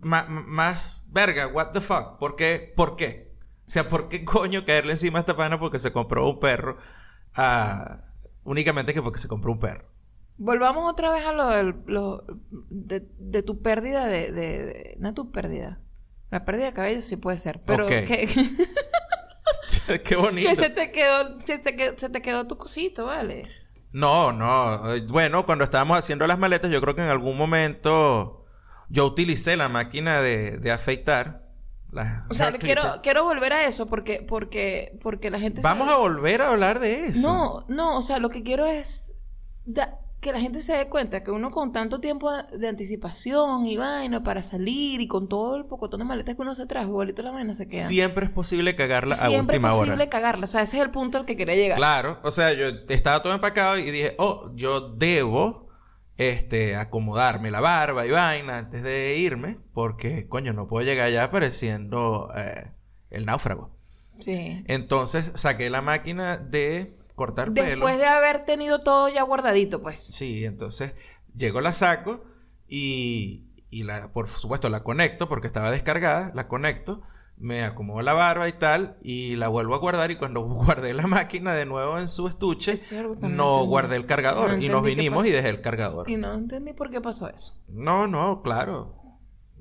más, 0.00 0.28
más, 0.28 1.04
verga, 1.08 1.46
what 1.46 1.70
the 1.72 1.80
fuck, 1.80 2.18
¿por 2.18 2.34
qué? 2.34 2.72
¿Por 2.74 2.96
qué? 2.96 3.32
O 3.66 3.70
sea, 3.70 3.88
¿por 3.88 4.08
qué 4.08 4.24
coño 4.24 4.64
caerle 4.64 4.92
encima 4.92 5.18
a 5.18 5.20
esta 5.20 5.36
pana 5.36 5.60
porque 5.60 5.78
se 5.78 5.92
compró 5.92 6.28
un 6.28 6.40
perro? 6.40 6.78
Ah, 7.34 8.00
únicamente 8.44 8.94
que 8.94 9.02
porque 9.02 9.18
se 9.18 9.28
compró 9.28 9.52
un 9.52 9.58
perro. 9.60 9.88
Volvamos 10.38 10.90
otra 10.90 11.12
vez 11.12 11.24
a 11.24 11.32
lo, 11.32 11.48
del, 11.48 11.74
lo- 11.86 12.24
de, 12.70 13.06
de 13.18 13.42
tu 13.42 13.62
pérdida 13.62 14.06
de, 14.06 14.32
de, 14.32 14.64
de- 14.66 14.96
No 14.98 15.14
tu 15.14 15.30
pérdida. 15.32 15.80
La 16.30 16.44
pérdida 16.44 16.66
de 16.66 16.72
cabello 16.72 17.00
sí 17.02 17.16
puede 17.16 17.38
ser, 17.38 17.62
pero 17.64 17.84
Ok. 17.84 17.90
que, 17.90 18.28
qué 20.04 20.16
bonito. 20.16 20.48
que 20.48 20.56
se 20.56 20.70
te 20.70 20.90
quedó, 20.92 21.38
que 21.38 21.56
se, 21.96 22.08
te 22.10 22.22
quedó 22.22 22.46
tu 22.46 22.56
cosito, 22.58 23.06
¿vale? 23.06 23.48
No, 23.92 24.32
no. 24.32 24.94
eh, 24.94 25.06
Bueno, 25.08 25.46
cuando 25.46 25.64
estábamos 25.64 25.98
haciendo 25.98 26.26
las 26.26 26.38
maletas, 26.38 26.70
yo 26.70 26.80
creo 26.80 26.94
que 26.94 27.02
en 27.02 27.08
algún 27.08 27.36
momento 27.36 28.44
yo 28.88 29.06
utilicé 29.06 29.56
la 29.56 29.68
máquina 29.68 30.20
de, 30.20 30.58
de 30.58 30.70
afeitar. 30.72 31.48
la 31.92 32.26
O 32.28 32.34
sea, 32.34 32.52
quiero, 32.52 32.82
quiero 33.02 33.24
volver 33.24 33.52
a 33.52 33.64
eso 33.66 33.86
porque, 33.86 34.24
porque, 34.28 34.98
porque 35.02 35.30
la 35.30 35.38
gente 35.40 35.62
Vamos 35.62 35.88
a 35.88 35.96
volver 35.96 36.42
a 36.42 36.50
hablar 36.50 36.80
de 36.80 37.06
eso. 37.06 37.26
No, 37.26 37.64
no, 37.68 37.96
o 37.98 38.02
sea, 38.02 38.18
lo 38.18 38.28
que 38.28 38.42
quiero 38.42 38.66
es 38.66 39.14
da- 39.64 39.98
que 40.26 40.32
la 40.32 40.40
gente 40.40 40.60
se 40.60 40.72
dé 40.72 40.88
cuenta 40.88 41.22
que 41.22 41.30
uno 41.30 41.52
con 41.52 41.70
tanto 41.70 42.00
tiempo 42.00 42.32
de, 42.32 42.66
anticipación 42.66 43.64
y 43.64 43.76
vaina 43.76 44.24
para 44.24 44.42
salir 44.42 45.00
y 45.00 45.06
con 45.06 45.28
todo 45.28 45.54
el 45.54 45.66
pocotón 45.66 46.00
de 46.00 46.04
maletas 46.04 46.34
que 46.34 46.42
uno 46.42 46.52
se 46.56 46.66
trajo, 46.66 46.88
igualito 46.90 47.22
la 47.22 47.30
vaina 47.30 47.54
se 47.54 47.68
queda. 47.68 47.82
Siempre 47.82 48.26
es 48.26 48.32
posible 48.32 48.74
cagarla 48.74 49.14
a 49.14 49.28
Siempre 49.28 49.38
es 49.58 49.62
última 49.62 49.70
posible 49.70 49.94
hora. 49.94 50.10
cagarla. 50.10 50.44
O 50.44 50.48
sea, 50.48 50.62
ese 50.62 50.78
es 50.78 50.82
el 50.82 50.90
punto 50.90 51.18
al 51.18 51.26
que 51.26 51.36
quería 51.36 51.54
llegar. 51.54 51.78
Claro, 51.78 52.18
o 52.24 52.32
sea, 52.32 52.52
yo 52.54 52.66
estaba 52.88 53.22
todo 53.22 53.34
empacado 53.34 53.78
y 53.78 53.88
dije, 53.88 54.16
oh, 54.18 54.50
yo 54.56 54.80
debo 54.96 55.68
este, 56.16 56.74
acomodarme 56.74 57.52
la 57.52 57.60
barba 57.60 58.04
y 58.04 58.10
vaina 58.10 58.58
antes 58.58 58.82
de 58.82 59.16
irme, 59.18 59.60
porque, 59.74 60.26
coño, 60.26 60.52
no 60.52 60.66
puedo 60.66 60.84
llegar 60.84 61.06
allá 61.06 61.22
apareciendo 61.22 62.32
eh, 62.36 62.72
el 63.10 63.26
náufrago. 63.26 63.78
Sí. 64.18 64.64
Entonces 64.66 65.30
saqué 65.36 65.70
la 65.70 65.82
máquina 65.82 66.36
de 66.36 66.96
cortar 67.16 67.52
pelo. 67.52 67.66
Después 67.70 67.98
de 67.98 68.06
haber 68.06 68.44
tenido 68.44 68.78
todo 68.84 69.08
ya 69.08 69.22
guardadito, 69.24 69.82
pues. 69.82 69.98
Sí, 70.00 70.44
entonces 70.44 70.92
llego, 71.36 71.60
la 71.60 71.72
saco 71.72 72.22
y, 72.68 73.50
y 73.70 73.82
la, 73.82 74.12
por 74.12 74.28
supuesto 74.28 74.68
la 74.68 74.84
conecto 74.84 75.28
porque 75.28 75.48
estaba 75.48 75.70
descargada, 75.72 76.30
la 76.34 76.46
conecto, 76.46 77.02
me 77.38 77.64
acomodo 77.64 78.00
la 78.00 78.12
barba 78.14 78.48
y 78.48 78.52
tal, 78.54 78.96
y 79.02 79.36
la 79.36 79.48
vuelvo 79.48 79.74
a 79.74 79.78
guardar 79.78 80.10
y 80.10 80.16
cuando 80.16 80.40
guardé 80.46 80.94
la 80.94 81.06
máquina 81.06 81.52
de 81.54 81.66
nuevo 81.66 81.98
en 81.98 82.08
su 82.08 82.28
estuche, 82.28 82.72
Es 82.72 82.94
no 83.22 83.64
guardé 83.66 83.96
el 83.96 84.06
cargador 84.06 84.50
No 84.50 84.56
y 84.64 84.68
nos 84.68 84.82
vinimos 84.82 85.26
y 85.26 85.30
dejé 85.30 85.48
el 85.50 85.60
cargador. 85.60 86.08
Y 86.08 86.16
no 86.16 86.32
entendí 86.34 86.72
por 86.72 86.90
qué 86.90 87.00
pasó 87.00 87.28
eso. 87.28 87.54
No, 87.68 88.06
no, 88.06 88.40
claro. 88.42 88.94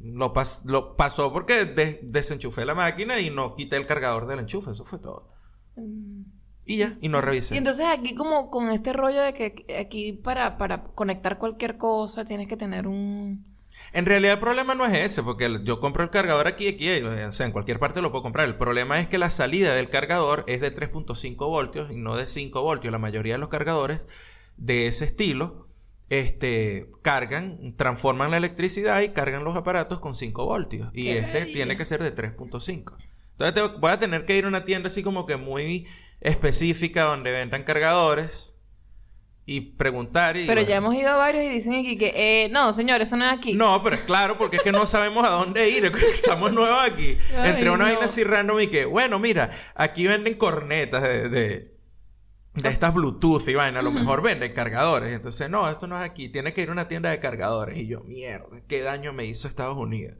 Lo, 0.01 0.33
pas- 0.33 0.63
lo 0.65 0.95
pasó 0.95 1.33
porque 1.33 1.65
de- 1.65 1.99
desenchufé 2.03 2.63
la 2.63 2.75
máquina 2.75 3.19
y 3.19 3.29
no 3.31 3.55
quité 3.55 3.75
el 3.77 3.87
cargador 3.87 4.27
del 4.27 4.39
enchufe, 4.39 4.71
eso 4.71 4.85
fue 4.85 4.99
todo. 4.99 5.31
Mm. 5.75 6.21
Y 6.65 6.77
ya, 6.77 6.97
y 7.01 7.09
no 7.09 7.21
revisé. 7.21 7.53
Y 7.55 7.57
entonces 7.59 7.85
aquí 7.87 8.15
como 8.15 8.49
con 8.49 8.69
este 8.69 8.91
rollo 8.93 9.21
de 9.21 9.33
que 9.33 9.65
aquí 9.79 10.13
para, 10.13 10.57
para 10.57 10.83
conectar 10.83 11.37
cualquier 11.37 11.77
cosa 11.77 12.25
tienes 12.25 12.47
que 12.47 12.57
tener 12.57 12.87
un... 12.87 13.45
En 13.93 14.05
realidad 14.05 14.33
el 14.35 14.39
problema 14.39 14.73
no 14.73 14.85
es 14.85 14.93
ese, 14.97 15.21
porque 15.21 15.59
yo 15.63 15.79
compro 15.79 16.03
el 16.03 16.09
cargador 16.09 16.47
aquí, 16.47 16.67
aquí, 16.67 16.89
o 17.03 17.31
sea, 17.31 17.45
en 17.45 17.51
cualquier 17.51 17.77
parte 17.79 18.01
lo 18.01 18.11
puedo 18.11 18.23
comprar. 18.23 18.47
El 18.47 18.57
problema 18.57 18.99
es 18.99 19.07
que 19.07 19.17
la 19.17 19.29
salida 19.29 19.75
del 19.75 19.89
cargador 19.89 20.43
es 20.47 20.59
de 20.59 20.73
3.5 20.73 21.35
voltios 21.47 21.91
y 21.91 21.95
no 21.95 22.15
de 22.15 22.25
5 22.25 22.61
voltios. 22.63 22.91
La 22.91 22.97
mayoría 22.99 23.33
de 23.33 23.39
los 23.39 23.49
cargadores 23.49 24.07
de 24.57 24.87
ese 24.87 25.05
estilo 25.05 25.67
este, 26.09 26.89
cargan, 27.01 27.75
transforman 27.77 28.31
la 28.31 28.37
electricidad 28.37 29.01
y 29.01 29.09
cargan 29.09 29.43
los 29.43 29.55
aparatos 29.55 29.99
con 29.99 30.13
5 30.15 30.45
voltios. 30.45 30.89
Y 30.93 31.09
este 31.09 31.27
maravilla. 31.27 31.53
tiene 31.53 31.77
que 31.77 31.85
ser 31.85 32.01
de 32.01 32.15
3.5. 32.15 32.93
Entonces 33.37 33.53
te- 33.53 33.77
voy 33.79 33.91
a 33.91 33.99
tener 33.99 34.25
que 34.25 34.37
ir 34.37 34.45
a 34.45 34.47
una 34.47 34.65
tienda 34.65 34.87
así 34.87 35.03
como 35.03 35.25
que 35.25 35.35
muy 35.35 35.85
específica 36.21 37.03
donde 37.03 37.31
vendan 37.31 37.63
cargadores 37.63 38.55
y 39.45 39.61
preguntar. 39.61 40.37
Y, 40.37 40.47
Pero 40.47 40.61
bueno, 40.61 40.69
ya 40.69 40.75
hemos 40.77 40.95
ido 40.95 41.09
a 41.09 41.17
varios 41.17 41.43
y 41.45 41.49
dicen 41.49 41.73
aquí 41.75 41.97
que, 41.97 42.13
eh, 42.15 42.49
no, 42.49 42.73
señor, 42.73 43.01
eso 43.01 43.15
no 43.15 43.25
es 43.25 43.31
aquí. 43.31 43.53
no, 43.53 43.81
pero 43.83 43.95
es 43.95 44.01
claro, 44.01 44.37
porque 44.37 44.57
es 44.57 44.63
que 44.63 44.71
no 44.71 44.85
sabemos 44.87 45.23
a 45.25 45.29
dónde 45.29 45.69
ir. 45.69 45.85
Estamos 45.85 46.51
nuevos 46.51 46.79
aquí. 46.81 47.17
Ay, 47.37 47.51
Entre 47.51 47.69
una 47.69 47.83
no. 47.85 47.91
vaina 47.91 48.05
así 48.05 48.23
random 48.23 48.59
y 48.61 48.67
que, 48.67 48.85
bueno, 48.85 49.19
mira, 49.19 49.51
aquí 49.75 50.07
venden 50.07 50.35
cornetas 50.35 51.03
de, 51.03 51.29
de, 51.29 51.75
de 52.55 52.69
estas 52.69 52.91
Bluetooth 52.93 53.47
y 53.47 53.53
vaina. 53.53 53.79
A 53.79 53.83
lo 53.83 53.91
mejor 53.91 54.23
venden 54.23 54.51
cargadores. 54.53 55.11
Entonces, 55.13 55.47
no, 55.49 55.69
esto 55.69 55.85
no 55.85 55.95
es 56.01 56.09
aquí. 56.09 56.29
Tiene 56.29 56.51
que 56.53 56.61
ir 56.63 56.69
a 56.69 56.71
una 56.71 56.87
tienda 56.87 57.11
de 57.11 57.19
cargadores. 57.19 57.77
Y 57.77 57.85
yo, 57.85 58.01
mierda, 58.01 58.61
qué 58.67 58.81
daño 58.81 59.13
me 59.13 59.25
hizo 59.25 59.47
Estados 59.47 59.77
Unidos. 59.77 60.17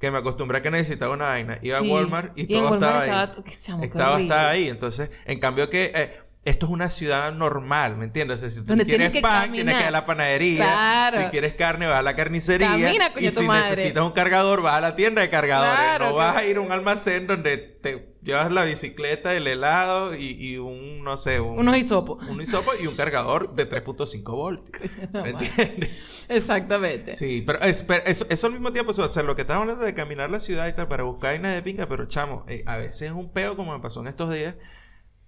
Que 0.00 0.10
me 0.10 0.18
acostumbré 0.18 0.58
a 0.58 0.62
que 0.62 0.70
necesitaba 0.70 1.14
una 1.14 1.26
vaina. 1.28 1.58
Iba 1.62 1.78
Sí. 1.80 1.88
a 1.90 1.94
Walmart 1.94 2.32
y, 2.36 2.46
todo 2.46 2.70
Walmart 2.70 2.82
estaba 2.82 3.00
ahí. 3.02 3.08
estaba- 3.10 3.44
qué 3.44 3.52
chamo, 3.56 3.84
Estaba 3.84 4.16
hasta 4.16 4.48
ahí. 4.48 4.68
Entonces, 4.68 5.10
en 5.26 5.38
cambio 5.38 5.68
que... 5.70 5.92
eh, 5.94 6.18
esto 6.44 6.66
es 6.66 6.72
una 6.72 6.88
ciudad 6.88 7.32
normal, 7.34 7.96
¿me 7.98 8.04
entiendes? 8.06 8.36
O 8.36 8.40
sea, 8.40 8.50
si 8.50 8.60
tú 8.60 8.66
Donde 8.68 8.84
quieres 8.86 9.12
tienes 9.12 9.22
pan, 9.30 9.52
tienes 9.52 9.74
que 9.74 9.80
ir 9.82 9.86
a 9.88 9.90
la 9.90 10.06
panadería. 10.06 10.64
Claro. 10.64 11.16
Si 11.18 11.24
quieres 11.24 11.54
carne, 11.54 11.86
vas 11.86 11.98
a 11.98 12.02
la 12.02 12.16
carnicería. 12.16 12.68
Camina, 12.68 13.12
coño, 13.12 13.28
y 13.28 13.30
tu 13.32 13.40
si 13.40 13.46
madre. 13.46 13.70
necesitas 13.70 14.02
un 14.02 14.12
cargador, 14.12 14.62
vas 14.62 14.74
a 14.74 14.80
la 14.80 14.96
tienda 14.96 15.20
de 15.22 15.28
cargadores. 15.28 15.74
Claro, 15.74 16.08
no 16.10 16.14
vas 16.14 16.32
claro. 16.32 16.46
a 16.46 16.50
ir 16.50 16.56
a 16.56 16.60
un 16.60 16.72
almacén 16.72 17.26
donde 17.26 17.58
te 17.58 18.14
llevas 18.22 18.50
la 18.52 18.64
bicicleta, 18.64 19.34
el 19.34 19.46
helado 19.46 20.14
y, 20.14 20.30
y 20.38 20.56
un, 20.56 21.04
no 21.04 21.16
sé, 21.18 21.40
un, 21.40 21.58
Unos 21.58 21.76
hisopos. 21.76 22.26
un 22.28 22.40
hisopo 22.40 22.70
y 22.82 22.86
un 22.86 22.96
cargador 22.96 23.54
de 23.54 23.68
3.5 23.68 24.22
voltios. 24.24 24.90
¿Me 25.12 25.30
entiendes? 25.30 26.26
Exactamente. 26.28 27.14
Sí, 27.14 27.42
pero, 27.46 27.60
es- 27.60 27.82
pero 27.82 28.02
eso, 28.06 28.24
eso 28.30 28.46
al 28.46 28.54
mismo 28.54 28.72
tiempo, 28.72 28.92
o 28.96 29.08
sea, 29.12 29.22
lo 29.22 29.34
que 29.36 29.42
estamos 29.42 29.62
hablando 29.62 29.84
de 29.84 29.92
caminar 29.94 30.30
la 30.30 30.40
ciudad 30.40 30.66
y 30.68 30.72
tal 30.74 30.88
para 30.88 31.02
buscar 31.02 31.32
vainas 31.32 31.54
de 31.54 31.62
pinga, 31.62 31.86
pero 31.86 32.06
chamo, 32.06 32.44
eh, 32.48 32.62
a 32.66 32.76
veces 32.78 33.02
es 33.02 33.10
un 33.10 33.30
peo 33.32 33.56
como 33.56 33.74
me 33.74 33.80
pasó 33.80 34.00
en 34.00 34.08
estos 34.08 34.32
días, 34.32 34.54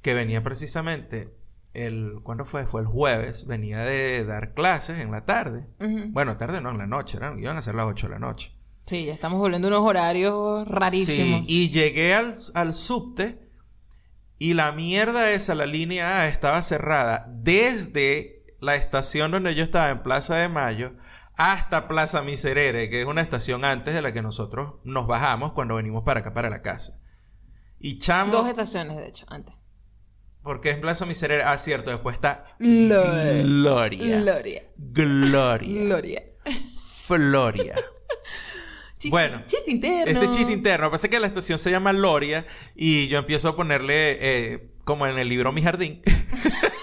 que 0.02 0.14
venía 0.14 0.42
precisamente 0.42 1.34
el, 1.74 2.20
¿cuándo 2.22 2.44
fue? 2.44 2.66
Fue 2.66 2.80
el 2.82 2.86
jueves, 2.86 3.46
venía 3.46 3.80
de 3.80 4.24
dar 4.24 4.54
clases 4.54 4.98
en 4.98 5.10
la 5.10 5.24
tarde. 5.24 5.66
Bueno, 6.10 6.36
tarde 6.36 6.60
no, 6.60 6.70
en 6.70 6.78
la 6.78 6.86
noche, 6.86 7.16
eran, 7.16 7.38
iban 7.38 7.56
a 7.56 7.62
ser 7.62 7.74
las 7.74 7.86
8 7.86 8.08
de 8.08 8.12
la 8.12 8.18
noche. 8.18 8.52
Sí, 8.86 9.06
ya 9.06 9.14
estamos 9.14 9.38
volviendo 9.38 9.68
a 9.68 9.70
unos 9.70 9.88
horarios 9.88 10.66
rarísimos. 10.68 11.46
Sí, 11.46 11.52
y 11.64 11.70
llegué 11.70 12.14
al, 12.14 12.36
al 12.54 12.74
subte 12.74 13.48
y 14.38 14.54
la 14.54 14.72
mierda 14.72 15.30
esa, 15.30 15.54
la 15.54 15.66
línea 15.66 16.22
A, 16.22 16.28
estaba 16.28 16.62
cerrada 16.62 17.26
desde 17.30 18.44
la 18.60 18.74
estación 18.74 19.30
donde 19.30 19.54
yo 19.54 19.62
estaba 19.62 19.90
en 19.90 20.02
Plaza 20.02 20.34
de 20.36 20.48
Mayo 20.48 20.94
hasta 21.36 21.88
Plaza 21.88 22.22
Miserere, 22.22 22.90
que 22.90 23.00
es 23.00 23.06
una 23.06 23.22
estación 23.22 23.64
antes 23.64 23.94
de 23.94 24.02
la 24.02 24.12
que 24.12 24.20
nosotros 24.20 24.74
nos 24.84 25.06
bajamos 25.06 25.52
cuando 25.52 25.76
venimos 25.76 26.02
para 26.04 26.20
acá, 26.20 26.34
para 26.34 26.50
la 26.50 26.60
casa. 26.60 27.00
Y 27.78 27.98
chamo, 27.98 28.32
Dos 28.32 28.48
estaciones, 28.48 28.96
de 28.96 29.08
hecho, 29.08 29.26
antes. 29.28 29.54
Porque 30.42 30.70
es 30.70 30.78
Plaza 30.78 31.06
Miserere, 31.06 31.42
ah, 31.42 31.56
cierto, 31.58 31.90
después 31.90 32.14
está. 32.14 32.44
Gloria. 32.58 33.42
Gloria. 34.20 34.64
Gloria. 34.76 35.72
Gloria. 35.72 36.22
Floria. 37.06 37.74
Chiste, 38.98 39.10
Bueno, 39.10 39.42
chiste 39.46 39.72
interno. 39.72 40.20
Este 40.20 40.30
chiste 40.30 40.52
interno. 40.52 40.88
Pasa 40.88 41.08
que 41.08 41.18
la 41.18 41.26
estación 41.26 41.58
se 41.58 41.72
llama 41.72 41.92
Loria 41.92 42.46
y 42.76 43.08
yo 43.08 43.18
empiezo 43.18 43.48
a 43.48 43.56
ponerle, 43.56 44.16
eh, 44.20 44.68
como 44.84 45.08
en 45.08 45.18
el 45.18 45.28
libro 45.28 45.50
Mi 45.50 45.60
Jardín. 45.60 46.02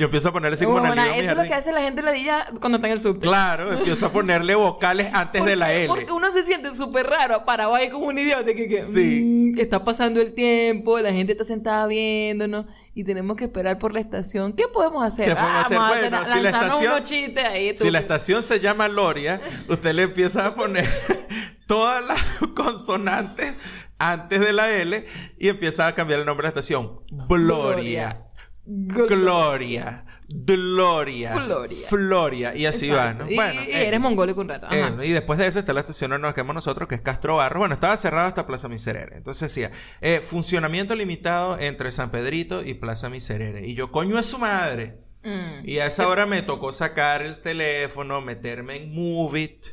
Yo 0.00 0.06
empiezo 0.06 0.30
a 0.30 0.32
ponerle 0.32 0.54
así 0.54 0.64
como 0.64 0.78
en 0.78 0.86
el 0.86 0.90
Bueno, 0.94 1.04
eso 1.14 1.30
es 1.32 1.36
lo 1.36 1.42
que 1.42 1.52
hace 1.52 1.72
la 1.72 1.82
gente 1.82 2.00
ladilla 2.00 2.46
cuando 2.58 2.76
está 2.78 2.86
en 2.88 2.92
el 2.94 3.00
subte. 3.00 3.26
Claro, 3.26 3.70
empiezo 3.70 4.06
a 4.06 4.08
ponerle 4.10 4.54
vocales 4.54 5.12
antes 5.12 5.44
de 5.44 5.56
la 5.56 5.74
L. 5.74 5.88
Porque 5.88 6.10
uno 6.10 6.30
se 6.32 6.42
siente 6.42 6.74
súper 6.74 7.06
raro, 7.06 7.44
parado 7.44 7.74
ahí 7.74 7.90
como 7.90 8.06
un 8.06 8.18
idiota, 8.18 8.46
que, 8.54 8.66
que, 8.66 8.80
Sí. 8.80 9.52
mm, 9.54 9.58
está 9.58 9.84
pasando 9.84 10.22
el 10.22 10.32
tiempo, 10.32 10.98
la 11.00 11.12
gente 11.12 11.32
está 11.32 11.44
sentada 11.44 11.86
viéndonos 11.86 12.64
y 12.94 13.04
tenemos 13.04 13.36
que 13.36 13.44
esperar 13.44 13.78
por 13.78 13.92
la 13.92 14.00
estación. 14.00 14.54
¿Qué 14.54 14.64
podemos 14.72 15.04
hacer? 15.04 15.26
¿Qué 15.28 15.34
podemos 15.34 15.66
hacer? 15.66 15.76
Vamos 15.76 15.94
a 15.94 15.98
Bueno, 16.00 16.24
si 16.24 16.40
la 16.40 16.48
estación- 16.50 16.92
unos 16.92 17.04
chistes 17.06 17.44
ahí. 17.44 17.76
Si 17.76 17.90
la 17.90 17.98
estación 17.98 18.42
se 18.42 18.58
llama 18.60 18.88
Loria, 18.88 19.38
usted 19.68 19.92
le 19.92 20.04
empieza 20.04 20.46
a 20.46 20.54
poner 20.54 20.86
todas 21.66 22.02
las 22.06 22.20
consonantes 22.54 23.54
antes 23.98 24.40
de 24.40 24.52
la 24.54 24.70
L 24.70 25.04
y 25.38 25.48
empieza 25.48 25.86
a 25.86 25.94
cambiar 25.94 26.20
el 26.20 26.26
nombre 26.26 26.44
de 26.46 26.54
la 26.54 26.60
estación. 26.60 27.00
Gloria. 27.28 28.16
Gol- 28.18 28.29
Gloria. 28.64 30.04
Gloria. 30.28 31.32
Floria. 31.32 31.76
Floria. 31.88 32.54
Y 32.54 32.66
así 32.66 32.90
va. 32.90 33.14
¿no? 33.14 33.28
Y, 33.30 33.34
Bueno, 33.34 33.62
y 33.62 33.70
eh, 33.70 33.88
eres 33.88 34.00
mongólico 34.00 34.40
un 34.40 34.48
rato. 34.48 34.66
Ajá. 34.66 34.94
Eh, 35.00 35.06
y 35.06 35.10
después 35.12 35.38
de 35.38 35.46
eso 35.46 35.58
está 35.58 35.72
la 35.72 35.80
estación 35.80 36.10
donde 36.10 36.26
nos 36.28 36.34
quedamos 36.34 36.54
nosotros, 36.54 36.88
que 36.88 36.94
es 36.94 37.00
Castro 37.00 37.36
Barro. 37.36 37.60
Bueno, 37.60 37.74
estaba 37.74 37.96
cerrado 37.96 38.28
hasta 38.28 38.46
Plaza 38.46 38.68
Miserere. 38.68 39.16
Entonces 39.16 39.54
decía, 39.54 39.70
eh, 40.00 40.20
funcionamiento 40.20 40.94
limitado 40.94 41.58
entre 41.58 41.90
San 41.90 42.10
Pedrito 42.10 42.62
y 42.64 42.74
Plaza 42.74 43.08
Miserere. 43.08 43.66
Y 43.66 43.74
yo, 43.74 43.90
coño 43.90 44.18
es 44.18 44.26
su 44.26 44.38
madre. 44.38 44.98
Mm. 45.22 45.68
Y 45.68 45.78
a 45.78 45.86
esa 45.86 46.08
hora 46.08 46.26
me 46.26 46.42
tocó 46.42 46.72
sacar 46.72 47.22
el 47.22 47.40
teléfono, 47.40 48.20
meterme 48.20 48.76
en 48.76 48.94
Movit, 48.94 49.66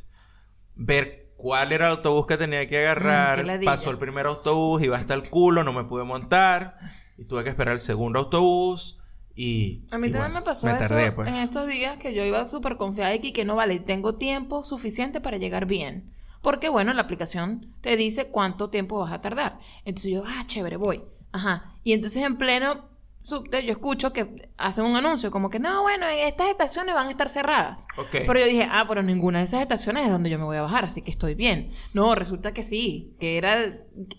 ver 0.76 1.32
cuál 1.38 1.71
era 1.71 1.86
el 1.86 1.91
autobús 1.91 2.26
que 2.26 2.36
tenía 2.38 2.67
que 2.67 2.78
Mm, 2.78 2.82
agarrar. 2.82 3.60
Pasó 3.63 3.91
el 3.91 3.97
primer 3.97 4.26
autobús, 4.26 4.82
iba 4.84 4.97
hasta 4.97 5.13
el 5.13 5.30
culo, 5.30 5.63
no 5.63 5.71
me 5.71 5.84
pude 5.84 6.04
montar. 6.04 6.78
Y 7.17 7.25
tuve 7.25 7.43
que 7.43 7.49
esperar 7.49 7.73
el 7.73 7.80
segundo 7.80 8.19
autobús. 8.19 8.99
Y. 9.36 9.86
A 9.91 9.97
mí 9.97 10.08
y 10.08 10.12
también 10.12 10.34
bueno, 10.34 10.34
me 10.36 10.41
pasó 10.41 10.67
me 10.67 10.73
eso 10.73 10.88
tardé, 10.88 11.12
pues. 11.12 11.27
en 11.27 11.36
estos 11.36 11.67
días 11.67 11.97
que 11.97 12.13
yo 12.13 12.23
iba 12.23 12.43
súper 12.45 12.77
confiada 12.77 13.15
y 13.15 13.32
que 13.32 13.45
no 13.45 13.56
vale, 13.56 13.80
tengo 13.80 14.15
tiempo 14.15 14.63
suficiente 14.63 15.21
para 15.21 15.38
llegar 15.38 15.65
bien. 15.65 16.13
Porque 16.41 16.69
bueno, 16.69 16.93
la 16.93 17.01
aplicación 17.01 17.75
te 17.82 17.97
dice 17.97 18.30
cuánto 18.30 18.69
tiempo 18.69 18.99
vas 18.99 19.12
a 19.12 19.21
tardar. 19.21 19.60
Entonces 19.86 20.12
yo, 20.12 20.23
ah, 20.25 20.43
chévere, 20.47 20.77
voy. 20.77 21.03
Ajá. 21.32 21.73
Y 21.84 21.93
entonces 21.93 22.23
en 22.23 22.38
pleno 22.38 22.88
subte 23.21 23.65
yo 23.65 23.71
escucho 23.71 24.13
que 24.13 24.49
hacen 24.58 24.86
un 24.86 24.95
anuncio 24.95 25.32
como 25.32 25.49
que 25.49 25.60
no, 25.60 25.82
bueno, 25.82 26.06
estas 26.08 26.47
estaciones 26.49 26.95
van 26.95 27.08
a 27.08 27.12
estar 27.12 27.30
cerradas. 27.30 27.88
Ok. 27.97 28.10
Pero 28.12 28.39
yo 28.39 28.45
dije, 28.45 28.67
ah, 28.71 28.86
pero 28.88 29.03
ninguna 29.03 29.39
de 29.39 29.45
esas 29.45 29.62
estaciones 29.62 30.06
es 30.06 30.12
donde 30.12 30.30
yo 30.30 30.39
me 30.39 30.45
voy 30.45 30.58
a 30.58 30.62
bajar, 30.62 30.86
así 30.86 31.01
que 31.01 31.12
estoy 31.12 31.36
bien. 31.36 31.71
No, 31.93 32.15
resulta 32.15 32.53
que 32.53 32.63
sí, 32.63 33.13
que 33.19 33.38
era, 33.38 33.58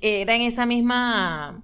era 0.01 0.35
en 0.35 0.43
esa 0.43 0.66
misma 0.66 1.62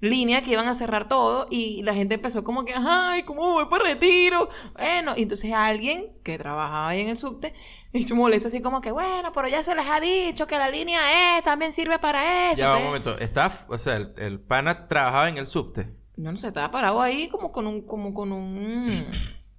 línea 0.00 0.42
que 0.42 0.50
iban 0.50 0.68
a 0.68 0.74
cerrar 0.74 1.08
todo 1.08 1.46
y 1.50 1.82
la 1.82 1.94
gente 1.94 2.16
empezó 2.16 2.44
como 2.44 2.64
que, 2.64 2.74
ay, 2.76 3.22
¿cómo 3.22 3.52
voy 3.52 3.66
para 3.66 3.84
retiro? 3.84 4.48
Bueno, 4.74 5.14
y 5.16 5.22
entonces 5.22 5.52
alguien 5.52 6.12
que 6.22 6.38
trabajaba 6.38 6.88
ahí 6.88 7.00
en 7.00 7.08
el 7.08 7.16
subte, 7.16 7.54
y 7.92 8.12
molesto 8.12 8.48
así 8.48 8.60
como 8.60 8.80
que, 8.80 8.90
bueno, 8.90 9.32
pero 9.32 9.48
ya 9.48 9.62
se 9.62 9.74
les 9.74 9.86
ha 9.86 10.00
dicho 10.00 10.46
que 10.46 10.58
la 10.58 10.70
línea 10.70 11.38
E 11.38 11.42
también 11.42 11.72
sirve 11.72 11.98
para 11.98 12.52
eso. 12.52 12.60
Ya 12.60 12.76
un 12.76 12.84
momento. 12.84 13.18
Está, 13.18 13.50
o 13.68 13.78
sea, 13.78 13.96
el, 13.96 14.12
el 14.18 14.40
pana 14.40 14.86
trabajaba 14.88 15.28
en 15.28 15.38
el 15.38 15.46
subte. 15.46 15.94
No, 16.16 16.32
no 16.32 16.38
sé, 16.38 16.48
estaba 16.48 16.70
parado 16.70 17.00
ahí 17.00 17.28
como 17.28 17.52
con 17.52 17.66
un, 17.66 17.82
como 17.82 18.14
con 18.14 18.32
un 18.32 19.06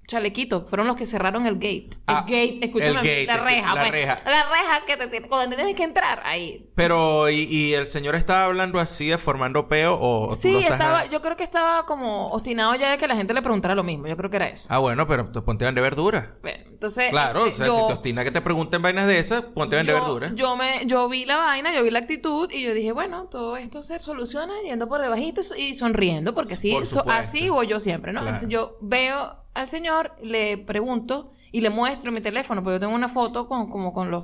chalequito. 0.07 0.65
Fueron 0.65 0.87
los 0.87 0.95
que 0.95 1.05
cerraron 1.05 1.45
el 1.45 1.55
gate. 1.55 1.89
Ah, 2.07 2.25
el 2.27 2.33
gate, 2.33 2.65
escúchame, 2.65 2.91
el 2.91 2.95
gate, 2.95 3.25
la 3.27 3.37
reja, 3.37 3.73
la 3.75 3.81
pues. 3.81 3.91
reja. 3.91 4.15
La 4.25 4.43
reja 4.49 4.85
que 4.87 4.97
te, 4.97 5.07
te- 5.07 5.27
cuando 5.27 5.55
tienes 5.55 5.75
que 5.75 5.83
entrar 5.83 6.21
ahí. 6.25 6.71
Pero, 6.75 7.29
¿y, 7.29 7.43
y 7.43 7.73
el 7.73 7.87
señor 7.87 8.15
estaba 8.15 8.45
hablando 8.45 8.79
así, 8.79 9.11
formando 9.17 9.67
peo 9.67 9.95
o, 9.95 10.29
o 10.29 10.35
tú 10.35 10.41
Sí, 10.41 10.51
lo 10.53 10.59
estás 10.59 10.73
estaba, 10.79 10.99
a- 11.01 11.05
yo 11.07 11.21
creo 11.21 11.35
que 11.35 11.43
estaba 11.43 11.85
como 11.85 12.29
obstinado 12.31 12.73
ya 12.75 12.91
de 12.91 12.97
que 12.97 13.07
la 13.07 13.15
gente 13.15 13.33
le 13.33 13.41
preguntara 13.41 13.75
lo 13.75 13.83
mismo. 13.83 14.07
Yo 14.07 14.15
creo 14.17 14.29
que 14.29 14.37
era 14.37 14.47
eso. 14.47 14.67
Ah, 14.71 14.77
bueno, 14.79 15.05
pero 15.07 15.29
tú 15.31 15.43
ponte 15.43 15.65
a 15.65 15.67
vender 15.67 15.83
verdura. 15.83 16.37
Bueno, 16.41 16.63
entonces. 16.69 17.09
Claro, 17.09 17.43
o 17.43 17.45
este, 17.47 17.57
sea, 17.57 17.67
yo- 17.67 17.73
si 17.75 17.87
te 17.87 17.93
obstina 17.93 18.23
que 18.23 18.31
te 18.31 18.41
pregunten 18.41 18.81
vainas 18.81 19.07
de 19.07 19.19
esas, 19.19 19.41
ponte 19.41 19.75
a 19.75 19.79
vender 19.79 19.95
yo, 19.95 20.01
verdura. 20.01 20.31
Yo, 20.35 20.55
me, 20.55 20.85
yo 20.85 21.09
vi 21.09 21.25
la 21.25 21.37
vaina, 21.37 21.73
yo 21.75 21.83
vi 21.83 21.89
la 21.91 21.99
actitud 21.99 22.49
y 22.51 22.63
yo 22.63 22.73
dije, 22.73 22.91
bueno, 22.93 23.25
todo 23.25 23.57
esto 23.57 23.83
se 23.83 23.99
soluciona 23.99 24.53
yendo 24.63 24.87
por 24.87 25.01
debajito 25.01 25.41
y 25.57 25.75
sonriendo, 25.75 26.33
porque 26.33 26.53
así, 26.53 26.71
Por 26.71 26.87
so- 26.87 27.03
así 27.09 27.49
voy 27.49 27.67
yo 27.67 27.79
siempre, 27.81 28.13
¿no? 28.13 28.21
Claro. 28.21 28.35
Entonces 28.35 28.49
yo 28.49 28.77
veo 28.81 29.43
al 29.57 29.67
señor, 29.69 30.15
le 30.21 30.57
pregunto 30.57 31.31
y 31.51 31.61
le 31.61 31.69
muestro 31.69 32.11
mi 32.11 32.21
teléfono, 32.21 32.63
porque 32.63 32.75
yo 32.75 32.79
tengo 32.79 32.95
una 32.95 33.09
foto 33.09 33.47
con, 33.47 33.69
como 33.69 33.93
con 33.93 34.11
los 34.11 34.23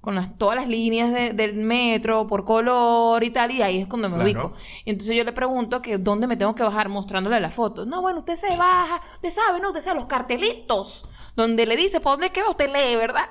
con 0.00 0.16
las, 0.16 0.36
todas 0.36 0.56
las 0.56 0.66
líneas 0.66 1.12
de- 1.12 1.32
del 1.32 1.54
metro 1.54 2.26
por 2.26 2.44
color 2.44 3.22
y 3.22 3.30
tal, 3.30 3.52
y 3.52 3.62
ahí 3.62 3.78
es 3.78 3.86
cuando 3.86 4.08
me 4.08 4.16
Claro. 4.16 4.30
ubico. 4.48 4.52
Y 4.84 4.90
entonces 4.90 5.14
yo 5.16 5.22
le 5.22 5.30
pregunto 5.32 5.80
que 5.80 5.96
dónde 5.98 6.26
me 6.26 6.36
tengo 6.36 6.56
que 6.56 6.64
bajar 6.64 6.88
mostrándole 6.88 7.38
la 7.38 7.52
foto. 7.52 7.86
No, 7.86 8.02
bueno, 8.02 8.18
usted 8.18 8.34
se 8.34 8.56
baja, 8.56 9.00
usted 9.14 9.32
sabe, 9.32 9.60
¿no? 9.60 9.68
Usted 9.68 9.80
sabe 9.82 10.00
los 10.00 10.08
cartelitos, 10.08 11.04
donde 11.36 11.66
le 11.66 11.76
dice, 11.76 12.00
¿para 12.00 12.14
dónde 12.14 12.26
es 12.26 12.32
que 12.32 12.42
va? 12.42 12.50
Usted 12.50 12.66
lee, 12.72 12.96
¿verdad? 12.96 13.30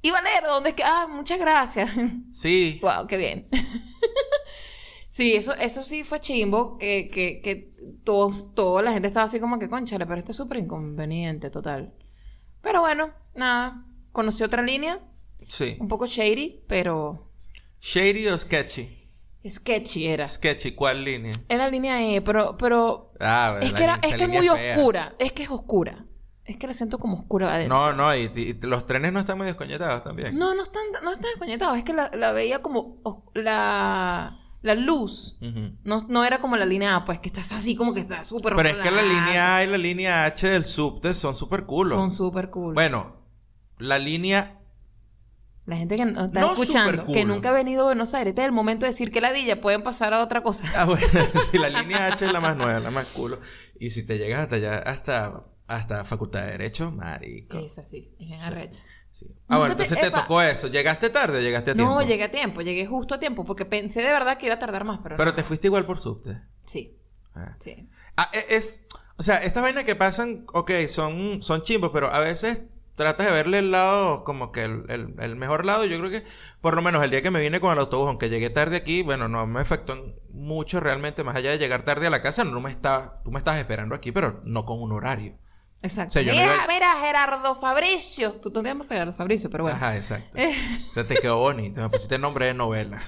Y 0.00 0.12
va 0.12 0.18
a 0.18 0.22
leer 0.22 0.44
dónde 0.44 0.68
es 0.70 0.74
que... 0.76 0.84
Ah, 0.84 1.08
muchas 1.10 1.40
gracias. 1.40 1.90
Sí. 2.30 2.78
Wow, 2.84 3.08
qué 3.08 3.16
bien. 3.16 3.48
sí, 5.08 5.34
eso, 5.34 5.54
eso 5.54 5.82
sí 5.82 6.04
fue 6.04 6.20
chimbo, 6.20 6.78
eh, 6.80 7.08
que, 7.10 7.40
que 7.40 7.69
todos, 8.04 8.54
toda 8.54 8.82
la 8.82 8.92
gente 8.92 9.08
estaba 9.08 9.26
así 9.26 9.40
como 9.40 9.58
que, 9.58 9.68
conchale, 9.68 10.06
pero 10.06 10.18
este 10.18 10.32
es 10.32 10.36
súper 10.36 10.58
inconveniente, 10.58 11.50
total. 11.50 11.92
Pero 12.62 12.80
bueno, 12.80 13.10
nada, 13.34 13.84
conocí 14.12 14.42
otra 14.42 14.62
línea, 14.62 15.00
Sí. 15.38 15.76
un 15.80 15.88
poco 15.88 16.06
shady, 16.06 16.64
pero 16.68 17.30
¿Shady 17.80 18.28
o 18.28 18.38
sketchy? 18.38 18.98
sketchy 19.48 20.06
era. 20.06 20.28
Sketchy, 20.28 20.72
¿cuál 20.72 21.02
línea? 21.04 21.32
Era 21.48 21.68
línea 21.68 22.02
E, 22.02 22.20
pero, 22.20 22.56
pero 22.58 23.12
Ah, 23.20 23.58
es 23.62 23.72
que, 23.72 23.82
era, 23.84 23.94
es 24.02 24.14
que 24.16 24.24
es 24.24 24.28
muy 24.28 24.46
fea. 24.48 24.76
oscura, 24.76 25.14
es 25.18 25.32
que 25.32 25.42
es 25.44 25.50
oscura. 25.50 26.04
Es 26.44 26.56
que 26.56 26.66
la 26.66 26.72
siento 26.74 26.98
como 26.98 27.16
oscura 27.16 27.54
adentro. 27.54 27.74
No, 27.78 27.92
no, 27.94 28.14
y, 28.14 28.30
y 28.34 28.54
los 28.66 28.84
trenes 28.86 29.12
no 29.12 29.20
están 29.20 29.38
muy 29.38 29.46
desconectados 29.46 30.02
también. 30.04 30.36
No, 30.36 30.54
no 30.54 30.62
están, 30.64 30.82
no 31.02 31.12
están 31.12 31.30
desconectados, 31.30 31.78
es 31.78 31.84
que 31.84 31.92
la, 31.94 32.10
la 32.14 32.32
veía 32.32 32.60
como 32.60 33.00
la, 33.34 34.36
la 34.62 34.74
luz. 34.74 35.38
No, 35.84 36.06
no 36.08 36.24
era 36.24 36.38
como 36.38 36.56
la 36.56 36.66
línea 36.66 36.96
A, 36.96 37.04
pues 37.04 37.18
que 37.20 37.28
estás 37.28 37.50
así 37.52 37.74
como 37.76 37.94
que 37.94 38.00
está 38.00 38.22
súper 38.22 38.54
Pero 38.56 38.68
es 38.68 38.76
que 38.76 38.90
la 38.90 39.02
línea 39.02 39.56
A 39.56 39.64
y 39.64 39.66
la 39.66 39.78
línea 39.78 40.24
H 40.24 40.48
del 40.48 40.64
subte 40.64 41.14
son 41.14 41.34
súper 41.34 41.64
cool. 41.66 41.88
Son 41.90 42.12
súper 42.12 42.50
cool. 42.50 42.74
Bueno, 42.74 43.16
la 43.78 43.98
línea 43.98 44.58
La 45.66 45.76
gente 45.76 45.96
que 45.96 46.04
nos 46.04 46.26
está 46.28 46.40
No 46.40 46.48
escuchando, 46.52 47.06
que 47.06 47.20
cool. 47.22 47.28
nunca 47.28 47.50
ha 47.50 47.52
venido 47.52 47.82
a 47.82 47.84
Buenos 47.86 48.12
Aires, 48.14 48.30
este 48.32 48.42
es 48.42 48.46
el 48.46 48.52
momento 48.52 48.84
de 48.86 48.90
decir 48.92 49.10
que 49.10 49.20
ladilla 49.20 49.60
pueden 49.60 49.82
pasar 49.82 50.12
a 50.12 50.22
otra 50.22 50.42
cosa. 50.42 50.64
Ah, 50.76 50.84
bueno, 50.84 51.06
sí, 51.50 51.58
la 51.58 51.68
línea 51.70 52.06
H 52.08 52.26
es 52.26 52.32
la 52.32 52.40
más 52.40 52.56
nueva, 52.56 52.80
la 52.80 52.90
más 52.90 53.06
culo. 53.06 53.38
Y 53.78 53.90
si 53.90 54.06
te 54.06 54.18
llegas 54.18 54.40
hasta 54.42 54.56
allá, 54.56 54.78
hasta, 54.78 55.44
hasta 55.68 56.04
Facultad 56.04 56.42
de 56.44 56.52
Derecho, 56.52 56.90
marico. 56.90 57.58
Es 57.58 57.78
así, 57.78 58.14
es 58.18 58.30
en 58.32 58.36
Sí. 58.38 58.44
arrecha. 58.44 58.80
Sí. 59.12 59.26
Ah, 59.48 59.58
bueno, 59.58 59.66
te- 59.76 59.82
entonces 59.82 60.00
te 60.00 60.06
epa. 60.06 60.22
tocó 60.22 60.40
eso. 60.40 60.68
¿Llegaste 60.68 61.10
tarde 61.10 61.38
o 61.38 61.40
llegaste 61.40 61.72
a 61.72 61.74
tiempo? 61.74 61.92
No, 61.92 62.02
llegué 62.06 62.24
a 62.24 62.30
tiempo, 62.30 62.62
llegué 62.62 62.86
justo 62.86 63.14
a 63.14 63.18
tiempo, 63.18 63.44
porque 63.44 63.64
pensé 63.64 64.00
de 64.02 64.12
verdad 64.12 64.38
que 64.38 64.46
iba 64.46 64.54
a 64.54 64.58
tardar 64.58 64.84
más, 64.84 65.00
pero 65.02 65.16
Pero 65.16 65.30
no. 65.30 65.34
te 65.34 65.42
fuiste 65.44 65.66
igual 65.66 65.84
por 65.84 65.98
subte. 65.98 66.40
Sí, 66.64 66.96
Ah. 67.34 67.54
sí. 67.58 67.88
Ah, 68.16 68.30
e- 68.32 68.54
es, 68.56 68.86
o 69.16 69.22
sea, 69.22 69.36
estas 69.38 69.62
vainas 69.62 69.84
que 69.84 69.94
pasan, 69.96 70.44
ok, 70.52 70.70
son, 70.88 71.42
son 71.42 71.62
chimbos, 71.62 71.90
pero 71.92 72.12
a 72.12 72.18
veces 72.20 72.62
tratas 72.94 73.26
de 73.26 73.32
verle 73.32 73.58
el 73.60 73.70
lado, 73.70 74.24
como 74.24 74.52
que 74.52 74.62
el, 74.62 74.84
el- 74.88 75.14
el 75.18 75.36
mejor 75.36 75.64
lado. 75.64 75.84
Yo 75.84 75.98
creo 75.98 76.10
que, 76.10 76.24
por 76.60 76.74
lo 76.74 76.82
menos 76.82 77.02
el 77.02 77.10
día 77.10 77.22
que 77.22 77.30
me 77.30 77.40
vine 77.40 77.60
con 77.60 77.72
el 77.72 77.78
autobús, 77.78 78.08
aunque 78.08 78.28
llegué 78.30 78.50
tarde 78.50 78.76
aquí, 78.76 79.02
bueno, 79.02 79.26
no 79.28 79.46
me 79.46 79.60
afectó 79.60 80.14
mucho 80.32 80.80
realmente, 80.80 81.24
más 81.24 81.34
allá 81.36 81.50
de 81.50 81.58
llegar 81.58 81.82
tarde 81.82 82.06
a 82.06 82.10
la 82.10 82.20
casa, 82.20 82.44
no 82.44 82.60
me 82.60 82.70
estaba, 82.70 83.20
tú 83.24 83.30
me 83.32 83.38
estabas 83.38 83.58
esperando 83.60 83.94
aquí, 83.94 84.12
pero 84.12 84.40
no 84.44 84.64
con 84.64 84.80
un 84.82 84.92
horario. 84.92 85.34
Exacto. 85.82 86.10
O 86.10 86.12
sea, 86.12 86.22
no 86.24 86.32
mira, 86.32 86.44
iba- 86.54 86.66
mira, 86.68 86.94
Gerardo 87.00 87.54
Fabricio. 87.54 88.32
Tú 88.34 88.50
no 88.50 88.62
te 88.62 88.68
llamas 88.68 88.86
Gerardo 88.88 89.12
Fabricio, 89.14 89.48
pero 89.50 89.64
bueno. 89.64 89.76
Ajá, 89.76 89.96
exacto. 89.96 90.36
Eh, 90.38 90.54
O 90.90 90.92
sea, 90.94 91.04
te 91.06 91.14
quedó 91.16 91.38
bonito, 91.38 91.80
me 91.80 91.88
pusiste 91.88 92.18
nombre 92.18 92.46
de 92.46 92.54
novela. 92.54 93.00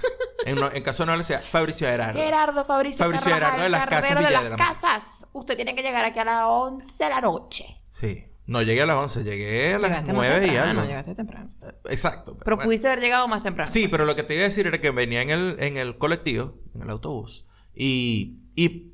En, 0.46 0.56
no- 0.56 0.72
en 0.72 0.82
caso 0.82 1.02
de 1.02 1.06
novela 1.08 1.22
sea 1.22 1.40
Fabricio 1.40 1.86
Gerardo. 1.86 2.18
Gerardo 2.20 2.64
Fabricio, 2.64 2.98
Fabricio 2.98 3.30
Carvajal, 3.30 3.50
Gerardo 3.60 3.62
de 3.64 3.68
las 3.70 3.86
Casas 3.86 4.08
de 4.08 4.22
las 4.32 4.42
de 4.44 4.50
la 4.50 4.56
Mar. 4.56 4.68
Casas. 4.74 5.28
Usted 5.32 5.54
tiene 5.56 5.74
que 5.74 5.82
llegar 5.82 6.04
aquí 6.04 6.18
a 6.18 6.24
las 6.24 6.42
11 6.46 7.04
de 7.04 7.10
la 7.10 7.20
noche. 7.20 7.80
Sí. 7.90 8.24
No 8.44 8.60
llegué 8.60 8.82
a 8.82 8.86
las 8.86 8.96
11, 8.96 9.22
llegué 9.22 9.74
a 9.74 9.78
las 9.78 9.90
Llegaste 9.90 10.12
más 10.12 10.26
9 10.28 10.46
y 10.46 10.48
temprano, 10.48 10.70
algo. 10.80 10.84
llegaste 10.90 11.14
temprano. 11.14 11.50
Exacto. 11.88 12.36
Pero 12.42 12.56
bueno. 12.56 12.66
pudiste 12.68 12.88
haber 12.88 13.00
llegado 13.00 13.28
más 13.28 13.42
temprano. 13.42 13.70
Sí, 13.70 13.82
pues. 13.82 13.90
pero 13.92 14.04
lo 14.04 14.16
que 14.16 14.24
te 14.24 14.34
iba 14.34 14.40
a 14.42 14.48
decir 14.48 14.66
era 14.66 14.80
que 14.80 14.90
venía 14.90 15.22
en 15.22 15.30
el, 15.30 15.56
en 15.60 15.76
el 15.76 15.96
colectivo, 15.96 16.54
en 16.74 16.82
el 16.82 16.90
autobús, 16.90 17.46
y, 17.72 18.40
y 18.56 18.91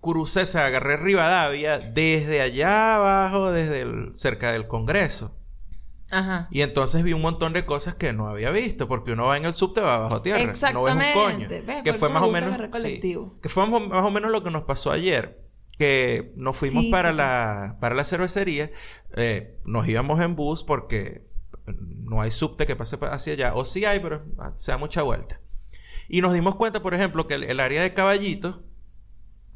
crucé, 0.00 0.42
o 0.42 0.46
sea, 0.46 0.66
agarré 0.66 0.96
Rivadavia 0.96 1.78
desde 1.78 2.40
allá 2.40 2.96
abajo, 2.96 3.50
desde 3.52 3.82
el, 3.82 4.12
cerca 4.14 4.52
del 4.52 4.66
Congreso. 4.68 5.34
Ajá. 6.10 6.48
Y 6.50 6.62
entonces 6.62 7.02
vi 7.02 7.12
un 7.12 7.20
montón 7.20 7.52
de 7.52 7.66
cosas 7.66 7.94
que 7.94 8.12
no 8.14 8.28
había 8.28 8.50
visto, 8.50 8.88
porque 8.88 9.12
uno 9.12 9.26
va 9.26 9.36
en 9.36 9.44
el 9.44 9.52
subte, 9.52 9.80
va 9.82 9.98
bajo 9.98 10.22
tierra. 10.22 10.38
No 10.38 10.46
ves 10.48 10.62
un 10.62 10.68
Exactamente. 11.02 11.12
coño. 11.12 11.48
¿Ves? 11.48 11.82
Que 11.84 11.92
fue 11.92 12.08
más 12.08 12.22
o 12.22 12.30
menos. 12.30 12.54
sí, 12.80 13.00
que 13.42 13.48
fue 13.50 13.68
más 13.68 14.04
o 14.04 14.10
menos 14.10 14.30
lo 14.30 14.42
que 14.42 14.50
nos 14.50 14.62
pasó 14.62 14.90
ayer. 14.90 15.44
Que 15.78 16.32
nos 16.34 16.56
fuimos 16.56 16.84
Sí, 16.84 16.90
para, 16.90 17.10
sí, 17.12 17.16
la, 17.18 17.76
para 17.80 17.94
la 17.94 18.04
cervecería. 18.04 18.70
eh, 19.16 19.58
nos 19.64 19.86
íbamos 19.86 20.20
en 20.20 20.34
bus 20.34 20.64
porque 20.64 21.28
no 21.66 22.20
hay 22.22 22.30
subte 22.30 22.66
que 22.66 22.74
pase 22.74 22.96
pa- 22.96 23.10
hacia 23.12 23.34
allá. 23.34 23.54
O 23.54 23.64
sí 23.66 23.84
hay, 23.84 24.00
pero 24.00 24.24
ah, 24.38 24.54
se 24.56 24.72
da 24.72 24.78
mucha 24.78 25.02
vuelta. 25.02 25.40
Y 26.08 26.22
nos 26.22 26.32
dimos 26.32 26.56
cuenta, 26.56 26.80
por 26.80 26.94
ejemplo, 26.94 27.26
que 27.26 27.34
el, 27.34 27.44
el 27.44 27.60
área 27.60 27.82
de 27.82 27.92
Caballito, 27.92 28.64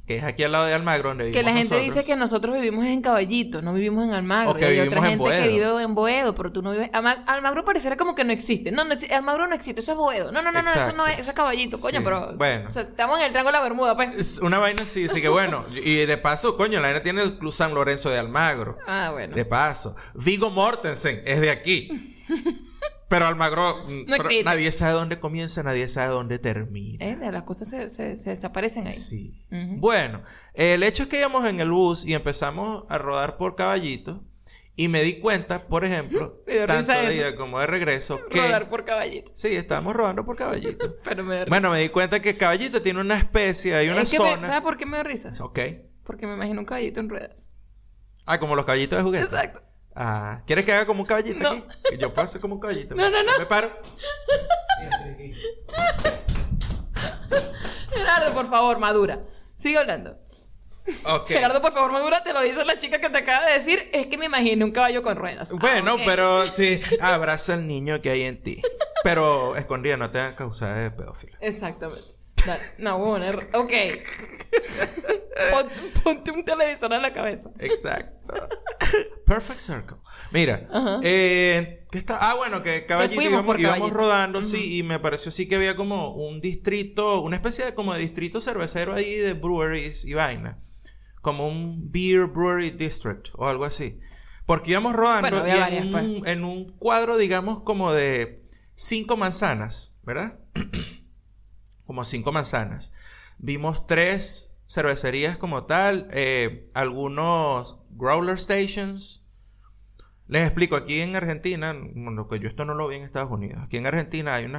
que 0.07 0.16
es 0.16 0.24
aquí 0.24 0.42
al 0.42 0.50
lado 0.53 0.66
de 0.66 0.74
Almagro, 0.74 1.11
donde 1.11 1.30
Que 1.30 1.42
la 1.44 1.50
vivimos 1.53 1.59
gente 1.61 1.74
nosotros, 1.76 1.94
dice 1.94 2.07
que 2.07 2.16
nosotros 2.16 2.55
vivimos 2.57 2.84
en 2.86 3.03
Caballito, 3.03 3.62
no 3.62 3.72
vivimos 3.72 4.05
en 4.05 4.12
Almagro. 4.12 4.50
O 4.50 4.55
que 4.55 4.62
y 4.62 4.64
hay 4.64 4.70
vivimos 4.72 4.88
otra 4.98 5.12
en 5.12 5.18
gente 5.20 5.42
que 5.42 5.48
vive 5.48 5.82
en 5.82 5.94
Boedo, 5.94 6.34
pero 6.34 6.50
tú 6.50 6.61
no 6.61 6.72
vives. 6.72 6.90
Alma- 6.92 7.22
Almagro 7.26 7.64
pareciera 7.64 7.96
como 7.96 8.14
que 8.16 8.24
no 8.24 8.32
existe. 8.32 8.72
No, 8.72 8.84
no 8.84 8.94
Almagro 9.14 9.46
no 9.46 9.55
existe, 9.55 9.80
eso 9.80 9.92
es 9.92 9.98
Boedo. 9.98 10.32
No, 10.32 10.42
no, 10.42 10.50
no, 10.50 10.61
no, 10.62 10.70
eso 10.72 10.92
no 10.92 11.07
es, 11.07 11.20
eso 11.20 11.30
es 11.30 11.36
Caballito, 11.36 11.80
coño, 11.80 11.98
Sí, 11.98 12.05
pero. 12.05 12.36
bueno. 12.36 12.66
O 12.66 12.70
sea, 12.70 12.82
estamos 12.82 13.18
en 13.20 13.26
el 13.26 13.30
Triángulo 13.30 13.57
de 13.57 13.62
la 13.62 13.68
Bermuda, 13.68 13.94
pues. 13.96 14.16
Es 14.16 14.38
una 14.40 14.59
vaina 14.59 14.82
así, 14.82 15.05
así 15.05 15.22
que 15.22 15.28
bueno. 15.28 15.64
y 15.84 15.94
de 16.05 16.18
paso, 16.18 16.57
coño, 16.57 16.80
la 16.80 16.88
vaina 16.88 17.03
tiene 17.03 17.22
el 17.22 17.38
Club 17.38 17.53
San 17.53 17.72
Lorenzo 17.72 18.11
de 18.11 18.18
Almagro. 18.18 18.78
Ah, 18.86 19.11
bueno. 19.12 19.36
De 19.36 19.44
paso. 19.44 19.94
Vigo 20.14 20.50
Mortensen 20.50 21.20
es 21.24 21.40
de 21.40 21.50
aquí. 21.50 21.88
Pero 23.12 23.26
Almagro, 23.26 23.76
mm, 23.86 24.04
pero 24.06 24.22
existe. 24.24 24.44
nadie 24.44 24.72
sabe 24.72 24.92
dónde 24.94 25.20
comienza, 25.20 25.62
nadie 25.62 25.86
sabe 25.88 26.08
dónde 26.08 26.38
termina. 26.38 27.04
Eh, 27.04 27.18
las 27.30 27.42
cosas 27.42 27.68
se, 27.68 27.88
se- 27.90 28.16
se 28.16 28.30
desaparecen 28.30 28.86
ahí. 28.86 28.94
Sí. 28.94 29.44
Bueno, 29.76 30.22
el 30.54 30.82
hecho 30.82 31.02
es 31.02 31.08
que 31.10 31.18
íbamos 31.18 31.46
en 31.46 31.60
el 31.60 31.70
bus 31.70 32.06
y 32.06 32.14
empezamos 32.14 32.84
a 32.88 32.96
rodar 32.96 33.36
por 33.36 33.54
caballito. 33.54 34.24
Y 34.74 34.88
me 34.88 35.02
di 35.02 35.20
cuenta, 35.20 35.68
por 35.68 35.84
ejemplo, 35.84 36.42
tanto 36.66 36.92
de 36.92 37.14
ida 37.16 37.36
como 37.36 37.60
de 37.60 37.66
regreso, 37.66 38.18
que. 38.30 38.40
Rodar 38.40 38.70
por 38.70 38.86
Caballito. 38.86 39.30
Sí, 39.34 39.48
estábamos 39.54 39.94
rodando 39.94 40.24
por 40.24 40.34
caballito. 40.34 40.96
Pero 41.04 41.22
me 41.22 41.44
bueno, 41.44 41.70
me 41.70 41.80
di 41.80 41.90
cuenta 41.90 42.20
que 42.22 42.34
caballito 42.38 42.80
tiene 42.80 42.98
una 43.02 43.18
especie, 43.18 43.74
hay 43.74 43.90
una 43.90 44.00
Es 44.00 44.10
que 44.10 44.18
me- 44.18 44.30
zona. 44.30 44.46
¿Sabes 44.46 44.62
por 44.62 44.78
qué 44.78 44.86
me 44.86 44.96
da 44.96 45.02
risa? 45.02 45.30
Ok. 45.40 45.58
Porque 46.04 46.26
me 46.26 46.32
imagino 46.34 46.60
un 46.60 46.64
caballito 46.64 47.00
en 47.00 47.10
ruedas. 47.10 47.50
Ah, 48.24 48.40
como 48.40 48.56
los 48.56 48.64
caballitos 48.64 48.96
de 48.98 49.02
juguete. 49.02 49.24
Exacto. 49.26 49.62
Ah, 49.95 50.43
¿quieres 50.47 50.64
que 50.64 50.72
haga 50.72 50.86
como 50.86 51.01
un 51.01 51.07
caballito 51.07 51.38
No. 51.43 51.51
aquí? 51.51 51.62
Que 51.90 51.99
yo 51.99 52.12
puedo 52.12 52.24
hacer 52.24 52.40
como 52.40 52.55
un 52.55 52.61
caballito. 52.61 52.95
No, 52.95 53.11
no, 53.11 53.22
no. 53.22 53.38
Me 53.38 53.47
paro. 53.47 53.70
Gerardo, 57.95 58.32
por 58.34 58.49
favor, 58.49 58.78
madura. 58.78 59.20
Sigue 59.57 59.78
hablando. 59.78 60.16
Ok. 61.05 61.28
Gerardo, 61.28 61.61
por 61.62 61.72
favor, 61.72 61.93
madura, 61.93 62.22
te 62.24 62.32
lo 62.32 62.40
dice 62.40 62.64
la 62.64 62.76
chica 62.78 63.01
que 63.01 63.09
te 63.11 63.18
acaba 63.18 63.47
de 63.47 63.53
decir. 63.55 63.88
Es 63.93 64.07
que 64.09 64.18
me 64.18 64.24
imagino 64.26 64.64
un 64.64 64.72
caballo 64.72 65.03
con 65.03 65.16
ruedas. 65.16 65.53
Ah, 65.53 65.57
Bueno, 65.61 65.97
pero 66.05 66.45
sí, 66.57 66.80
abraza 67.01 67.55
al 67.55 67.66
niño 67.66 68.01
que 68.01 68.11
hay 68.11 68.22
en 68.22 68.43
ti. 68.43 68.62
Pero 69.05 69.57
escondida, 69.57 69.97
no 69.97 70.11
te 70.11 70.18
hagas 70.20 70.34
causar 70.34 70.78
de 70.78 70.90
pedófilo. 70.90 71.36
Exactamente. 71.40 72.03
Dale. 72.47 72.62
No, 72.78 72.99
bueno, 72.99 73.26
ok. 73.55 73.72
Pon- 75.51 76.03
ponte 76.05 76.30
un 76.30 76.45
televisor 76.45 76.93
en 76.93 77.03
la 77.03 77.12
cabeza. 77.12 77.51
Exacto. 77.59 78.34
Perfect 79.26 79.61
Circle. 79.61 79.97
Mira, 80.30 80.66
Ajá. 80.70 81.01
eh, 81.03 81.86
¿qué 81.90 81.99
está? 81.99 82.18
Ah, 82.20 82.34
bueno, 82.34 82.62
que 82.62 82.84
caballito 82.86 83.14
fuimos 83.14 83.32
íbamos, 83.32 83.47
por 83.53 83.61
íbamos 83.61 83.78
Caballito. 83.78 83.99
rodando, 83.99 84.45
sí, 84.45 84.78
y 84.78 84.82
me 84.82 84.99
pareció 84.99 85.30
sí 85.30 85.49
que 85.49 85.57
había 85.57 85.74
como 85.76 86.14
un 86.14 86.40
distrito, 86.40 87.20
una 87.22 87.36
especie 87.36 87.64
de 87.64 87.74
como 87.74 87.95
de 87.95 88.01
distrito 88.01 88.40
cervecero 88.40 88.95
ahí 88.95 89.14
de 89.16 89.34
breweries 89.34 90.05
y 90.05 90.14
vaina. 90.14 90.59
Como 91.22 91.47
un 91.49 91.90
beer 91.90 92.26
brewery 92.26 92.70
district 92.70 93.28
o 93.34 93.47
algo 93.49 93.64
así. 93.64 94.01
Porque 94.45 94.72
íbamos 94.72 94.93
rodando 94.95 95.28
Bueno, 95.30 95.38
había 95.38 95.55
y 95.55 95.57
en, 95.57 95.61
varias, 95.62 95.86
pues. 95.93 96.05
un, 96.05 96.26
en 96.26 96.45
un 96.45 96.68
cuadro, 96.78 97.16
digamos, 97.16 97.62
como 97.62 97.93
de 97.93 98.43
cinco 98.74 99.16
manzanas, 99.16 99.99
¿verdad? 100.03 100.38
como 101.93 102.07
cinco 102.07 102.32
manzanas. 102.32 102.90
Vimos 103.36 103.86
tres 103.86 104.59
cervecerías 104.66 105.36
como 105.36 105.66
tal, 105.66 106.09
eh, 106.11 106.70
algunos 106.72 107.76
growler 107.90 108.38
stations. 108.38 109.26
Les 110.26 110.47
explico, 110.47 110.74
aquí 110.74 111.03
en 111.03 111.16
Argentina, 111.16 111.76
bueno, 111.95 112.28
que 112.28 112.40
yo 112.40 112.49
esto 112.49 112.64
no 112.64 112.72
lo 112.72 112.88
vi 112.88 112.97
en 112.97 113.03
Estados 113.03 113.30
Unidos, 113.30 113.62
aquí 113.62 113.76
en 113.76 113.86
Argentina 113.86 114.34
hay, 114.34 114.51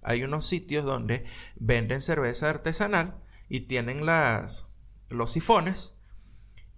hay 0.00 0.22
unos 0.22 0.46
sitios 0.46 0.86
donde 0.86 1.26
venden 1.56 2.00
cerveza 2.00 2.48
artesanal 2.48 3.18
y 3.50 3.60
tienen 3.60 4.06
las, 4.06 4.66
los 5.10 5.30
sifones 5.30 5.97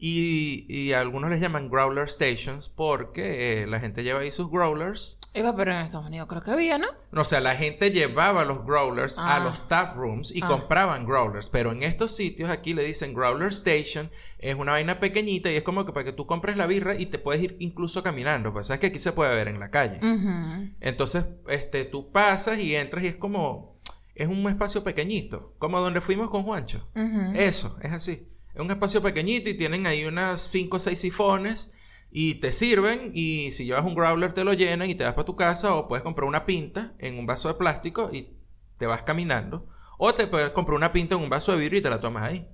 Y, 0.02 0.64
y 0.68 0.94
algunos 0.94 1.28
les 1.30 1.40
llaman 1.40 1.68
growler 1.68 2.08
stations 2.08 2.70
porque 2.70 3.62
eh, 3.62 3.66
la 3.66 3.80
gente 3.80 4.02
lleva 4.02 4.20
ahí 4.20 4.32
sus 4.32 4.50
growlers. 4.50 5.18
Eva, 5.34 5.54
pero 5.54 5.72
en 5.72 5.78
Estados 5.78 6.06
Unidos 6.06 6.26
creo 6.28 6.42
que 6.42 6.50
había, 6.50 6.78
¿no? 6.78 6.86
O 7.12 7.24
sea, 7.24 7.40
la 7.40 7.54
gente 7.54 7.90
llevaba 7.90 8.44
los 8.46 8.64
growlers 8.64 9.18
a 9.18 9.36
Ah. 9.36 9.40
los 9.40 9.68
tap 9.68 9.94
rooms 9.96 10.34
y 10.34 10.40
Ah. 10.42 10.48
compraban 10.48 11.04
growlers. 11.06 11.50
Pero 11.50 11.70
en 11.72 11.82
estos 11.82 12.16
sitios 12.16 12.48
aquí 12.48 12.72
le 12.72 12.82
dicen 12.82 13.12
growler 13.12 13.48
station. 13.52 14.10
Es 14.38 14.54
una 14.56 14.72
vaina 14.72 14.98
pequeñita 15.00 15.52
y 15.52 15.56
es 15.56 15.62
como 15.62 15.84
que 15.84 15.92
para 15.92 16.04
que 16.04 16.12
tú 16.12 16.26
compres 16.26 16.56
la 16.56 16.66
birra 16.66 16.94
y 16.98 17.06
te 17.06 17.18
puedes 17.18 17.42
ir 17.42 17.56
incluso 17.60 18.02
caminando. 18.02 18.52
Pues 18.54 18.68
sabes 18.68 18.80
que 18.80 18.86
aquí 18.86 18.98
se 18.98 19.12
puede 19.12 19.30
ver 19.36 19.48
en 19.48 19.60
la 19.60 19.70
calle. 19.70 19.98
Ujú. 19.98 20.70
Entonces, 20.80 21.28
este, 21.48 21.84
tú 21.84 22.10
pasas 22.10 22.58
y 22.58 22.74
entras 22.74 23.04
y 23.04 23.08
es 23.08 23.16
como... 23.16 23.78
Es 24.14 24.28
un 24.28 24.46
espacio 24.48 24.82
pequeñito. 24.82 25.54
Como 25.58 25.78
donde 25.80 26.00
fuimos 26.00 26.28
con 26.30 26.42
Juancho. 26.42 26.86
Ujú. 26.94 27.32
Eso, 27.34 27.78
es 27.80 27.92
así. 27.92 28.26
Es 28.54 28.60
un 28.60 28.70
espacio 28.70 29.00
pequeñito 29.02 29.48
y 29.50 29.54
tienen 29.54 29.86
ahí 29.86 30.04
unas 30.04 30.40
5 30.40 30.76
o 30.76 30.80
6 30.80 30.98
sifones 30.98 31.72
y 32.10 32.34
te 32.36 32.50
sirven 32.52 33.12
y 33.14 33.52
si 33.52 33.64
llevas 33.64 33.84
un 33.84 33.94
growler 33.94 34.32
te 34.32 34.42
lo 34.44 34.52
llenan 34.52 34.90
y 34.90 34.94
te 34.94 35.04
vas 35.04 35.14
para 35.14 35.24
tu 35.24 35.36
casa 35.36 35.74
o 35.74 35.86
puedes 35.86 36.02
comprar 36.02 36.26
una 36.26 36.44
pinta 36.46 36.94
en 36.98 37.18
un 37.18 37.26
vaso 37.26 37.48
de 37.48 37.54
plástico 37.54 38.10
y 38.12 38.30
te 38.78 38.86
vas 38.86 39.02
caminando 39.04 39.68
o 39.98 40.12
te 40.12 40.26
puedes 40.26 40.50
comprar 40.50 40.76
una 40.76 40.90
pinta 40.92 41.14
en 41.14 41.20
un 41.22 41.30
vaso 41.30 41.52
de 41.52 41.58
vidrio 41.58 41.78
y 41.78 41.82
te 41.82 41.90
la 41.90 42.00
tomas 42.00 42.24
ahí. 42.24 42.48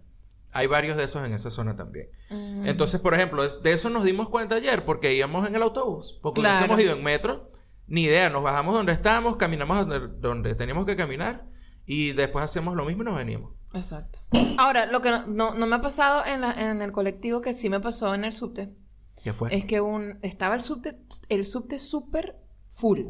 Hay 0.53 0.67
varios 0.67 0.97
de 0.97 1.05
esos 1.05 1.25
en 1.25 1.33
esa 1.33 1.51
zona 1.51 1.77
también. 1.77 2.09
Ujú. 2.31 2.63
Entonces, 2.67 3.01
por 3.01 3.15
ejemplo, 3.15 3.47
de 3.47 3.73
eso 3.73 3.89
nos 3.91 4.05
dimos 4.05 4.29
cuenta 4.29 4.57
ayer 4.57 4.85
porque 4.85 5.15
íbamos 5.15 5.47
en 5.47 5.55
el 5.55 5.63
autobús, 5.63 6.19
porque 6.23 6.41
Claro. 6.41 6.57
hubiésemos 6.59 6.81
ido 6.83 6.93
en 6.95 7.03
metro, 7.05 7.51
ni 7.87 8.05
idea, 8.05 8.31
nos 8.31 8.43
bajamos 8.43 8.75
donde 8.75 8.93
estábamos, 8.93 9.37
caminamos 9.37 9.87
donde, 9.87 10.09
donde 10.19 10.55
teníamos 10.55 10.85
que 10.87 10.97
caminar 10.97 11.45
y 11.85 12.13
después 12.13 12.45
hacemos 12.45 12.75
lo 12.75 12.85
mismo 12.85 13.03
y 13.03 13.07
nos 13.07 13.17
venimos. 13.17 13.53
Exacto. 13.77 14.21
Ahora, 14.59 14.87
lo 14.87 15.01
que 15.03 15.11
no, 15.11 15.27
no- 15.27 15.55
no 15.55 15.67
me 15.67 15.77
ha 15.77 15.81
pasado 15.83 16.25
en, 16.27 16.41
la- 16.41 16.71
en 16.71 16.81
el 16.83 16.93
colectivo, 16.93 17.41
que 17.41 17.53
sí 17.53 17.69
me 17.69 17.81
pasó 17.81 18.15
en 18.15 18.25
el 18.25 18.33
subte, 18.33 18.75
¿Qué 19.23 19.33
fue? 19.33 19.55
es 19.55 19.65
que 19.65 19.81
un, 19.81 20.19
estaba 20.23 20.55
el 20.55 20.61
subte, 20.61 20.99
el 21.29 21.45
subte 21.45 21.79
súper 21.79 22.37
full. 22.69 23.01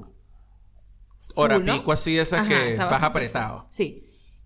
Hora 1.35 1.57
Full, 1.57 1.65
¿no? 1.65 1.73
pico 1.75 1.93
así, 1.93 2.19
esas 2.19 2.41
Ajá, 2.41 2.49
que 2.49 2.77
vas 2.77 3.03
apretado. 3.03 3.61
full. 3.63 3.69
Sí. 3.71 4.03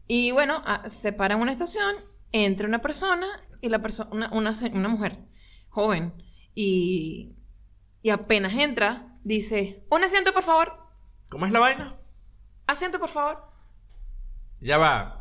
Y 0.06 0.30
bueno, 0.32 0.62
ah, 0.64 0.88
se 0.88 1.12
para 1.12 1.34
en 1.34 1.40
una 1.40 1.52
estación, 1.52 1.94
entra 2.32 2.66
una 2.66 2.80
persona 2.80 3.26
y 3.60 3.68
la 3.68 3.80
persona, 3.80 4.10
una, 4.12 4.30
una, 4.32 4.52
una 4.72 4.88
mujer 4.88 5.18
joven, 5.68 6.14
y, 6.54 7.36
y 8.02 8.10
apenas 8.10 8.54
entra, 8.54 9.16
dice, 9.22 9.84
un 9.90 10.02
asiento, 10.04 10.32
por 10.32 10.42
favor, 10.42 10.72
¿Cómo 11.28 11.46
es 11.46 11.52
la 11.52 11.60
vaina? 11.60 11.96
asiento, 12.66 12.98
por 12.98 13.08
favor. 13.08 13.44
Ya 14.60 14.78
va. 14.78 15.19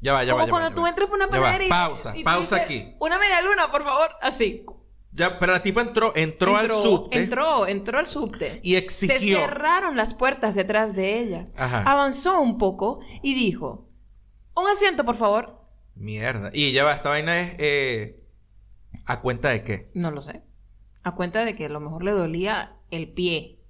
Ya 0.00 0.12
va, 0.12 0.24
ya 0.24 0.32
Como 0.32 0.40
va. 0.40 0.44
va, 0.44 0.50
cuando 0.50 0.68
ya 0.70 0.74
tú 0.74 0.82
va. 0.82 0.88
entras 0.90 1.08
por 1.08 1.16
una 1.16 1.26
va, 1.26 1.32
panadería. 1.32 1.68
pausa, 1.68 2.12
y 2.14 2.18
tú 2.20 2.24
pausa 2.24 2.56
dices, 2.56 2.60
aquí. 2.64 2.94
Una 3.00 3.18
media 3.18 3.40
luna, 3.42 3.70
por 3.70 3.82
favor. 3.84 4.10
Así. 4.20 4.64
Ya, 5.12 5.38
pero 5.38 5.52
la 5.52 5.62
tipa 5.62 5.80
entró, 5.80 6.12
entró, 6.16 6.56
al 6.56 6.68
subte 6.70 7.16
Entró, 7.22 7.66
entró 7.68 7.98
al 8.00 8.06
subte. 8.06 8.60
y 8.64 8.72
Se 8.72 8.78
exigió. 8.78 9.38
cerraron 9.38 9.96
las 9.96 10.12
puertas 10.14 10.54
detrás 10.56 10.94
de 10.96 11.20
ella. 11.20 11.48
Ajá. 11.56 11.82
Avanzó 11.90 12.40
un 12.40 12.58
poco 12.58 12.98
y 13.22 13.32
dijo: 13.34 13.88
Un 14.54 14.66
asiento, 14.68 15.04
por 15.04 15.14
favor. 15.14 15.60
Mierda. 15.94 16.50
Y 16.52 16.72
ya 16.72 16.82
va, 16.84 16.92
esta 16.94 17.10
vaina 17.10 17.40
es. 17.40 17.54
eh, 17.58 18.16
¿A 19.06 19.20
cuenta 19.20 19.50
de 19.50 19.62
qué? 19.62 19.90
No 19.94 20.10
lo 20.10 20.20
sé. 20.20 20.42
A 21.04 21.14
cuenta 21.14 21.44
de 21.44 21.54
que 21.54 21.66
a 21.66 21.68
lo 21.68 21.78
mejor 21.80 22.02
le 22.02 22.10
dolía 22.10 22.76
el 22.90 23.12
pie. 23.12 23.60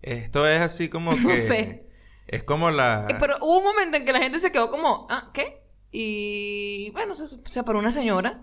Esto 0.00 0.48
es 0.48 0.60
así 0.62 0.88
como 0.88 1.12
No 1.16 1.28
que. 1.28 1.36
sé. 1.36 1.86
Es 2.26 2.44
como 2.44 2.70
la. 2.70 3.06
Eh, 3.10 3.16
Pero 3.20 3.36
hubo 3.42 3.58
un 3.58 3.64
momento 3.64 3.98
en 3.98 4.06
que 4.06 4.12
la 4.14 4.20
gente 4.20 4.38
se 4.38 4.50
quedó 4.50 4.70
como: 4.70 5.06
¿Ah, 5.10 5.30
qué? 5.34 5.62
Y 5.96 6.90
bueno, 6.90 7.14
se, 7.14 7.28
se 7.28 7.62
paró 7.62 7.78
una 7.78 7.92
señora. 7.92 8.40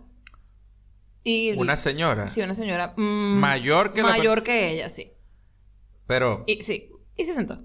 Y. 1.22 1.52
Una 1.58 1.76
señora. 1.76 2.30
Sí, 2.30 2.40
una 2.42 2.56
señora. 2.56 2.94
mm, 2.96 3.40
Mayor 3.40 3.92
que 3.92 4.02
la. 4.04 4.10
Mayor 4.10 4.42
que 4.42 4.72
ella, 4.72 4.88
sí. 4.88 5.12
Pero. 6.08 6.46
Y 6.48 6.64
sí. 6.64 6.90
Y 7.18 7.26
se 7.26 7.34
sentó. 7.34 7.60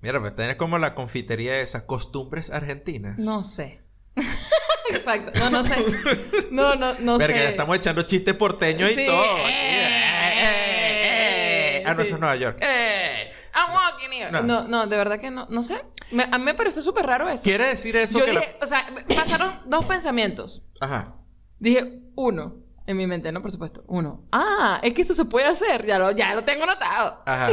Mira, 0.00 0.20
pues 0.20 0.34
tenés 0.36 0.54
como 0.54 0.78
la 0.78 0.94
confitería 0.94 1.54
de 1.54 1.62
esas 1.62 1.82
costumbres 1.82 2.50
argentinas. 2.50 3.18
No 3.18 3.42
sé. 3.42 3.80
Exacto. 4.90 5.32
No, 5.40 5.50
no 5.50 5.66
sé. 5.66 5.74
No, 6.52 6.76
no, 6.76 6.94
no 7.00 7.18
Verga, 7.18 7.36
sé. 7.36 7.42
ya 7.42 7.48
estamos 7.50 7.76
echando 7.76 8.02
chistes 8.02 8.34
porteños 8.36 8.92
y 8.92 8.94
Sí. 8.94 9.06
todo. 9.06 9.38
Eh, 9.48 10.00
Eh, 10.36 11.82
Ah, 11.84 11.94
no, 11.94 12.00
sí. 12.00 12.06
eso 12.06 12.14
es 12.14 12.20
Nueva 12.20 12.36
York. 12.36 12.58
Eh. 12.62 12.93
No. 14.32 14.42
No. 14.42 14.68
no, 14.68 14.86
de 14.86 14.96
verdad 14.96 15.20
que 15.20 15.30
no. 15.30 15.46
No 15.48 15.62
sé. 15.62 15.84
Me- 16.12 16.24
a 16.30 16.38
mí 16.38 16.44
me 16.44 16.54
pareció 16.54 16.82
súper 16.82 17.06
raro 17.06 17.28
eso. 17.28 17.42
Quiere 17.42 17.66
decir 17.68 17.96
eso 17.96 18.18
Yo 18.18 18.24
que 18.24 18.32
la- 18.32 18.40
dije, 18.40 18.56
o 18.62 18.66
sea, 18.66 18.86
pasaron 19.14 19.60
dos 19.66 19.84
pensamientos. 19.86 20.62
Ajá. 20.80 21.14
Dije, 21.58 22.00
uno, 22.16 22.56
en 22.86 22.96
mi 22.96 23.06
mente, 23.06 23.32
¿no? 23.32 23.40
Por 23.42 23.50
supuesto. 23.50 23.84
Uno, 23.86 24.26
ah, 24.32 24.80
es 24.82 24.92
que 24.94 25.02
esto 25.02 25.14
se 25.14 25.24
puede 25.24 25.46
hacer. 25.46 25.86
Ya 25.86 25.98
lo, 25.98 26.10
ya 26.12 26.34
lo 26.34 26.44
tengo 26.44 26.66
notado. 26.66 27.22
Ajá. 27.26 27.48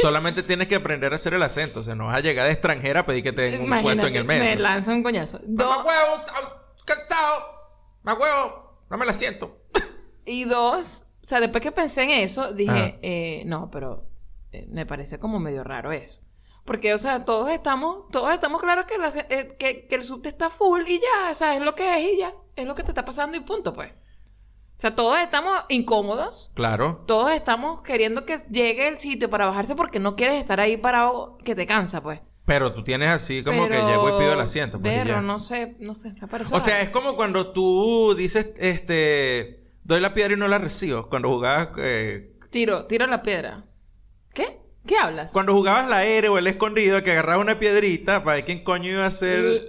Solamente 0.00 0.42
tienes 0.44 0.68
que 0.68 0.76
aprender 0.76 1.12
a 1.12 1.16
hacer 1.16 1.34
el 1.34 1.42
acento. 1.42 1.80
O 1.80 1.82
sea, 1.82 1.94
no 1.94 2.06
vas 2.06 2.16
a 2.16 2.20
llegar 2.20 2.46
de 2.46 2.52
extranjera 2.52 3.00
a 3.00 3.06
pedir 3.06 3.22
que 3.24 3.32
te 3.32 3.42
den 3.42 3.60
un 3.60 3.66
Imagínate, 3.66 3.82
puesto 3.96 4.06
en 4.08 4.16
el 4.16 4.24
Me 4.24 4.38
metro. 4.38 4.60
lanza 4.62 4.92
un 4.92 5.02
coñazo. 5.02 5.40
Dos, 5.44 5.76
huevos, 5.84 6.20
cansado. 6.84 7.42
Mamá 8.02 8.20
huevo, 8.20 8.84
dame 8.90 9.04
el 9.04 9.10
asiento. 9.10 9.58
y 10.24 10.44
dos, 10.44 11.06
o 11.22 11.26
sea, 11.26 11.40
después 11.40 11.62
que 11.62 11.72
pensé 11.72 12.02
en 12.04 12.10
eso, 12.10 12.52
dije, 12.54 12.98
eh, 13.02 13.42
no, 13.46 13.70
pero 13.70 14.07
me 14.68 14.86
parece 14.86 15.18
como 15.18 15.38
medio 15.38 15.64
raro 15.64 15.92
eso. 15.92 16.22
Porque, 16.64 16.92
o 16.92 16.98
sea, 16.98 17.24
todos 17.24 17.50
estamos, 17.50 18.08
todos 18.10 18.32
estamos 18.32 18.60
claros 18.60 18.84
que, 18.84 18.98
la- 18.98 19.08
eh, 19.30 19.56
que, 19.58 19.86
que 19.86 19.94
el 19.94 20.02
subte 20.02 20.28
está 20.28 20.50
full 20.50 20.82
y 20.86 20.98
ya, 21.00 21.30
o 21.30 21.34
sea, 21.34 21.54
es 21.54 21.60
lo 21.62 21.74
que 21.74 21.96
es 21.98 22.12
y 22.14 22.18
ya, 22.18 22.34
es 22.56 22.66
lo 22.66 22.74
que 22.74 22.82
te 22.82 22.90
está 22.90 23.04
pasando 23.04 23.36
y 23.36 23.40
punto, 23.40 23.72
pues. 23.72 23.90
O 23.92 24.80
sea, 24.80 24.94
todos 24.94 25.18
estamos 25.18 25.64
incómodos, 25.70 26.52
Claro. 26.54 27.04
todos 27.06 27.32
estamos 27.32 27.82
queriendo 27.82 28.24
que 28.26 28.38
llegue 28.50 28.86
el 28.88 28.98
sitio 28.98 29.28
para 29.30 29.46
bajarse 29.46 29.74
porque 29.74 29.98
no 29.98 30.14
quieres 30.14 30.36
estar 30.36 30.60
ahí 30.60 30.76
parado 30.76 31.38
que 31.44 31.54
te 31.54 31.66
cansa, 31.66 32.02
pues. 32.02 32.20
Pero 32.44 32.72
tú 32.72 32.84
tienes 32.84 33.10
así 33.10 33.42
como 33.42 33.66
que 33.68 33.74
llego 33.82 34.08
y 34.08 34.18
pido 34.20 34.32
el 34.34 34.40
asiento. 34.40 34.80
Pues, 34.80 34.92
Pero 35.02 35.20
no 35.20 35.38
sé, 35.38 35.76
no 35.80 35.94
sé, 35.94 36.12
me 36.20 36.28
parece 36.28 36.54
O 36.54 36.60
sea, 36.60 36.74
raro. 36.74 36.84
es 36.86 36.90
como 36.90 37.16
cuando 37.16 37.52
tú 37.52 38.14
dices, 38.16 38.50
este, 38.56 39.64
doy 39.84 40.00
la 40.00 40.14
piedra 40.14 40.34
y 40.34 40.36
no 40.36 40.48
la 40.48 40.58
recibo. 40.58 41.08
Cuando 41.08 41.28
jugabas, 41.28 41.70
eh, 41.78 42.34
Tiro, 42.50 42.86
tiro 42.86 43.06
la 43.06 43.20
piedra. 43.22 43.64
¿Qué? 44.34 44.58
¿Qué 44.86 44.96
hablas? 44.96 45.32
cuando 45.32 45.52
jugabas 45.52 45.88
la 45.90 45.98
aire 45.98 46.28
o 46.28 46.38
el 46.38 46.46
escondido, 46.46 47.02
que 47.02 47.12
agarrabas 47.12 47.42
una 47.44 47.58
piedrita 47.58 48.24
para 48.24 48.36
ver 48.36 48.44
quién 48.46 48.64
coño 48.64 48.90
iba 48.90 49.04
a 49.04 49.10
ser, 49.10 49.60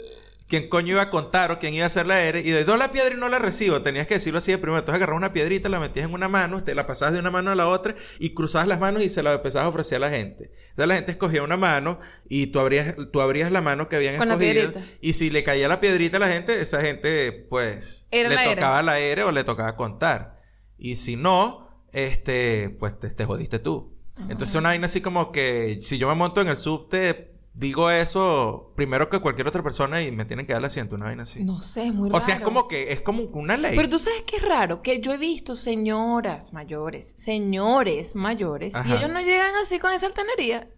quién 0.48 0.70
coño 0.70 0.94
iba 0.94 1.02
a 1.02 1.10
contar 1.10 1.52
o 1.52 1.60
quién 1.60 1.74
iba 1.74 1.84
a 1.84 1.88
hacer 1.88 2.06
la 2.06 2.16
aire, 2.16 2.40
y 2.40 2.52
doy 2.52 2.78
la 2.80 2.92
piedra 2.92 3.14
y 3.14 3.18
no 3.18 3.28
la 3.28 3.38
recibo. 3.38 3.82
Tenías 3.82 4.08
que 4.08 4.14
decirlo 4.14 4.38
así 4.38 4.52
de 4.52 4.60
primero. 4.60 4.80
Entonces 4.80 4.96
agarrabas 4.96 5.18
una 5.20 5.34
piedrita, 5.34 5.68
la 5.68 5.82
metías 5.82 6.06
en 6.06 6.14
una 6.14 6.30
mano, 6.30 6.64
te 6.64 6.74
la 6.74 6.86
pasabas 6.86 7.14
de 7.16 7.20
una 7.20 7.32
mano 7.32 7.52
a 7.52 7.56
la 7.56 7.68
otra 7.68 7.96
y 8.18 8.34
cruzabas 8.34 8.68
las 8.70 8.80
manos 8.80 9.04
y 9.04 9.10
se 9.10 9.22
la 9.22 9.34
empezabas 9.34 9.66
a 9.66 9.70
ofrecer 9.70 9.98
a 9.98 10.00
la 10.00 10.10
gente. 10.10 10.46
Entonces 10.70 10.88
la 10.88 10.96
gente 10.96 11.12
escogía 11.12 11.44
una 11.44 11.58
mano 11.58 12.00
y 12.30 12.48
tú 12.48 12.62
abrías, 12.62 12.96
tú 13.12 13.20
abrías 13.20 13.52
la 13.52 13.60
mano 13.62 13.90
que 13.90 13.98
habían 13.98 14.16
Con 14.18 14.30
la 14.30 14.36
escogido. 14.36 14.72
piedrita. 14.72 14.98
Y 15.02 15.14
si 15.14 15.30
le 15.32 15.44
caía 15.44 15.68
la 15.68 15.82
piedrita 15.82 16.16
a 16.16 16.22
la 16.22 16.30
gente, 16.30 16.62
esa 16.62 16.80
gente, 16.80 17.34
pues, 17.50 18.08
Era 18.12 18.30
le 18.30 18.36
la 18.36 18.46
tocaba 18.56 18.84
la 18.84 18.94
aire 18.94 19.24
o 19.24 19.34
le 19.34 19.44
tocaba 19.44 19.76
contar. 19.76 20.40
Y 20.78 20.96
si 20.96 21.18
no, 21.18 21.68
este, 21.92 22.70
pues 22.80 22.98
te, 22.98 23.10
te 23.10 23.26
jodiste 23.26 23.60
tú. 23.60 23.99
Entonces, 24.28 24.56
una 24.56 24.70
vaina 24.70 24.88
así 24.88 25.02
como 25.02 25.32
que 25.32 25.80
si 25.82 25.98
yo 25.98 26.08
me 26.08 26.16
monto 26.16 26.42
en 26.42 26.48
el 26.48 26.58
subte, 26.58 27.32
digo 27.54 27.90
eso 27.92 28.72
primero 28.76 29.10
que 29.10 29.20
cualquier 29.20 29.48
otra 29.48 29.62
persona 29.62 30.02
y 30.02 30.12
me 30.12 30.26
tienen 30.26 30.46
que 30.46 30.54
dar 30.54 30.62
el 30.62 30.66
asiento, 30.66 30.96
una 30.96 31.06
vaina 31.06 31.24
así. 31.24 31.44
No 31.44 31.60
sé, 31.62 31.88
es 31.88 31.94
muy 31.94 32.10
o 32.10 32.14
raro. 32.14 32.26
sea, 32.26 32.36
es 32.36 32.42
como 32.42 32.68
que 32.68 32.92
es 32.92 33.02
como 33.02 33.24
una 33.24 33.58
ley. 33.58 33.76
Pero 33.76 33.90
tú 33.90 34.00
sabes 34.00 34.24
que 34.24 34.38
es 34.38 34.42
raro, 34.42 34.82
que 34.82 35.02
yo 35.02 35.14
he 35.14 35.18
visto 35.18 35.56
señoras 35.56 36.54
mayores, 36.54 37.14
señores 37.18 38.16
mayores, 38.16 38.74
y 38.86 38.94
ellos 38.94 39.10
no 39.10 39.22
llegan 39.22 39.56
así 39.62 39.80
con 39.80 39.94
esa 39.94 40.08
altanería. 40.08 40.70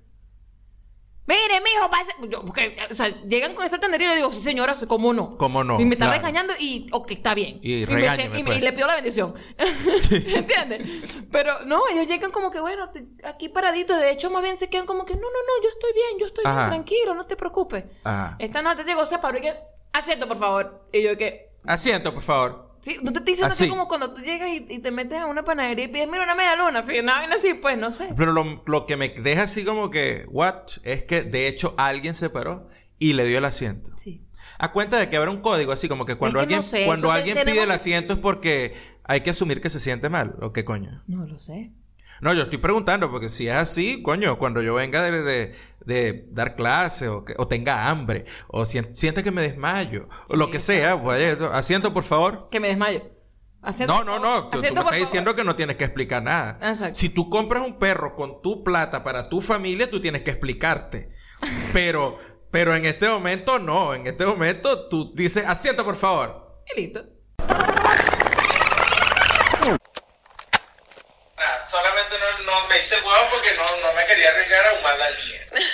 Mire, 1.28 1.62
mijo, 1.64 1.90
pase. 1.90 2.12
Yo, 2.30 2.44
porque, 2.44 2.76
o 2.90 2.94
sea, 2.94 3.08
llegan 3.24 3.54
con 3.54 3.66
esa 3.66 3.76
altanería 3.76 4.08
y 4.08 4.10
yo 4.10 4.16
digo, 4.16 4.32
sí, 4.32 4.42
señora, 4.42 4.76
¿cómo 4.88 5.14
no? 5.14 5.38
¿Cómo 5.38 5.64
no? 5.64 5.80
Y 5.80 5.86
me 5.86 5.94
está 5.94 6.06
Claro. 6.08 6.20
regañando 6.20 6.54
y, 6.60 6.88
ok, 6.92 7.12
está 7.12 7.36
bien. 7.36 7.60
Y 7.62 7.86
me- 7.86 8.40
y, 8.40 8.44
me- 8.44 8.56
y 8.56 8.62
le 8.62 8.74
pido 8.74 8.88
la 8.88 8.96
bendición. 8.96 9.34
¿Entiendes? 10.10 11.16
Pero 11.32 11.64
no, 11.66 11.82
ellos 11.92 12.08
llegan 12.08 12.32
como 12.32 12.52
que, 12.52 12.60
bueno, 12.60 12.90
te- 12.90 13.08
aquí 13.24 13.50
paraditos. 13.50 13.98
De 13.98 14.12
hecho, 14.12 14.30
más 14.32 14.42
bien 14.42 14.58
se 14.58 14.70
quedan 14.70 14.86
como 14.86 15.06
que, 15.06 15.14
no, 15.14 15.22
no, 15.22 15.28
no, 15.28 15.64
yo 15.64 15.70
estoy 15.70 15.94
bien, 15.94 16.20
yo 16.20 16.26
estoy 16.26 16.44
Ajá. 16.46 16.58
bien, 16.58 16.70
tranquilo, 16.70 17.14
no 17.14 17.26
te 17.28 17.36
preocupes. 17.36 17.86
Ajá. 18.04 18.36
Esta 18.40 18.62
noche 18.62 18.84
llegó, 18.84 19.06
se 19.06 19.20
paró 19.20 19.38
y 19.38 19.42
que, 19.42 19.54
asiento, 19.94 20.28
por 20.28 20.38
favor. 20.40 20.88
Y 20.92 21.04
yo 21.04 21.18
que, 21.18 21.52
Asiento, 21.68 22.14
por 22.14 22.24
favor. 22.24 22.71
Sí, 22.82 22.98
no 23.04 23.12
te 23.14 23.20
estoy 23.20 23.34
diciendo 23.34 23.54
así 23.54 23.64
Así. 23.66 23.70
como 23.70 23.88
cuando 23.88 24.12
tú 24.14 24.22
llegas 24.22 24.50
y, 24.50 24.66
y 24.68 24.80
te 24.80 24.92
metes 24.92 25.20
a 25.20 25.28
una 25.28 25.44
panadería 25.44 25.86
y 25.86 25.88
pides, 25.88 26.08
mira, 26.10 26.24
una 26.24 26.36
media 26.36 26.56
luna, 26.56 26.80
así, 26.80 27.00
una 27.00 27.14
vaina 27.20 27.36
así, 27.36 27.54
pues, 27.54 27.78
no 27.78 27.92
sé. 27.92 28.10
Pero 28.18 28.32
lo, 28.32 28.64
lo 28.66 28.86
que 28.88 28.98
me 28.98 29.10
deja 29.10 29.44
así 29.44 29.64
como 29.64 29.90
que, 29.92 30.26
what, 30.30 30.64
es 30.84 31.04
que 31.04 31.22
de 31.24 31.48
hecho 31.48 31.76
alguien 31.78 32.16
se 32.16 32.30
paró 32.30 32.68
y 32.98 33.14
le 33.14 33.26
dio 33.26 33.38
el 33.38 33.46
asiento. 33.46 33.92
Sí. 33.98 34.26
A 34.58 34.72
cuenta 34.72 34.98
de 34.98 35.10
que 35.10 35.18
habrá 35.18 35.32
un 35.32 35.42
código 35.42 35.72
así 35.72 35.88
como 35.88 36.06
que 36.06 36.16
cuando 36.16 36.40
Es 36.40 36.46
que 36.48 36.54
no 36.54 36.58
alguien, 36.58 36.64
sé, 36.64 36.86
cuando 36.86 37.12
alguien 37.12 37.38
pide 37.46 37.62
el 37.62 37.68
que- 37.70 37.74
asiento 37.74 38.14
es 38.14 38.20
porque 38.20 38.74
hay 39.04 39.22
que 39.22 39.30
asumir 39.32 39.60
que 39.62 39.70
se 39.70 39.80
siente 39.80 40.10
mal. 40.10 40.36
¿O 40.42 40.52
qué 40.54 40.66
coño? 40.66 41.04
No 41.08 41.26
lo 41.26 41.40
sé. 41.40 41.72
No, 42.20 42.34
yo 42.34 42.44
estoy 42.44 42.58
preguntando 42.60 43.10
porque 43.10 43.30
si 43.30 43.48
es 43.48 43.56
así, 43.56 44.04
coño, 44.04 44.38
cuando 44.38 44.62
yo 44.62 44.74
venga 44.76 45.02
de, 45.02 45.22
de- 45.22 45.56
de 45.86 46.26
dar 46.32 46.56
clase 46.56 47.08
o, 47.08 47.26
que- 47.26 47.34
o 47.38 47.48
tenga 47.48 47.88
hambre 47.90 48.26
o 48.48 48.66
sien- 48.66 48.94
sienta 48.94 49.24
que 49.24 49.32
me 49.32 49.42
desmayo 49.42 50.08
o 50.30 50.36
lo 50.36 50.52
que 50.52 50.60
sea, 50.60 51.00
pues, 51.02 51.38
asiento 51.54 51.92
por 51.92 52.04
favor. 52.04 52.50
Que 52.52 52.60
me 52.60 52.68
desmayo. 52.68 53.02
Asiento, 53.64 53.94
No, 53.94 54.04
no, 54.04 54.20
no. 54.20 54.50
Tú, 54.50 54.58
tú 54.58 54.58
me 54.58 54.60
asiento, 54.60 54.80
estás 54.80 54.84
favor. 54.94 55.00
diciendo 55.00 55.36
que 55.36 55.44
no 55.44 55.56
tienes 55.56 55.76
que 55.76 55.84
explicar 55.86 56.24
nada. 56.24 56.58
Exacto. 56.62 56.96
Si 56.96 57.10
tú 57.10 57.30
compras 57.30 57.64
un 57.64 57.78
perro 57.80 58.16
con 58.16 58.42
tu 58.42 58.64
plata 58.64 59.04
para 59.04 59.30
tu 59.30 59.40
familia, 59.42 59.90
tú 59.90 60.02
tienes 60.02 60.22
que 60.24 60.32
explicarte. 60.32 61.10
Pero, 61.74 62.18
pero 62.50 62.76
en 62.76 62.86
este 62.86 63.08
momento 63.08 63.60
no. 63.60 63.94
En 63.94 64.06
este 64.08 64.26
momento 64.26 64.88
tú 64.88 65.14
dices, 65.16 65.46
asiento, 65.48 65.84
por 65.86 65.96
favor. 65.96 66.60
Y 66.76 66.82
listo. 66.82 67.04
Solamente 71.72 72.18
no, 72.44 72.68
me 72.68 72.80
hice 72.80 73.00
huevo 73.00 73.28
porque 73.32 73.54
no, 73.54 73.94
me 73.94 74.06
quería 74.06 74.28
arriesgar 74.30 74.68
a 74.68 74.74
un 74.74 74.84
mal 74.84 75.02
aliento. 75.02 75.56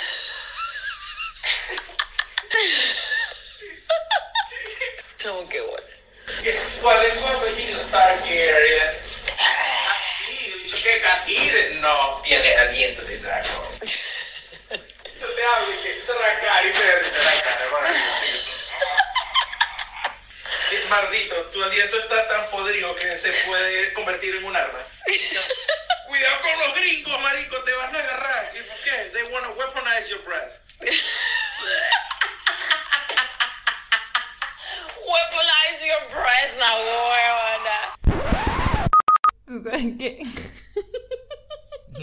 Chamo, 5.18 5.48
qué 5.48 5.60
bueno. 5.60 5.88
¿Cuál 6.80 7.04
es 7.04 7.14
su 7.14 7.26
apellido? 7.26 7.80
Targaryen. 7.90 8.96
Así, 9.90 10.52
el 10.54 10.60
bicho 10.62 10.80
que 10.80 11.00
Katir 11.00 11.78
no 11.80 12.22
tiene 12.22 12.56
aliento 12.58 13.02
de 13.02 13.18
dragón. 13.18 13.80
Yo 13.80 15.26
te 15.26 15.44
hablo 15.44 15.74
y 15.74 15.78
que 15.82 15.94
Targaryen 16.06 16.72
te 16.72 17.24
la 17.24 17.42
cara, 17.42 17.66
Mardito, 20.90 21.34
tu 21.46 21.62
aliento 21.64 21.98
está 21.98 22.28
tan 22.28 22.50
podrido 22.50 22.94
que 22.94 23.16
se 23.16 23.30
puede 23.46 23.92
convertir 23.94 24.36
en 24.36 24.44
un 24.44 24.56
arma. 24.56 24.78
Cuidado 26.08 26.36
con 26.40 26.52
los 26.66 26.74
gringos, 26.80 27.20
marico, 27.22 27.56
te 27.64 27.72
van 27.74 27.94
a 27.94 27.98
agarrar. 27.98 28.50
¿Y 28.54 28.58
por 28.66 28.76
qué? 28.82 29.10
They 29.12 29.24
want 29.32 29.44
to 29.44 29.52
weaponize 29.58 30.08
your 30.08 30.22
breath. 30.24 30.58
Weaponize 35.06 35.86
your 35.86 36.02
breath, 36.10 36.52
la 36.58 36.70
huevona. 36.76 37.78
¿Tú 39.46 39.62
sabes 39.64 39.86
qué? 39.98 40.22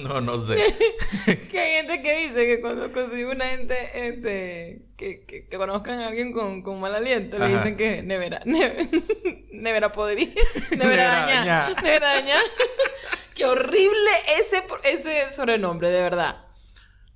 No, 0.01 0.20
no 0.22 0.39
sé. 0.39 0.56
que 1.51 1.60
hay 1.60 1.72
gente 1.84 2.01
que 2.01 2.16
dice 2.28 2.45
que 2.45 2.62
cuando 2.62 2.91
consigue 2.91 3.26
una 3.26 3.45
gente 3.49 3.76
este, 4.08 4.82
que, 4.97 5.22
que, 5.24 5.47
que 5.47 5.58
conozcan 5.58 5.99
a 6.01 6.08
alguien 6.08 6.34
con, 6.34 6.62
con 6.64 6.80
mal 6.82 6.93
aliento, 6.95 7.38
le 7.39 7.47
dicen 7.56 7.78
que 7.78 8.01
nevera, 8.03 8.41
nevera, 8.45 8.84
nevera 9.51 9.91
podrida, 9.91 10.34
nevera 10.72 10.76
Nevera 10.86 11.08
dañada, 11.08 11.36
dañada. 11.39 11.82
nevera 11.82 12.08
dañada. 12.14 12.41
Qué 13.53 13.59
horrible 13.61 14.11
ese, 14.39 14.63
ese 14.83 15.31
sobrenombre, 15.31 15.89
de 15.89 16.01
verdad. 16.01 16.37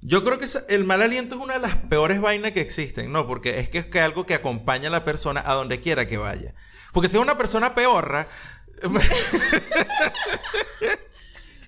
Yo 0.01 0.23
creo 0.23 0.37
que 0.39 0.45
el 0.69 0.85
mal 0.85 1.01
aliento 1.01 1.35
es 1.35 1.41
una 1.41 1.55
de 1.55 1.59
las 1.59 1.75
peores 1.75 2.21
vainas 2.21 2.51
que 2.53 2.61
existen, 2.61 3.11
¿no? 3.11 3.27
Porque 3.27 3.59
es 3.59 3.69
que 3.69 3.79
es 3.79 3.85
que 3.85 3.99
algo 3.99 4.25
que 4.25 4.33
acompaña 4.33 4.87
a 4.87 4.91
la 4.91 5.03
persona 5.03 5.43
a 5.45 5.53
donde 5.55 5.81
quiera 5.81 6.07
que 6.07 6.17
vaya. 6.17 6.53
Porque 6.93 7.09
si 7.09 7.17
es 7.17 7.21
una 7.23 7.37
persona 7.37 7.75
peorra, 7.75 8.27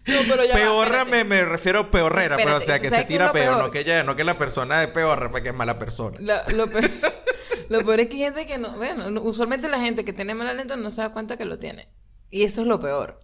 No, 0.07 0.17
pero 0.27 0.43
ya 0.43 0.55
peorra 0.55 1.05
me, 1.05 1.23
me 1.23 1.45
refiero 1.45 1.79
a 1.79 1.91
peorrera, 1.91 2.35
pues, 2.35 2.47
o 2.47 2.57
Espérate, 2.57 2.65
sea, 2.65 2.77
¿tú 2.77 2.81
que 2.83 2.89
sabes 2.89 3.03
se 3.03 3.07
tira 3.07 3.31
peor, 3.31 3.45
peor? 3.49 3.63
no 3.65 3.71
que 3.71 3.79
ella, 3.81 4.03
no 4.03 4.15
que 4.15 4.23
la 4.23 4.37
persona 4.37 4.81
es 4.81 4.89
peorra, 4.89 5.29
porque 5.29 5.49
es 5.49 5.55
mala 5.55 5.77
persona. 5.77 6.17
Lo, 6.19 6.35
lo 6.55 6.67
peor, 6.71 6.89
lo 7.69 7.79
peor 7.81 7.99
es 7.99 8.07
que 8.07 8.15
hay 8.15 8.19
gente 8.21 8.47
que 8.47 8.57
no, 8.57 8.71
bueno, 8.77 9.11
no- 9.11 9.21
usualmente 9.21 9.69
la 9.69 9.79
gente 9.79 10.03
que 10.03 10.11
tiene 10.11 10.33
mal 10.33 10.47
aliento 10.47 10.75
no 10.75 10.89
se 10.89 11.01
da 11.01 11.11
cuenta 11.13 11.37
que 11.37 11.45
lo 11.45 11.59
tiene. 11.59 11.87
Y 12.31 12.43
eso 12.43 12.61
es 12.61 12.67
lo 12.67 12.79
peor. 12.79 13.19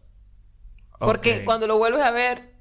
Porque 1.00 1.44
cuando 1.46 1.68
lo 1.68 1.78
vuelves 1.78 2.02
a 2.02 2.12
ver, 2.12 2.54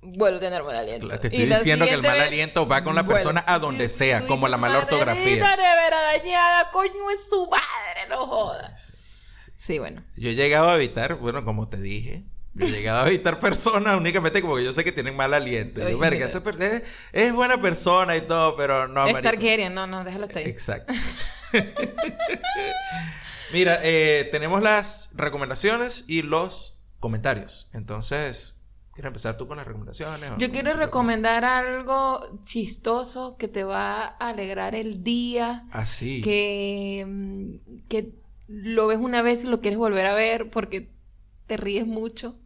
vuelve 0.00 0.38
a 0.38 0.40
tener 0.40 0.62
mal 0.62 0.76
aliento. 0.76 1.08
Te 1.18 1.28
estoy 1.28 1.46
diciendo 1.46 1.84
que 1.84 1.92
el 1.92 2.02
mal 2.02 2.18
vez, 2.18 2.26
aliento 2.28 2.66
va 2.66 2.82
con 2.84 2.94
la 2.94 3.04
persona 3.04 3.44
a 3.46 3.58
donde 3.58 3.84
Tú- 3.86 3.94
sea, 3.94 4.20
tú 4.20 4.26
como 4.28 4.48
la 4.48 4.56
mala 4.56 4.74
"Maldita 4.78 4.94
ortografía. 4.96 5.56
nevera 5.56 6.00
dañada, 6.02 6.70
coño 6.70 7.10
es 7.12 7.28
su 7.28 7.46
madre, 7.48 8.08
no 8.08 8.26
jodas. 8.26 8.92
Sí, 9.56 9.78
bueno. 9.78 10.02
Yo 10.16 10.30
he 10.30 10.34
llegado 10.34 10.70
a 10.70 10.76
evitar, 10.76 11.14
bueno, 11.16 11.44
como 11.44 11.68
te 11.68 11.76
dije, 11.76 12.24
yo 12.54 12.66
he 12.66 12.70
llegado 12.70 13.04
a 13.04 13.08
evitar 13.08 13.38
personas 13.40 13.96
únicamente 13.96 14.42
como 14.42 14.56
que 14.56 14.64
yo 14.64 14.72
sé 14.72 14.82
que 14.82 14.90
tienen 14.92 15.14
mal 15.16 15.32
aliento. 15.34 15.80
Y 15.80 15.84
yo, 15.84 15.88
Oye, 15.90 15.96
verga, 16.10 16.26
esa 16.26 16.42
per- 16.42 16.60
es, 16.60 16.82
es 17.12 17.32
buena 17.32 17.60
persona 17.62 18.16
y 18.16 18.22
todo, 18.22 18.56
pero 18.56 18.88
no, 18.88 19.06
es. 19.06 19.22
Targaryen, 19.22 19.72
no, 19.74 19.86
no, 19.86 20.02
déjalo 20.02 20.24
hasta 20.24 20.38
ahí. 20.40 20.46
Exacto. 20.46 20.92
Mira, 23.52 23.80
eh, 23.82 24.28
tenemos 24.32 24.62
las 24.62 25.10
recomendaciones 25.14 26.04
y 26.08 26.22
los 26.22 26.81
comentarios. 27.02 27.68
Entonces, 27.74 28.54
¿quieres 28.94 29.08
empezar 29.08 29.36
tú 29.36 29.46
con 29.46 29.58
las 29.58 29.66
recomendaciones? 29.66 30.30
Yo 30.38 30.50
quiero 30.50 30.72
recomendar 30.74 31.44
algo 31.44 32.20
chistoso 32.44 33.36
que 33.36 33.48
te 33.48 33.64
va 33.64 34.04
a 34.04 34.28
alegrar 34.30 34.74
el 34.74 35.04
día. 35.04 35.66
Así. 35.72 36.22
que, 36.22 37.04
mm, 37.06 37.88
que 37.88 38.14
lo 38.48 38.86
ves 38.86 38.98
una 38.98 39.20
vez 39.20 39.44
y 39.44 39.48
lo 39.48 39.60
quieres 39.60 39.78
volver 39.78 40.06
a 40.06 40.14
ver 40.14 40.48
porque 40.50 40.90
te 41.46 41.58
ríes 41.58 41.86
mucho. 41.86 42.38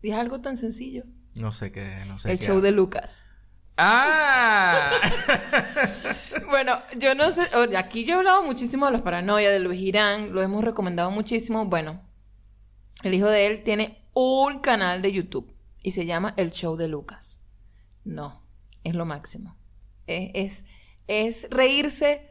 Y 0.00 0.10
es 0.10 0.16
algo 0.16 0.40
tan 0.40 0.56
sencillo. 0.56 1.04
No 1.34 1.52
sé 1.52 1.72
qué, 1.72 1.86
no 2.08 2.18
sé 2.18 2.32
el 2.32 2.38
qué. 2.38 2.46
show 2.46 2.60
de 2.60 2.70
Lucas. 2.72 3.28
¡Ah! 3.76 4.92
Bueno, 6.50 6.78
yo 6.98 7.14
no 7.14 7.30
sé, 7.30 7.42
oye, 7.54 7.76
aquí 7.76 8.04
yo 8.04 8.14
he 8.14 8.18
hablado 8.18 8.42
muchísimo 8.42 8.84
de 8.86 8.90
los 8.92 9.02
paranoia, 9.02 9.50
de 9.50 9.60
Luis 9.60 9.78
Girán, 9.78 10.32
lo 10.34 10.42
hemos 10.42 10.64
recomendado 10.64 11.12
muchísimo. 11.12 11.64
Bueno, 11.66 12.02
el 13.02 13.14
hijo 13.14 13.28
de 13.28 13.46
él 13.46 13.62
tiene 13.62 14.02
un 14.14 14.60
canal 14.60 15.02
de 15.02 15.12
YouTube 15.12 15.54
y 15.82 15.92
se 15.92 16.06
llama 16.06 16.34
El 16.36 16.50
Show 16.50 16.76
de 16.76 16.88
Lucas. 16.88 17.40
No, 18.04 18.42
es 18.84 18.94
lo 18.94 19.06
máximo. 19.06 19.56
Es, 20.06 20.30
es, 20.34 20.64
es 21.06 21.48
reírse 21.50 22.26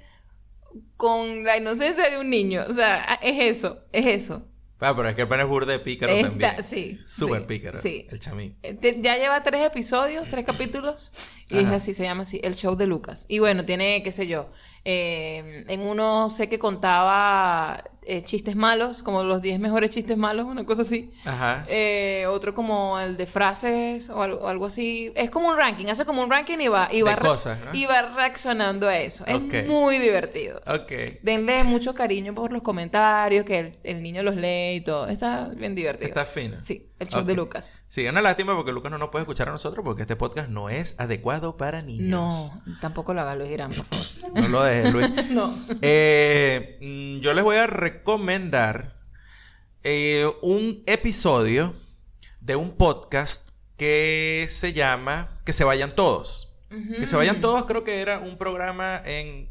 con 0.97 1.43
la 1.43 1.57
inocencia 1.57 2.09
de 2.09 2.17
un 2.19 2.29
niño. 2.29 2.63
O 2.67 2.73
sea, 2.73 3.19
es 3.21 3.57
eso, 3.57 3.79
es 3.91 4.05
eso. 4.05 4.45
ah, 4.79 4.93
pero 4.95 5.09
es 5.09 5.15
que 5.15 5.23
el 5.23 5.27
pan 5.27 5.39
es 5.39 5.47
burda 5.47 5.71
de 5.73 5.79
pícaro 5.79 6.13
también. 6.21 6.51
sí. 6.63 6.99
Súper 7.07 7.41
sí, 7.41 7.47
pícaro. 7.47 7.81
Sí. 7.81 8.07
El 8.09 8.19
chamín. 8.19 8.57
Eh, 8.63 8.97
Ya 9.01 9.17
lleva 9.17 9.41
tres 9.43 9.61
episodios, 9.65 10.27
tres 10.27 10.45
capítulos, 10.45 11.13
y 11.49 11.59
es 11.59 11.67
así, 11.67 11.93
se 11.93 12.03
llama 12.03 12.23
así, 12.23 12.39
el 12.43 12.55
show 12.55 12.75
de 12.75 12.87
Lucas. 12.87 13.25
Y 13.27 13.39
bueno, 13.39 13.65
tiene, 13.65 14.03
qué 14.03 14.11
sé 14.11 14.27
yo, 14.27 14.49
eh, 14.85 15.65
en 15.67 15.81
uno 15.81 16.29
sé 16.29 16.49
que 16.49 16.57
contaba 16.59 17.83
eh, 18.05 18.23
chistes 18.23 18.55
malos, 18.55 19.03
como 19.03 19.23
los 19.23 19.41
10 19.41 19.59
mejores 19.59 19.91
chistes 19.91 20.17
malos, 20.17 20.45
una 20.45 20.65
cosa 20.65 20.81
así. 20.81 21.11
Ajá. 21.25 21.65
Eh, 21.69 22.25
otro 22.27 22.53
como 22.53 22.99
el 22.99 23.17
de 23.17 23.27
frases 23.27 24.09
o 24.09 24.23
algo, 24.23 24.47
algo 24.47 24.65
así. 24.65 25.11
Es 25.15 25.29
como 25.29 25.49
un 25.49 25.57
ranking, 25.57 25.85
hace 25.87 26.05
como 26.05 26.23
un 26.23 26.29
ranking 26.31 26.57
y 26.59 26.67
va, 26.69 26.89
y 26.91 27.01
va, 27.03 27.15
re- 27.15 27.21
cosas, 27.21 27.59
¿no? 27.63 27.73
y 27.73 27.85
va 27.85 28.01
reaccionando 28.13 28.87
a 28.87 28.97
eso. 28.97 29.25
Es 29.27 29.67
muy 29.67 29.99
divertido. 29.99 30.61
Ok. 30.65 30.91
Denle 31.21 31.63
mucho 31.65 31.93
cariño 31.93 32.33
por 32.33 32.51
los 32.51 32.61
comentarios, 32.63 33.45
que 33.45 33.59
el, 33.59 33.77
el 33.83 34.01
niño 34.01 34.23
los 34.23 34.35
lee 34.35 34.75
y 34.77 34.81
todo. 34.81 35.07
Está 35.07 35.49
bien 35.55 35.75
divertido. 35.75 36.07
Está 36.07 36.25
fino. 36.25 36.61
Sí, 36.61 36.88
el 36.99 37.07
show 37.07 37.23
de. 37.23 37.35
Lucas. 37.35 37.81
Sí, 37.87 38.05
una 38.07 38.21
lástima 38.21 38.55
porque 38.55 38.71
Lucas 38.71 38.91
no 38.91 38.97
nos 38.97 39.09
puede 39.09 39.23
escuchar 39.23 39.49
a 39.49 39.51
nosotros 39.51 39.83
porque 39.83 40.03
este 40.03 40.15
podcast 40.15 40.49
no 40.49 40.69
es 40.69 40.95
adecuado 40.97 41.57
para 41.57 41.81
niños. 41.81 42.51
No, 42.65 42.79
tampoco 42.81 43.13
lo 43.13 43.21
haga 43.21 43.35
Luis 43.35 43.49
Irán, 43.49 43.73
por 43.73 43.85
favor. 43.85 44.05
No 44.35 44.47
lo 44.49 44.63
dejes, 44.63 44.93
Luis. 44.93 45.09
no. 45.31 45.53
Eh, 45.81 46.77
mm, 46.81 47.21
yo 47.21 47.33
les 47.33 47.43
voy 47.43 47.57
a 47.57 47.67
recomendar 47.67 48.99
eh, 49.83 50.29
un 50.41 50.83
episodio 50.85 51.73
de 52.41 52.55
un 52.55 52.75
podcast 52.75 53.49
que 53.77 54.47
se 54.49 54.73
llama 54.73 55.37
Que 55.45 55.53
se 55.53 55.63
vayan 55.63 55.95
todos. 55.95 56.45
Que 56.69 57.07
se 57.07 57.15
vayan 57.15 57.41
todos, 57.41 57.65
creo 57.65 57.83
que 57.83 57.99
era 57.99 58.19
un 58.19 58.37
programa 58.37 59.01
en 59.03 59.49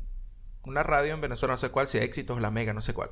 una 0.64 0.84
radio 0.84 1.14
en 1.14 1.20
Venezuela, 1.20 1.54
no 1.54 1.56
sé 1.56 1.70
cuál, 1.70 1.88
si 1.88 1.98
Éxitos, 1.98 2.40
La 2.40 2.52
Mega, 2.52 2.74
no 2.74 2.80
sé 2.80 2.94
cuál. 2.94 3.10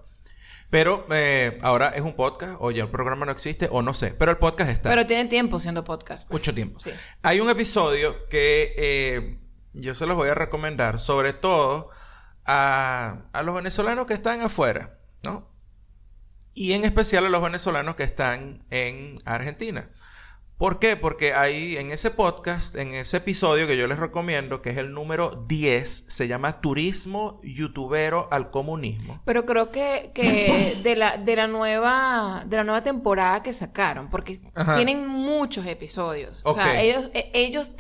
Pero 0.71 1.07
eh, 1.11 1.59
ahora 1.63 1.91
es 1.91 2.03
un 2.03 2.15
podcast, 2.15 2.57
o 2.59 2.71
ya 2.71 2.85
el 2.85 2.91
programa 2.91 3.25
no 3.27 3.33
existe, 3.33 3.69
o 3.71 3.83
no 3.83 3.95
sé. 3.95 4.15
Pero 4.19 4.33
el 4.33 4.39
podcast 4.39 4.71
está. 4.71 4.89
Pero 4.91 5.07
tiene 5.07 5.29
tiempo 5.29 5.61
siendo 5.61 5.85
podcast. 5.85 6.27
pues. 6.27 6.33
Mucho 6.33 6.55
tiempo. 6.55 6.81
Sí. 6.81 6.91
Hay 7.23 7.41
un 7.41 7.49
episodio 7.49 8.27
que 8.29 8.75
eh, 8.77 9.39
yo 9.73 9.95
se 9.95 10.07
los 10.07 10.17
voy 10.17 10.29
a 10.29 10.35
recomendar, 10.35 10.99
sobre 10.99 11.33
todo 11.33 11.91
a, 12.45 13.23
a 13.33 13.43
los 13.43 13.55
venezolanos 13.55 14.07
que 14.07 14.15
están 14.15 14.41
afuera, 14.41 14.99
¿no? 15.23 15.49
Y 16.55 16.73
en 16.73 16.85
especial 16.85 17.27
a 17.27 17.29
los 17.29 17.43
venezolanos 17.43 17.95
que 17.97 18.03
están 18.03 18.65
en 18.71 19.19
Argentina. 19.25 19.91
¿Por 20.59 20.79
qué? 20.79 20.97
Porque 20.97 21.35
ahí 21.35 21.77
en 21.77 21.91
ese 21.91 22.11
podcast, 22.11 22.77
en 22.77 22.95
ese 22.95 23.19
episodio 23.19 23.67
que 23.67 23.77
yo 23.77 23.87
les 23.87 23.99
recomiendo, 23.99 24.63
que 24.63 24.71
es 24.71 24.79
el 24.79 24.95
número 24.95 25.45
10, 25.47 26.07
se 26.09 26.29
llama 26.29 26.63
Turismo 26.63 27.41
Youtubero 27.43 28.29
al 28.31 28.51
Comunismo. 28.51 29.21
Pero 29.27 29.45
creo 29.45 29.71
que, 29.71 30.13
que 30.15 30.79
de 30.83 30.97
la, 30.97 31.19
de 31.19 31.37
la 31.37 31.47
nueva, 31.47 32.43
de 32.47 32.57
la 32.57 32.65
nueva 32.65 32.83
temporada 32.83 33.43
que 33.43 33.53
sacaron, 33.53 34.09
porque 34.09 34.41
Ajá. 34.55 34.77
tienen 34.77 35.07
muchos 35.07 35.67
episodios. 35.67 36.41
O 36.45 36.55
sea, 36.55 36.81
ellos, 36.81 37.11
e- 37.13 37.31
ellos, 37.35 37.73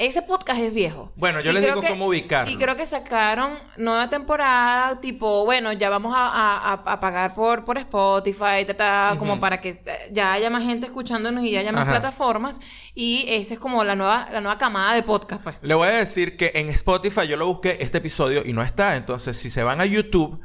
ese 0.00 0.22
podcast 0.22 0.58
es 0.60 0.72
viejo. 0.72 1.12
Bueno, 1.14 1.40
yo 1.40 1.50
Y 1.50 1.54
les 1.54 1.62
digo 1.64 1.80
que- 1.80 1.88
cómo 1.88 2.06
ubicarlo. 2.06 2.50
Y 2.50 2.56
creo 2.56 2.74
que 2.74 2.86
sacaron 2.86 3.52
nueva 3.76 4.08
temporada, 4.08 5.00
tipo, 5.00 5.44
bueno, 5.44 5.72
ya 5.74 5.90
vamos 5.90 6.14
a, 6.16 6.26
a- 6.28 6.72
a- 6.72 6.92
a 6.92 7.00
pagar 7.00 7.34
por, 7.34 7.64
por 7.64 7.76
Spotify, 7.76 8.64
ta, 8.66 8.74
ta, 8.74 9.14
como 9.18 9.38
para 9.38 9.60
que 9.60 9.82
eh, 9.84 10.10
ya 10.10 10.32
haya 10.32 10.48
más 10.48 10.62
gente 10.62 10.86
escuchándonos 10.86 11.44
y 11.44 11.50
ya 11.50 11.60
haya 11.60 11.72
más 11.72 11.82
Ajá. 11.82 11.92
plataformas. 12.00 12.60
Y 12.94 13.26
esa 13.28 13.54
es 13.54 13.60
como 13.60 13.84
la 13.84 13.94
nueva, 13.94 14.28
la 14.32 14.40
nueva 14.40 14.56
camada 14.58 14.94
de 14.94 15.02
podcast, 15.02 15.42
pues. 15.42 15.56
Le 15.60 15.74
voy 15.74 15.88
a 15.88 15.92
decir 15.92 16.36
que 16.36 16.52
en 16.54 16.70
Spotify 16.70 17.28
yo 17.28 17.36
lo 17.36 17.46
busqué 17.46 17.76
este 17.80 17.98
episodio 17.98 18.42
y 18.44 18.52
no 18.54 18.62
está. 18.62 18.96
Entonces, 18.96 19.36
si 19.36 19.50
se 19.50 19.62
van 19.62 19.80
a 19.80 19.84
YouTube 19.84 20.40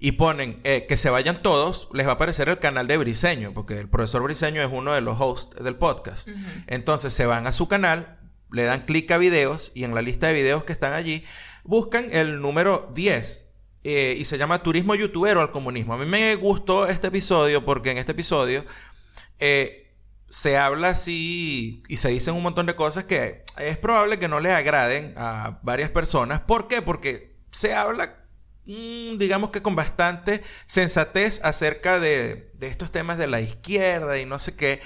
y 0.00 0.12
ponen 0.12 0.60
eh, 0.64 0.86
que 0.88 0.96
se 0.96 1.10
vayan 1.10 1.42
todos, 1.42 1.88
les 1.92 2.06
va 2.06 2.10
a 2.10 2.14
aparecer 2.14 2.48
el 2.48 2.58
canal 2.58 2.86
de 2.86 2.96
Briseño, 2.98 3.52
porque 3.54 3.78
el 3.78 3.88
profesor 3.88 4.22
Briseño 4.22 4.62
es 4.62 4.68
uno 4.72 4.92
de 4.92 5.00
los 5.00 5.20
hosts 5.20 5.62
del 5.62 5.76
podcast. 5.76 6.28
Entonces 6.68 7.12
se 7.12 7.26
van 7.26 7.46
a 7.48 7.52
su 7.52 7.66
canal, 7.68 8.17
le 8.52 8.64
dan 8.64 8.84
clic 8.86 9.10
a 9.10 9.18
videos 9.18 9.72
y 9.74 9.84
en 9.84 9.94
la 9.94 10.02
lista 10.02 10.28
de 10.28 10.34
videos 10.34 10.64
que 10.64 10.72
están 10.72 10.92
allí 10.94 11.24
buscan 11.64 12.08
el 12.12 12.40
número 12.40 12.90
10. 12.94 13.46
eh, 13.84 14.16
y 14.18 14.24
se 14.24 14.38
llama 14.38 14.62
Turismo 14.62 14.94
Youtubero 14.94 15.40
al 15.40 15.52
Comunismo. 15.52 15.94
A 15.94 15.98
mí 15.98 16.06
me 16.06 16.34
gustó 16.36 16.86
este 16.88 17.08
episodio 17.08 17.64
porque 17.64 17.90
en 17.90 17.98
este 17.98 18.12
episodio 18.12 18.64
eh, 19.38 19.94
se 20.28 20.56
habla 20.58 20.90
así 20.90 21.82
y 21.88 21.96
se 21.96 22.08
dicen 22.10 22.34
un 22.34 22.42
montón 22.42 22.66
de 22.66 22.76
cosas 22.76 23.04
que 23.04 23.44
es 23.58 23.78
probable 23.78 24.18
que 24.18 24.28
no 24.28 24.40
le 24.40 24.52
agraden 24.52 25.14
a 25.16 25.60
varias 25.62 25.90
personas. 25.90 26.40
¿Por 26.40 26.68
qué? 26.68 26.82
Porque 26.82 27.36
se 27.50 27.74
habla, 27.74 28.24
mm, 28.66 29.18
digamos 29.18 29.50
que 29.50 29.62
con 29.62 29.74
bastante 29.76 30.42
sensatez 30.66 31.40
acerca 31.44 31.98
de, 32.00 32.50
de 32.54 32.66
estos 32.68 32.90
temas 32.92 33.16
de 33.18 33.26
la 33.26 33.40
izquierda 33.40 34.18
y 34.18 34.26
no 34.26 34.38
sé 34.38 34.56
qué. 34.56 34.80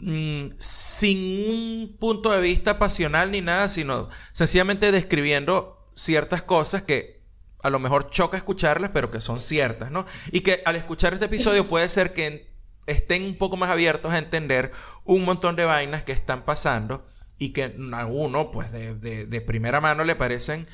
Mm, 0.00 0.48
sin 0.58 1.18
un 1.50 1.96
punto 1.98 2.30
de 2.30 2.40
vista 2.40 2.78
pasional 2.78 3.30
ni 3.30 3.40
nada, 3.40 3.68
sino 3.68 4.08
sencillamente 4.32 4.92
describiendo 4.92 5.88
ciertas 5.94 6.42
cosas 6.42 6.82
que 6.82 7.22
a 7.62 7.70
lo 7.70 7.78
mejor 7.80 8.10
choca 8.10 8.36
escucharlas, 8.36 8.90
pero 8.94 9.10
que 9.10 9.20
son 9.20 9.40
ciertas, 9.40 9.90
¿no? 9.90 10.06
Y 10.30 10.40
que 10.40 10.62
al 10.64 10.76
escuchar 10.76 11.14
este 11.14 11.26
episodio 11.26 11.68
puede 11.68 11.88
ser 11.88 12.12
que 12.12 12.54
estén 12.86 13.24
un 13.24 13.36
poco 13.38 13.56
más 13.56 13.70
abiertos 13.70 14.12
a 14.12 14.18
entender 14.18 14.70
un 15.04 15.24
montón 15.24 15.56
de 15.56 15.64
vainas 15.64 16.04
que 16.04 16.12
están 16.12 16.44
pasando 16.44 17.04
y 17.38 17.52
que 17.52 17.74
a 17.92 18.06
uno, 18.06 18.50
pues 18.50 18.70
de, 18.72 18.94
de- 18.94 19.26
de 19.26 19.40
primera 19.40 19.80
mano 19.80 20.04
le 20.04 20.14
parecen 20.16 20.66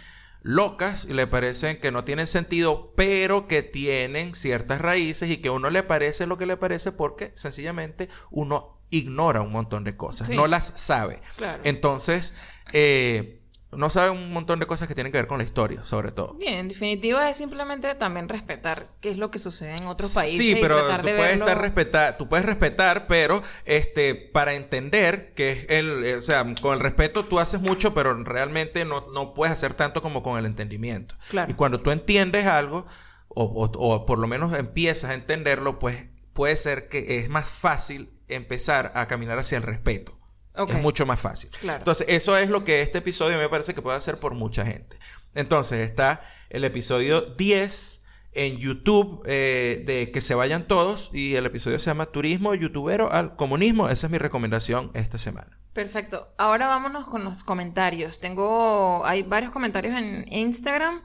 locas 0.42 1.06
y 1.08 1.14
le 1.14 1.26
parecen 1.26 1.78
que 1.80 1.92
no 1.92 2.04
tienen 2.04 2.26
sentido, 2.26 2.92
pero 2.96 3.46
que 3.46 3.62
tienen 3.62 4.34
ciertas 4.34 4.80
raíces 4.80 5.30
y 5.30 5.38
que 5.38 5.48
a 5.48 5.52
uno 5.52 5.70
le 5.70 5.82
parece 5.82 6.26
lo 6.26 6.36
que 6.38 6.46
le 6.46 6.56
parece 6.56 6.92
porque 6.92 7.32
sencillamente 7.34 8.08
uno 8.30 8.81
ignora 8.92 9.40
un 9.40 9.50
montón 9.52 9.82
de 9.84 9.96
cosas, 9.96 10.28
Sí. 10.28 10.36
no 10.36 10.46
las 10.46 10.72
sabe. 10.76 11.20
Claro. 11.36 11.60
Entonces, 11.64 12.34
eh, 12.72 13.38
no 13.74 13.88
sabe 13.88 14.10
un 14.10 14.30
montón 14.34 14.58
de 14.60 14.66
cosas 14.66 14.86
que 14.86 14.94
tienen 14.94 15.12
que 15.12 15.18
ver 15.18 15.26
con 15.26 15.38
la 15.38 15.44
historia, 15.44 15.82
sobre 15.82 16.12
todo. 16.12 16.34
Bien, 16.34 16.58
en 16.58 16.68
definitiva 16.68 17.30
es 17.30 17.38
simplemente 17.38 17.94
también 17.94 18.28
respetar 18.28 18.88
qué 19.00 19.10
es 19.10 19.16
lo 19.16 19.30
que 19.30 19.38
sucede 19.38 19.74
en 19.80 19.86
otros 19.86 20.12
países. 20.12 20.36
Sí, 20.36 20.50
y 20.50 20.56
pero 20.60 20.76
tratar 20.76 21.00
tú 21.00 21.06
de 21.06 21.14
puedes 21.16 21.38
verlo- 21.38 21.46
estar 21.48 21.60
respetar, 21.62 22.18
tú 22.18 22.28
puedes 22.28 22.44
respetar, 22.44 23.06
pero 23.06 23.42
este 23.64 24.14
para 24.14 24.52
entender 24.52 25.32
que 25.32 25.52
es 25.52 25.66
el, 25.70 26.04
eh, 26.04 26.16
o 26.16 26.22
sea, 26.22 26.44
con 26.60 26.74
el 26.74 26.80
respeto 26.80 27.24
tú 27.24 27.38
haces 27.40 27.62
mucho, 27.62 27.94
pero 27.94 28.12
realmente 28.24 28.84
no, 28.84 29.06
no 29.14 29.32
puedes 29.32 29.54
hacer 29.54 29.72
tanto 29.72 30.02
como 30.02 30.22
con 30.22 30.38
el 30.38 30.44
entendimiento. 30.44 31.14
Claro. 31.30 31.50
Y 31.50 31.54
cuando 31.54 31.80
tú 31.80 31.90
entiendes 31.92 32.44
algo 32.44 32.84
o, 33.28 33.44
o- 33.44 33.70
o 33.94 34.04
por 34.04 34.18
lo 34.18 34.26
menos 34.28 34.52
empiezas 34.52 35.12
a 35.12 35.14
entenderlo, 35.14 35.78
pues 35.78 36.10
puede 36.34 36.58
ser 36.58 36.88
que 36.88 37.20
es 37.20 37.30
más 37.30 37.50
fácil 37.50 38.10
empezar 38.34 38.92
a 38.94 39.06
caminar 39.06 39.38
hacia 39.38 39.58
el 39.58 39.64
respeto. 39.64 40.18
Ok. 40.54 40.70
Es 40.70 40.82
mucho 40.82 41.06
más 41.06 41.20
fácil. 41.20 41.50
Claro. 41.60 41.78
Entonces, 41.78 42.06
eso 42.08 42.36
es 42.36 42.50
lo 42.50 42.64
que 42.64 42.82
este 42.82 42.98
episodio 42.98 43.38
me 43.38 43.48
parece 43.48 43.74
que 43.74 43.82
puede 43.82 43.96
hacer 43.96 44.18
por 44.18 44.34
mucha 44.34 44.66
gente. 44.66 44.96
Entonces, 45.34 45.78
está 45.80 46.20
el 46.50 46.64
episodio 46.64 47.22
10 47.22 48.04
en 48.34 48.56
YouTube 48.56 49.22
eh, 49.26 49.82
de 49.86 50.10
Que 50.10 50.20
se 50.20 50.34
vayan 50.34 50.66
todos 50.66 51.10
y 51.12 51.34
el 51.34 51.44
episodio 51.46 51.78
se 51.78 51.90
llama 51.90 52.06
Turismo 52.06 52.54
Youtubero 52.54 53.12
al 53.12 53.36
Comunismo. 53.36 53.88
Esa 53.88 54.06
es 54.06 54.10
mi 54.10 54.18
recomendación 54.18 54.90
esta 54.94 55.18
semana. 55.18 55.58
Perfecto. 55.72 56.28
Ahora 56.36 56.66
vámonos 56.66 57.06
con 57.06 57.24
los 57.24 57.44
comentarios. 57.44 58.20
Tengo, 58.20 59.04
hay 59.06 59.22
varios 59.22 59.52
comentarios 59.52 59.94
en 59.94 60.26
Instagram 60.30 61.02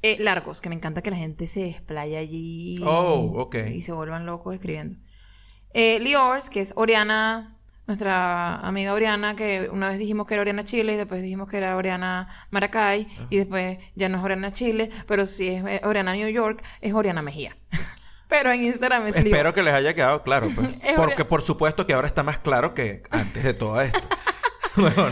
eh, 0.00 0.16
largos, 0.20 0.60
que 0.60 0.68
me 0.68 0.76
encanta 0.76 1.02
que 1.02 1.10
la 1.10 1.16
gente 1.16 1.48
se 1.48 1.60
desplaya 1.60 2.20
allí. 2.20 2.80
Oh, 2.84 3.32
ok. 3.36 3.56
Y 3.74 3.80
se 3.80 3.92
vuelvan 3.92 4.26
locos 4.26 4.54
escribiendo. 4.54 4.98
Eh, 5.80 6.00
Liors, 6.00 6.50
que 6.50 6.60
es 6.60 6.72
Oriana, 6.74 7.54
nuestra 7.86 8.56
amiga 8.56 8.92
Oriana, 8.94 9.36
que 9.36 9.68
una 9.70 9.88
vez 9.88 9.98
dijimos 9.98 10.26
que 10.26 10.34
era 10.34 10.40
Oriana 10.40 10.64
Chile 10.64 10.94
y 10.94 10.96
después 10.96 11.22
dijimos 11.22 11.48
que 11.48 11.56
era 11.56 11.76
Oriana 11.76 12.26
Maracay 12.50 13.06
y 13.30 13.36
después 13.36 13.78
ya 13.94 14.08
no 14.08 14.18
es 14.18 14.24
Oriana 14.24 14.52
Chile, 14.52 14.90
pero 15.06 15.24
si 15.24 15.50
es 15.50 15.64
eh, 15.64 15.80
Oriana 15.84 16.14
New 16.14 16.28
York, 16.30 16.64
es 16.80 16.92
Oriana 16.94 17.22
Mejía. 17.22 17.56
pero 18.28 18.50
en 18.50 18.64
Instagram 18.64 19.06
es 19.06 19.14
Espero 19.14 19.36
Liors. 19.36 19.54
que 19.54 19.62
les 19.62 19.72
haya 19.72 19.94
quedado 19.94 20.24
claro. 20.24 20.48
pues. 20.52 20.68
Es 20.82 20.96
Porque 20.96 21.24
por 21.24 21.42
supuesto 21.42 21.86
que 21.86 21.94
ahora 21.94 22.08
está 22.08 22.24
más 22.24 22.40
claro 22.40 22.74
que 22.74 23.04
antes 23.12 23.44
de 23.44 23.54
todo 23.54 23.80
esto. 23.80 24.00
Bueno, 24.76 25.02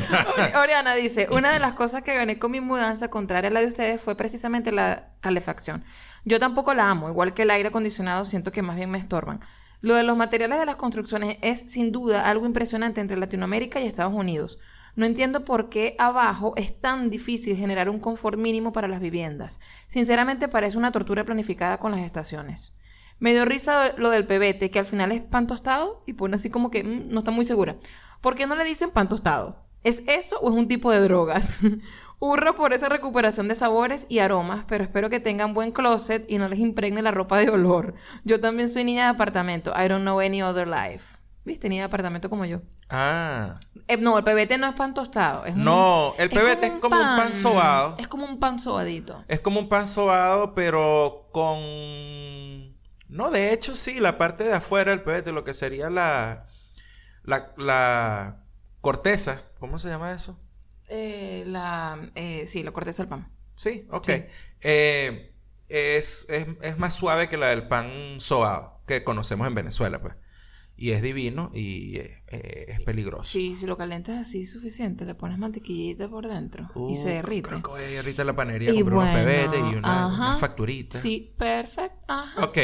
Oriana 0.60 0.94
dice, 0.94 1.26
una 1.32 1.52
de 1.52 1.58
las 1.58 1.72
cosas 1.72 2.02
que 2.02 2.14
gané 2.14 2.38
con 2.38 2.52
mi 2.52 2.60
mudanza, 2.60 3.08
contraria 3.08 3.50
a 3.50 3.52
la 3.52 3.60
de 3.60 3.66
ustedes, 3.66 4.00
fue 4.00 4.14
precisamente 4.14 4.70
la 4.70 5.08
calefacción. 5.18 5.82
Yo 6.24 6.38
tampoco 6.38 6.72
la 6.72 6.88
amo, 6.88 7.08
igual 7.08 7.34
que 7.34 7.42
el 7.42 7.50
aire 7.50 7.70
acondicionado, 7.70 8.24
siento 8.24 8.52
que 8.52 8.62
más 8.62 8.76
bien 8.76 8.92
me 8.92 8.98
estorban. 8.98 9.40
Lo 9.80 9.94
de 9.94 10.02
los 10.02 10.16
materiales 10.16 10.58
de 10.58 10.66
las 10.66 10.76
construcciones 10.76 11.38
es 11.42 11.60
sin 11.70 11.92
duda 11.92 12.28
algo 12.28 12.46
impresionante 12.46 13.00
entre 13.00 13.16
Latinoamérica 13.16 13.80
y 13.80 13.86
Estados 13.86 14.14
Unidos. 14.14 14.58
No 14.94 15.04
entiendo 15.04 15.44
por 15.44 15.68
qué 15.68 15.94
abajo 15.98 16.54
es 16.56 16.80
tan 16.80 17.10
difícil 17.10 17.56
generar 17.56 17.90
un 17.90 18.00
confort 18.00 18.38
mínimo 18.38 18.72
para 18.72 18.88
las 18.88 19.00
viviendas. 19.00 19.60
Sinceramente 19.88 20.48
parece 20.48 20.78
una 20.78 20.92
tortura 20.92 21.24
planificada 21.24 21.78
con 21.78 21.92
las 21.92 22.00
estaciones. 22.00 22.72
Me 23.18 23.32
dio 23.32 23.44
risa 23.44 23.94
lo 23.96 24.10
del 24.10 24.26
pebete, 24.26 24.70
que 24.70 24.78
al 24.78 24.86
final 24.86 25.12
es 25.12 25.20
pan 25.20 25.46
tostado 25.46 26.02
y 26.06 26.14
pone 26.14 26.36
así 26.36 26.50
como 26.50 26.70
que 26.70 26.82
"Mm, 26.84 27.08
no 27.10 27.18
está 27.18 27.30
muy 27.30 27.44
segura. 27.44 27.76
¿Por 28.20 28.34
qué 28.36 28.46
no 28.46 28.56
le 28.56 28.64
dicen 28.64 28.90
pan 28.90 29.08
tostado? 29.08 29.64
¿Es 29.84 30.02
eso 30.06 30.38
o 30.40 30.50
es 30.50 30.56
un 30.56 30.68
tipo 30.68 30.90
de 30.90 31.00
drogas? 31.00 31.60
Hurro 32.18 32.56
por 32.56 32.72
esa 32.72 32.88
recuperación 32.88 33.46
de 33.48 33.54
sabores 33.54 34.06
y 34.08 34.20
aromas, 34.20 34.64
pero 34.66 34.82
espero 34.84 35.10
que 35.10 35.20
tengan 35.20 35.52
buen 35.52 35.70
closet 35.70 36.24
y 36.30 36.38
no 36.38 36.48
les 36.48 36.58
impregne 36.58 37.02
la 37.02 37.10
ropa 37.10 37.38
de 37.38 37.50
olor. 37.50 37.94
Yo 38.24 38.40
también 38.40 38.68
soy 38.70 38.84
niña 38.84 39.04
de 39.04 39.10
apartamento. 39.10 39.72
I 39.76 39.88
don't 39.88 40.02
know 40.02 40.20
any 40.20 40.42
other 40.42 40.66
life. 40.66 41.16
¿Viste? 41.44 41.68
Niña 41.68 41.82
de 41.82 41.86
apartamento 41.86 42.28
como 42.30 42.44
yo. 42.44 42.60
ah, 42.90 43.60
Eh, 43.88 43.96
no, 43.98 44.18
el 44.18 44.24
pebete 44.24 44.58
no 44.58 44.66
es 44.66 44.74
pan 44.74 44.94
tostado. 44.94 45.44
Es 45.44 45.54
un- 45.54 45.62
No, 45.64 46.14
el 46.18 46.28
pebete 46.30 46.66
es 46.66 46.72
como 46.80 46.96
un 46.96 47.16
pan 47.16 47.32
sobado. 47.32 47.94
Es 47.98 48.08
como 48.08 48.24
un 48.24 48.40
pan 48.40 48.58
sobadito. 48.58 49.22
Es 49.28 49.40
como 49.40 49.60
un 49.60 49.68
pan 49.68 49.86
sobado, 49.86 50.54
pero 50.54 51.28
con... 51.32 51.56
No, 53.08 53.30
de 53.30 53.52
hecho 53.52 53.74
sí, 53.76 54.00
la 54.00 54.18
parte 54.18 54.42
de 54.44 54.54
afuera 54.54 54.90
del 54.90 55.02
pebete, 55.02 55.30
lo 55.32 55.44
que 55.44 55.54
sería 55.54 55.90
la... 55.90 56.46
La, 57.22 57.52
la 57.56 58.42
corteza, 58.80 59.42
¿cómo 59.58 59.78
se 59.78 59.88
llama 59.88 60.12
eso? 60.12 60.38
Eh, 60.88 61.44
la, 61.46 61.98
eh, 62.14 62.46
sí, 62.46 62.62
la 62.62 62.72
corteza 62.72 63.02
del 63.02 63.08
pan. 63.08 63.28
Sí, 63.54 63.86
ok. 63.90 64.06
Sí. 64.06 64.24
Eh, 64.60 65.32
es, 65.68 66.26
es, 66.28 66.46
es 66.62 66.78
más 66.78 66.94
suave 66.94 67.28
que 67.28 67.36
la 67.36 67.48
del 67.48 67.68
pan 67.68 68.20
sobado 68.20 68.82
que 68.86 69.02
conocemos 69.04 69.46
en 69.48 69.54
Venezuela, 69.54 70.00
pues. 70.00 70.14
Y 70.76 70.90
es 70.90 71.00
divino 71.02 71.50
y 71.54 71.96
eh, 71.96 72.22
eh, 72.28 72.66
es 72.68 72.80
peligroso. 72.82 73.24
Sí, 73.24 73.56
si 73.56 73.66
lo 73.66 73.76
calientas 73.78 74.18
así 74.18 74.42
es 74.42 74.52
suficiente, 74.52 75.06
le 75.06 75.14
pones 75.14 75.38
mantequillita 75.38 76.08
por 76.08 76.28
dentro 76.28 76.70
y 76.88 76.96
se 76.96 77.08
Uh, 77.08 77.12
derrite. 77.14 77.48
Creo 77.48 77.62
que 77.62 77.70
voy 77.70 77.80
a 77.82 77.90
ir 77.90 78.20
a 78.20 78.24
la 78.24 78.36
panería 78.36 78.72
Y 78.72 78.82
unos 78.82 78.94
bueno, 78.94 79.12
pebetes 79.12 79.58
y 79.58 79.74
una, 79.74 80.06
ajá. 80.06 80.28
una 80.30 80.38
facturita. 80.38 80.98
Sí, 80.98 81.34
perfecto. 81.38 82.04
Ajá. 82.08 82.44
Ok. 82.44 82.58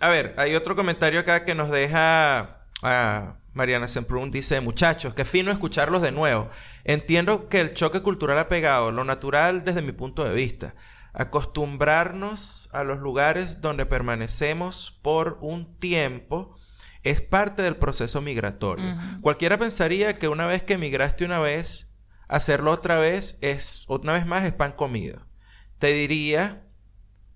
A 0.00 0.08
ver, 0.08 0.34
hay 0.38 0.54
otro 0.56 0.74
comentario 0.74 1.20
acá 1.20 1.44
que 1.44 1.54
nos 1.54 1.70
deja 1.70 2.61
ah, 2.82 3.36
Mariana 3.54 3.88
Semprún. 3.88 4.30
Dice, 4.30 4.60
muchachos, 4.60 5.14
qué 5.14 5.24
fino 5.24 5.50
escucharlos 5.50 6.02
de 6.02 6.12
nuevo. 6.12 6.48
Entiendo 6.84 7.48
que 7.48 7.60
el 7.60 7.74
choque 7.74 8.00
cultural 8.00 8.38
ha 8.38 8.48
pegado, 8.48 8.92
lo 8.92 9.04
natural 9.04 9.64
desde 9.64 9.82
mi 9.82 9.92
punto 9.92 10.24
de 10.24 10.34
vista. 10.34 10.74
Acostumbrarnos 11.12 12.68
a 12.72 12.84
los 12.84 12.98
lugares 12.98 13.60
donde 13.60 13.86
permanecemos 13.86 14.98
por 15.02 15.38
un 15.42 15.78
tiempo 15.78 16.56
es 17.02 17.20
parte 17.20 17.62
del 17.62 17.76
proceso 17.76 18.20
migratorio. 18.20 18.96
Cualquiera 19.20 19.58
pensaría 19.58 20.18
que 20.18 20.28
una 20.28 20.46
vez 20.46 20.62
que 20.62 20.74
emigraste 20.74 21.24
una 21.24 21.38
vez, 21.40 21.92
hacerlo 22.28 22.70
otra 22.70 22.98
vez 22.98 23.38
es, 23.42 23.84
una 23.88 24.14
vez 24.14 24.24
más, 24.24 24.44
es 24.44 24.52
pan 24.52 24.72
comido. 24.72 25.26
Te 25.78 25.92
diría, 25.92 26.62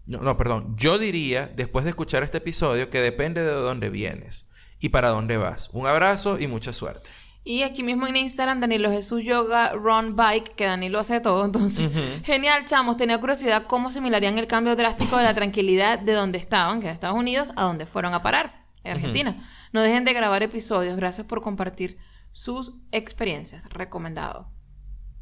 no, 0.06 0.20
no, 0.20 0.36
perdón, 0.36 0.76
yo 0.76 0.98
diría, 0.98 1.48
después 1.48 1.84
de 1.84 1.90
escuchar 1.90 2.22
este 2.22 2.38
episodio, 2.38 2.88
que 2.88 3.02
depende 3.02 3.42
de 3.42 3.52
dónde 3.52 3.90
vienes 3.90 4.48
y 4.80 4.90
para 4.90 5.10
dónde 5.10 5.36
vas. 5.36 5.70
Un 5.72 5.86
abrazo 5.86 6.38
y 6.38 6.46
mucha 6.46 6.72
suerte. 6.72 7.08
Y 7.44 7.62
aquí 7.62 7.84
mismo 7.84 8.08
en 8.08 8.16
Instagram, 8.16 8.58
Danilo 8.58 8.90
Jesús 8.90 9.22
Yoga 9.22 9.70
Run 9.72 10.16
Bike, 10.16 10.56
que 10.56 10.64
Danilo 10.64 10.98
hace 10.98 11.20
todo, 11.20 11.44
entonces. 11.44 11.88
Genial, 12.24 12.64
chamos. 12.64 12.96
Tenía 12.96 13.20
curiosidad 13.20 13.66
cómo 13.68 13.88
asimilarían 13.88 14.36
el 14.38 14.48
cambio 14.48 14.74
drástico 14.74 15.16
de 15.16 15.22
la 15.22 15.32
tranquilidad 15.32 16.00
de 16.00 16.12
donde 16.12 16.38
estaban, 16.38 16.80
que 16.80 16.88
es 16.88 16.94
Estados 16.94 17.16
Unidos, 17.16 17.52
a 17.54 17.62
donde 17.62 17.86
fueron 17.86 18.14
a 18.14 18.22
parar, 18.22 18.66
en 18.82 18.92
Argentina. 18.92 19.48
No 19.72 19.80
dejen 19.80 20.04
de 20.04 20.12
grabar 20.12 20.42
episodios. 20.42 20.96
Gracias 20.96 21.24
por 21.24 21.40
compartir 21.40 21.98
sus 22.32 22.72
experiencias. 22.90 23.68
Recomendado. 23.70 24.50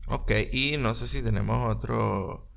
Ok, 0.09 0.32
y 0.50 0.78
no 0.78 0.94
sé 0.94 1.07
si 1.07 1.22
tenemos 1.22 1.70
otro 1.70 2.48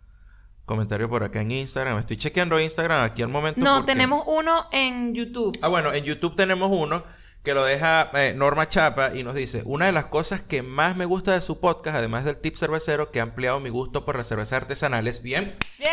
comentario 0.67 1.09
por 1.09 1.23
acá 1.23 1.41
en 1.41 1.49
Instagram. 1.51 1.97
Estoy 1.97 2.17
chequeando 2.17 2.59
Instagram 2.59 3.03
aquí 3.03 3.23
al 3.23 3.29
momento. 3.29 3.59
No, 3.61 3.77
porque- 3.77 3.93
tenemos 3.93 4.23
uno 4.27 4.67
en 4.71 5.15
YouTube. 5.15 5.57
Ah, 5.63 5.69
bueno, 5.69 5.91
en 5.93 6.03
YouTube 6.03 6.35
tenemos 6.35 6.69
uno 6.71 7.03
que 7.43 7.53
lo 7.53 7.63
deja 7.63 8.11
eh, 8.13 8.33
Norma 8.35 8.67
Chapa 8.67 9.15
y 9.15 9.23
nos 9.23 9.33
dice, 9.33 9.61
una 9.65 9.85
de 9.85 9.93
las 9.93 10.05
cosas 10.05 10.41
que 10.41 10.61
más 10.61 10.97
me 10.97 11.05
gusta 11.05 11.31
de 11.33 11.41
su 11.41 11.61
podcast, 11.61 11.95
además 11.95 12.25
del 12.25 12.37
tip 12.37 12.55
cervecero, 12.57 13.09
que 13.09 13.21
ha 13.21 13.23
ampliado 13.23 13.59
mi 13.61 13.69
gusto 13.69 14.03
por 14.03 14.17
las 14.17 14.27
cervezas 14.27 14.57
artesanales. 14.61 15.23
Bien. 15.23 15.55
¡Bien! 15.79 15.89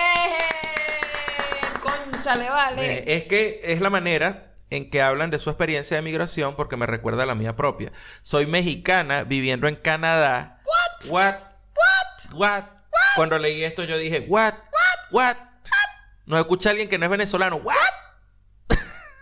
Cónchale, 1.80 2.48
vale. 2.50 2.92
Eh, 2.98 3.04
es 3.16 3.24
que 3.24 3.60
es 3.62 3.80
la 3.80 3.90
manera 3.90 4.52
en 4.70 4.90
que 4.90 5.00
hablan 5.02 5.30
de 5.30 5.38
su 5.38 5.50
experiencia 5.50 5.96
de 5.96 6.02
migración 6.02 6.56
porque 6.56 6.76
me 6.76 6.86
recuerda 6.86 7.22
a 7.22 7.26
la 7.26 7.36
mía 7.36 7.54
propia. 7.54 7.92
Soy 8.22 8.46
mexicana 8.46 9.22
viviendo 9.22 9.68
en 9.68 9.76
Canadá. 9.76 10.60
What? 10.64 11.10
What? 11.12 11.34
What? 11.76 12.34
What? 12.34 12.64
Cuando 13.16 13.38
leí 13.38 13.64
esto 13.64 13.84
yo 13.84 13.96
dije, 13.96 14.24
what? 14.28 14.54
What? 15.10 15.36
No 16.26 16.38
escucha 16.38 16.70
a 16.70 16.72
alguien 16.72 16.88
que 16.88 16.98
no 16.98 17.04
es 17.04 17.10
venezolano. 17.10 17.56
What? 17.56 17.74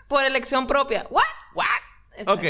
Por 0.09 0.25
elección 0.25 0.67
propia. 0.67 1.07
¿What? 1.11 1.25
What? 1.55 1.67
Exacto. 2.13 2.33
Ok. 2.33 2.45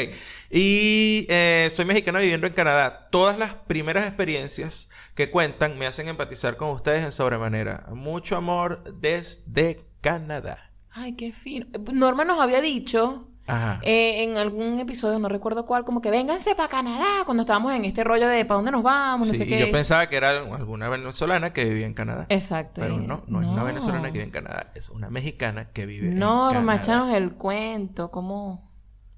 Y 0.51 1.27
eh, 1.31 1.71
soy 1.75 1.85
mexicana 1.85 2.19
viviendo 2.19 2.47
en 2.47 2.53
Canadá. 2.53 3.09
Todas 3.11 3.39
las 3.39 3.55
primeras 3.55 4.07
experiencias 4.07 4.91
que 5.15 5.31
cuentan 5.31 5.79
me 5.79 5.87
hacen 5.87 6.09
empatizar 6.09 6.57
con 6.57 6.71
ustedes 6.71 7.05
en 7.05 7.13
sobremanera. 7.13 7.87
Mucho 7.91 8.37
amor 8.37 8.83
desde 8.95 9.87
Canadá. 10.01 10.71
Ay, 10.91 11.15
qué 11.17 11.33
fino. 11.33 11.67
Norma 11.93 12.25
nos 12.25 12.41
había 12.41 12.61
dicho 12.61 13.32
Ajá. 13.47 13.81
eh, 13.83 14.23
en 14.25 14.37
algún 14.39 14.79
episodio, 14.79 15.19
no 15.19 15.29
recuerdo 15.29 15.65
cuál, 15.67 15.85
como 15.85 16.01
que 16.01 16.11
vénganse 16.11 16.55
para 16.55 16.69
Canadá 16.69 17.25
cuando 17.25 17.43
estábamos 17.43 17.73
en 17.73 17.85
este 17.85 18.05
rollo 18.05 18.29
de 18.29 18.45
para 18.45 18.57
dónde 18.57 18.71
nos 18.71 18.83
vamos, 18.83 19.27
no 19.27 19.33
Sí, 19.33 19.39
sé 19.39 19.45
y 19.45 19.49
qué. 19.49 19.59
yo 19.61 19.73
pensaba 19.73 20.07
que 20.09 20.17
era 20.17 20.31
alguna 20.39 20.89
venezolana 20.89 21.53
que 21.53 21.65
vivía 21.65 21.87
en 21.87 21.95
Canadá. 21.95 22.27
Exacto. 22.29 22.81
Pero 22.81 22.99
no, 22.99 23.25
no, 23.27 23.41
es 23.41 23.47
una 23.49 23.63
venezolana 23.65 24.07
que 24.09 24.13
vive 24.13 24.25
en 24.25 24.31
Canadá, 24.31 24.71
es 24.75 24.89
una 24.91 25.11
mexicana 25.11 25.71
que 25.73 25.87
vive 25.87 26.09
en 26.09 26.19
Norma, 26.19 26.79
Canadá. 26.79 26.83
échanos 26.83 27.13
el 27.15 27.33
cuento, 27.35 28.11
¿cómo, 28.11 28.71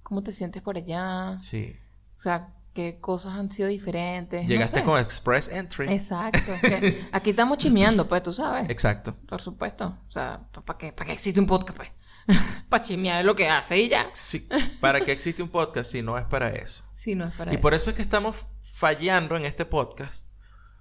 cómo 0.03 0.23
te 0.23 0.33
sientes 0.33 0.63
por 0.63 0.77
allá? 0.79 1.37
Sí. 1.39 1.77
O 2.17 2.19
sea, 2.19 2.49
qué 2.73 2.99
cosas 3.01 3.35
han 3.35 3.53
sido 3.53 3.69
diferentes. 3.69 4.43
no 4.43 4.49
Llegaste 4.49 4.79
sé. 4.81 4.85
con 4.85 4.99
Express 4.99 5.49
Entry. 5.49 5.93
Exacto. 5.93 6.53
que 6.63 7.05
aquí 7.13 7.31
estamos 7.31 7.59
chismeando, 7.59 8.09
pues, 8.09 8.23
tú 8.23 8.33
sabes. 8.33 8.69
Exacto. 8.71 9.15
Por 9.29 9.41
supuesto. 9.43 9.97
O 10.09 10.11
sea, 10.11 10.41
¿para 10.65 10.79
qué, 10.79 10.93
pa' 10.93 11.05
qué 11.05 11.13
existe 11.13 11.39
un 11.41 11.47
podcast, 11.47 11.77
pues? 11.77 11.91
para 12.69 12.83
chismear 12.83 13.21
es 13.21 13.27
lo 13.27 13.35
que 13.35 13.49
hace 13.49 13.79
y 13.79 13.89
ya. 13.89 14.09
Sí. 14.13 14.49
¿Para 14.81 15.01
qué 15.01 15.13
existe 15.13 15.43
un 15.43 15.49
podcast 15.49 15.91
si 15.91 16.03
no 16.03 16.19
es 16.19 16.25
para 16.25 16.51
eso? 16.51 16.85
Sí, 16.95 17.15
no 17.15 17.27
es 17.27 17.35
para 17.35 17.53
Y 17.53 17.55
eso. 17.55 17.63
por 17.63 17.75
eso 17.75 17.91
es 17.91 17.97
que 17.97 18.03
estamos 18.03 18.47
fallando 18.63 19.37
en 19.37 19.45
este 19.45 19.65
podcast. 19.65 20.27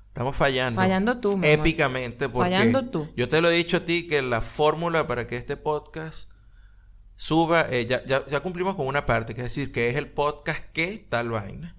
Estamos 0.08 0.36
fallando. 0.36 0.80
Fallando 0.80 1.20
tú, 1.20 1.38
mi 1.38 1.48
amor. 1.48 1.60
Épicamente. 1.60 2.30
Porque 2.30 2.52
Fallando 2.52 2.90
tú. 2.90 3.12
Yo 3.16 3.28
te 3.28 3.42
lo 3.42 3.50
he 3.50 3.56
dicho 3.56 3.78
a 3.78 3.86
ti 3.86 4.08
que 4.08 4.22
la 4.22 4.42
fórmula 4.42 5.08
para 5.08 5.26
que 5.26 5.38
este 5.38 5.58
podcast 5.58 6.32
suba, 7.16 7.68
eh, 7.70 7.86
ya, 7.88 8.06
ya, 8.06 8.26
ya 8.28 8.40
cumplimos 8.42 8.76
con 8.76 8.86
una 8.88 9.06
parte, 9.06 9.34
que 9.34 9.42
es 9.42 9.46
decir, 9.46 9.72
que 9.72 9.90
es 9.90 9.96
el 9.96 10.10
podcast 10.12 10.60
que 10.72 11.00
tal 11.10 11.30
vaina. 11.30 11.76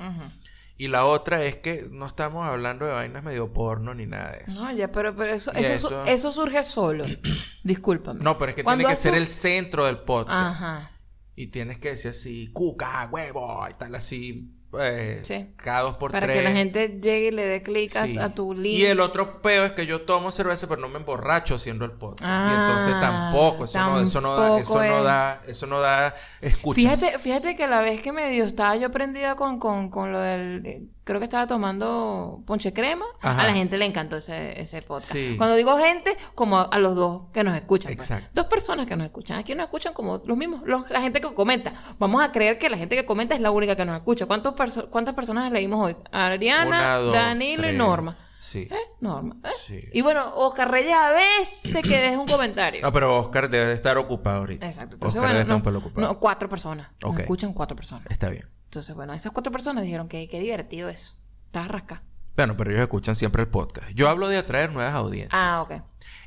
Y 0.77 0.89
la 0.89 1.05
otra 1.07 1.45
es 1.45 1.57
que 1.57 1.87
no 1.91 2.07
estamos 2.07 2.47
hablando 2.49 2.85
de 2.85 2.93
vainas 2.93 3.23
medio 3.23 3.53
porno 3.53 3.95
ni 3.95 4.07
nada 4.07 4.33
de 4.33 4.39
eso. 4.51 4.61
No, 4.65 4.73
ya, 4.73 4.91
pero, 4.91 5.15
pero 5.15 5.33
eso, 5.33 5.53
eso, 5.53 5.89
eso- 5.89 6.05
eso 6.05 6.33
surge 6.33 6.65
solo. 6.65 7.05
Discúlpame. 7.63 8.23
No, 8.25 8.37
pero 8.39 8.51
es 8.51 8.57
que 8.57 8.65
tiene 8.65 8.85
que 8.85 8.97
ser 8.97 9.15
el 9.15 9.27
centro 9.29 9.87
del 9.87 9.99
podcast. 10.01 10.57
Ajá. 10.63 10.91
Y 11.37 11.49
tienes 11.49 11.79
que 11.79 11.91
decir 11.91 12.11
así, 12.11 12.51
cuca, 12.53 13.09
huevo, 13.11 13.67
y 13.71 13.75
tal 13.75 13.95
así, 13.95 14.53
eh, 14.81 15.21
Sí. 15.25 15.51
cada 15.57 15.83
dos 15.83 15.97
por 15.97 16.11
Para 16.13 16.27
tres. 16.27 16.39
que 16.39 16.45
la 16.45 16.53
gente 16.53 16.89
llegue 17.03 17.29
y 17.29 17.31
le 17.33 17.47
dé 17.47 17.63
clic 17.63 17.95
a, 17.97 18.07
Sí. 18.07 18.19
a 18.19 18.35
tu 18.35 18.55
link. 18.55 18.75
Y 18.79 18.87
el 18.87 19.01
otro 19.01 19.41
peo 19.43 19.65
es 19.65 19.73
que 19.73 19.87
yo 19.87 20.03
tomo 20.03 20.31
cerveza, 20.31 20.67
pero 20.69 20.81
no 20.81 20.89
me 20.89 20.99
emborracho 20.99 21.55
haciendo 21.57 21.85
el 21.85 21.93
podcast. 21.93 22.23
y 22.23 22.25
Ah, 22.27 22.67
entonces 22.69 23.01
tampoco, 23.01 23.65
eso 23.65 23.79
no, 23.81 24.01
eso 24.01 24.21
no 24.21 24.37
da, 24.37 24.59
eso 24.61 24.79
no 24.83 25.03
da, 25.03 25.43
eso 25.47 25.67
no 25.67 25.81
da 25.81 26.15
escuchas. 26.41 27.01
Fíjate, 27.01 27.19
fíjate 27.19 27.57
que 27.57 27.67
la 27.67 27.81
vez 27.83 28.01
que 28.01 28.13
medio 28.13 28.45
estaba 28.45 28.77
yo 28.77 28.91
prendida 28.91 29.37
con, 29.37 29.59
con, 29.59 29.91
con 29.91 30.13
lo 30.13 30.19
del... 30.21 30.91
Creo 31.05 31.19
que 31.21 31.25
estaba 31.25 31.47
tomando 31.47 32.43
ponche 32.47 32.73
crema. 32.73 33.05
Ajá. 33.21 33.43
A 33.43 33.47
la 33.47 33.53
gente 33.53 33.77
le 33.77 33.85
encantó 33.85 34.17
ese, 34.17 34.59
ese 34.59 34.81
podcast. 34.81 35.13
Sí. 35.13 35.35
Cuando 35.37 35.55
digo 35.55 35.77
gente, 35.79 36.17
como 36.35 36.59
a, 36.59 36.79
los 36.79 36.95
dos 36.97 37.25
que 37.33 37.45
nos 37.45 37.55
escuchan. 37.55 37.95
pues. 37.95 38.11
Exacto. 38.11 38.31
Dos 38.33 38.47
personas 38.47 38.87
que 38.87 38.97
nos 38.97 39.05
escuchan. 39.05 39.37
Aquí 39.39 39.55
nos 39.55 39.65
escuchan 39.65 39.93
como 39.93 40.21
los 40.25 40.37
mismos. 40.37 40.63
los- 40.65 40.89
la 40.91 41.01
gente 41.03 41.21
que 41.21 41.35
comenta. 41.35 41.73
Vamos 41.99 42.23
a 42.23 42.33
creer 42.33 42.59
que 42.59 42.71
la 42.71 42.79
gente 42.79 42.97
que 42.97 43.05
comenta 43.05 43.35
es 43.35 43.41
la 43.43 43.51
única 43.51 43.77
que 43.77 43.85
nos 43.85 43.97
escucha. 43.97 44.27
¿Cuántos 44.27 44.55
perso- 44.55 44.89
¿Cuántas 44.89 45.15
personas 45.15 45.53
leímos 45.53 45.85
hoy? 45.85 45.97
Ariana, 46.11 46.97
dos, 46.97 47.15
Danilo 47.15 47.71
y. 47.71 47.77
Norma. 47.77 48.17
Sí. 48.41 48.69
¿Eh? 48.71 48.77
Norma. 49.01 49.37
¿eh? 49.45 49.49
Sí. 49.57 49.81
Y 49.93 50.03
bueno, 50.03 50.35
Oscar 50.37 50.71
Reyes 50.71 50.93
a 50.95 51.13
veces 51.13 51.83
que 51.83 51.99
deje 51.99 52.17
un 52.19 52.27
comentario. 52.29 52.83
No, 52.83 52.93
pero 52.93 53.19
Oscar 53.19 53.49
debe 53.49 53.69
de 53.69 53.75
estar 53.75 53.97
ocupado 53.97 54.39
ahorita. 54.41 54.67
Exacto. 54.67 54.97
Entonces, 54.97 55.19
Oscar 55.19 55.33
debe 55.33 55.33
bueno, 55.33 55.41
estar 55.41 55.49
no, 55.51 55.57
un 55.57 55.63
pelo 55.63 55.79
ocupado. 55.79 56.07
no, 56.09 56.21
cuatro 56.21 56.49
personas. 56.49 56.89
Nos 57.03 57.19
escuchan 57.19 57.53
cuatro 57.55 57.75
personas. 57.77 58.07
Está 58.11 58.29
bien. 58.29 58.47
Entonces, 58.75 58.97
bueno, 58.97 59.13
esas 59.15 59.31
cuatro 59.31 59.53
personas 59.53 59.85
dijeron 59.85 60.09
que 60.09 60.29
qué 60.29 60.41
divertido 60.41 60.89
eso. 60.89 61.15
Estás 61.47 61.69
rasca. 61.69 62.03
Bueno, 62.35 62.57
pero 62.57 62.73
ellos 62.73 62.83
escuchan 62.83 63.15
siempre 63.15 63.41
el 63.43 63.49
podcast. 63.49 63.91
Yo 63.91 64.09
hablo 64.09 64.27
de 64.27 64.37
atraer 64.37 64.73
nuevas 64.73 64.95
audiencias. 64.95 65.41
Ah, 65.41 65.63
ok. 65.63 65.75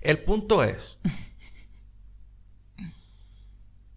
El 0.01 0.23
punto 0.23 0.63
es. 0.63 0.97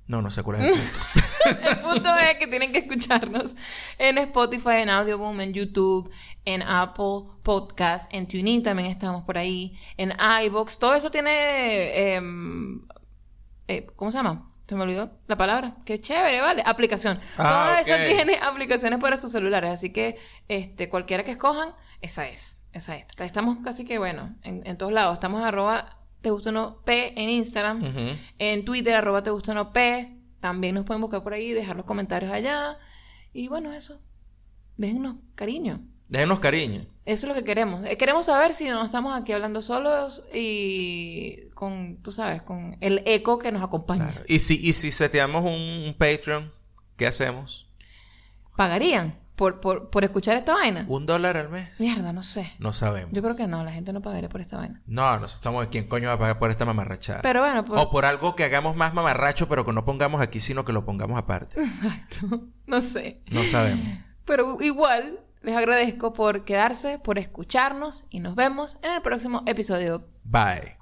No, 0.09 0.20
no 0.22 0.28
sé 0.28 0.42
cuál 0.42 0.57
es 0.64 0.76
el 0.76 0.82
punto. 0.82 1.61
El 1.70 1.78
punto 1.78 2.16
es 2.16 2.36
que 2.38 2.48
tienen 2.48 2.72
que 2.72 2.80
escucharnos 2.80 3.55
en 3.96 4.18
Spotify, 4.18 4.78
en 4.80 4.90
Audioboom, 4.90 5.40
en 5.40 5.53
YouTube, 5.55 6.11
en 6.44 6.62
Apple 6.62 7.30
Podcast, 7.44 8.12
en 8.12 8.26
TuneIn 8.26 8.64
también 8.64 8.88
estamos 8.88 9.22
por 9.22 9.38
ahí, 9.38 9.78
en 9.96 10.12
iBox. 10.46 10.80
Todo 10.80 10.94
eso 10.94 11.12
tiene. 11.12 12.14
em, 12.14 12.82
eh, 13.68 13.86
¿Cómo 13.94 14.11
se 14.11 14.18
llama? 14.18 14.49
Se 14.71 14.77
me 14.77 14.85
olvidó 14.85 15.11
la 15.27 15.37
palabra. 15.37 15.75
Qué 15.85 16.01
chévere, 16.01 16.41
¿vale? 16.41 16.62
Aplicación. 16.64 17.18
Ah, 17.39 17.83
Todo 17.85 17.97
eso 17.97 18.07
tiene 18.09 18.37
aplicaciones 18.41 19.01
para 19.01 19.21
sus 19.21 19.33
celulares. 19.33 19.68
Así 19.73 19.91
que 19.91 20.16
este, 20.47 20.89
cualquiera 20.89 21.25
que 21.25 21.33
escojan, 21.33 21.75
esa 22.01 22.29
es. 22.29 22.61
Esa 22.73 22.95
es. 22.95 23.05
Estamos 23.18 23.59
casi 23.64 23.85
que, 23.85 23.99
bueno, 23.99 24.37
en, 24.45 24.64
en 24.64 24.79
todos 24.79 24.93
lados. 24.93 25.14
Estamos 25.14 25.43
arroba 25.43 25.99
te 26.21 26.31
gusta 26.31 26.53
no 26.53 26.83
P 26.85 27.21
en 27.21 27.31
Instagram. 27.31 27.83
En 28.39 28.64
Twitter, 28.64 28.95
arroba 28.95 29.25
te 29.25 29.31
gusta 29.31 29.55
no 29.55 29.73
P. 29.73 30.16
También 30.39 30.77
nos 30.77 30.85
pueden 30.85 31.01
buscar 31.01 31.25
por 31.25 31.35
ahí, 31.35 31.51
dejar 31.51 31.75
los 31.75 31.85
comentarios 31.85 32.31
allá. 32.31 32.79
Y 33.33 33.49
bueno, 33.49 33.73
eso. 33.73 34.01
Déjennos 34.77 35.16
cariño. 35.35 35.81
Déjenos 36.11 36.41
cariño. 36.41 36.87
Eso 37.07 37.27
es 37.27 37.29
lo 37.29 37.35
que 37.35 37.45
queremos. 37.45 37.87
Eh, 37.87 37.97
Queremos 37.97 38.27
saber 38.27 38.53
si 38.53 38.69
no 38.69 38.85
estamos 38.85 39.19
aquí 39.19 39.33
hablando 39.33 39.63
solos 39.63 40.25
y 40.35 41.49
con, 41.55 41.99
tú 42.03 42.11
sabes, 42.11 42.43
con 42.43 42.77
el 42.81 43.03
eco 43.07 43.39
que 43.39 43.53
nos 43.53 43.63
acompaña. 43.63 44.09
Claro. 44.09 44.25
Y 44.27 44.41
si, 44.41 44.55
y 44.61 44.73
si 44.73 44.91
seteamos 44.91 45.45
un, 45.45 45.53
un 45.87 45.95
Patreon, 45.97 46.53
¿qué 46.97 47.07
hacemos? 47.07 47.71
¿Pagarían 48.57 49.21
por, 49.37 49.61
por, 49.61 49.89
por 49.91 50.03
escuchar 50.03 50.37
esta 50.37 50.53
vaina? 50.53 50.85
¿Un 50.89 51.07
dólar 51.07 51.37
al 51.37 51.49
mes? 51.49 51.79
Mierda, 51.81 52.13
no 52.13 52.25
sé. 52.25 52.53
No 52.59 52.73
sabemos. 52.73 53.13
Yo 53.13 53.23
creo 53.23 53.37
que 53.37 53.47
no, 53.47 53.63
la 53.63 53.71
gente 53.71 53.93
no 53.93 54.03
pagaría 54.03 54.29
por 54.29 54.41
esta 54.41 54.57
vaina. 54.57 54.83
No, 54.87 55.17
no 55.21 55.29
sabemos 55.29 55.69
quién 55.69 55.87
coño 55.87 56.09
va 56.09 56.15
a 56.15 56.19
pagar 56.19 56.39
por 56.41 56.51
esta 56.51 56.65
mamarrachada. 56.65 57.23
Pero 57.23 57.41
bueno, 57.41 57.65
por... 57.65 57.79
O 57.79 57.89
por 57.89 58.05
algo 58.05 58.35
que 58.35 58.43
hagamos 58.43 58.75
más 58.75 58.95
mamarracho, 58.95 59.49
pero 59.49 59.65
que 59.65 59.73
no 59.73 59.85
pongamos 59.85 60.21
aquí, 60.21 60.41
sino 60.41 60.65
que 60.65 60.73
lo 60.73 60.85
pongamos 60.85 61.17
aparte. 61.17 61.61
Exacto. 61.63 62.49
No 62.67 62.81
sé. 62.81 63.23
No 63.31 63.47
sabemos. 63.47 63.87
Pero 64.25 64.59
igual 64.61 65.21
les 65.43 65.57
agradezco 65.57 66.12
por 66.12 66.45
quedarse, 66.45 66.99
por 66.99 67.18
escucharnos 67.18 68.05
y 68.11 68.20
nos 68.20 68.34
vemos 68.34 68.78
en 68.82 68.93
el 68.93 69.03
próximo 69.03 69.43
episodio. 69.47 70.07
Bye. 70.24 70.80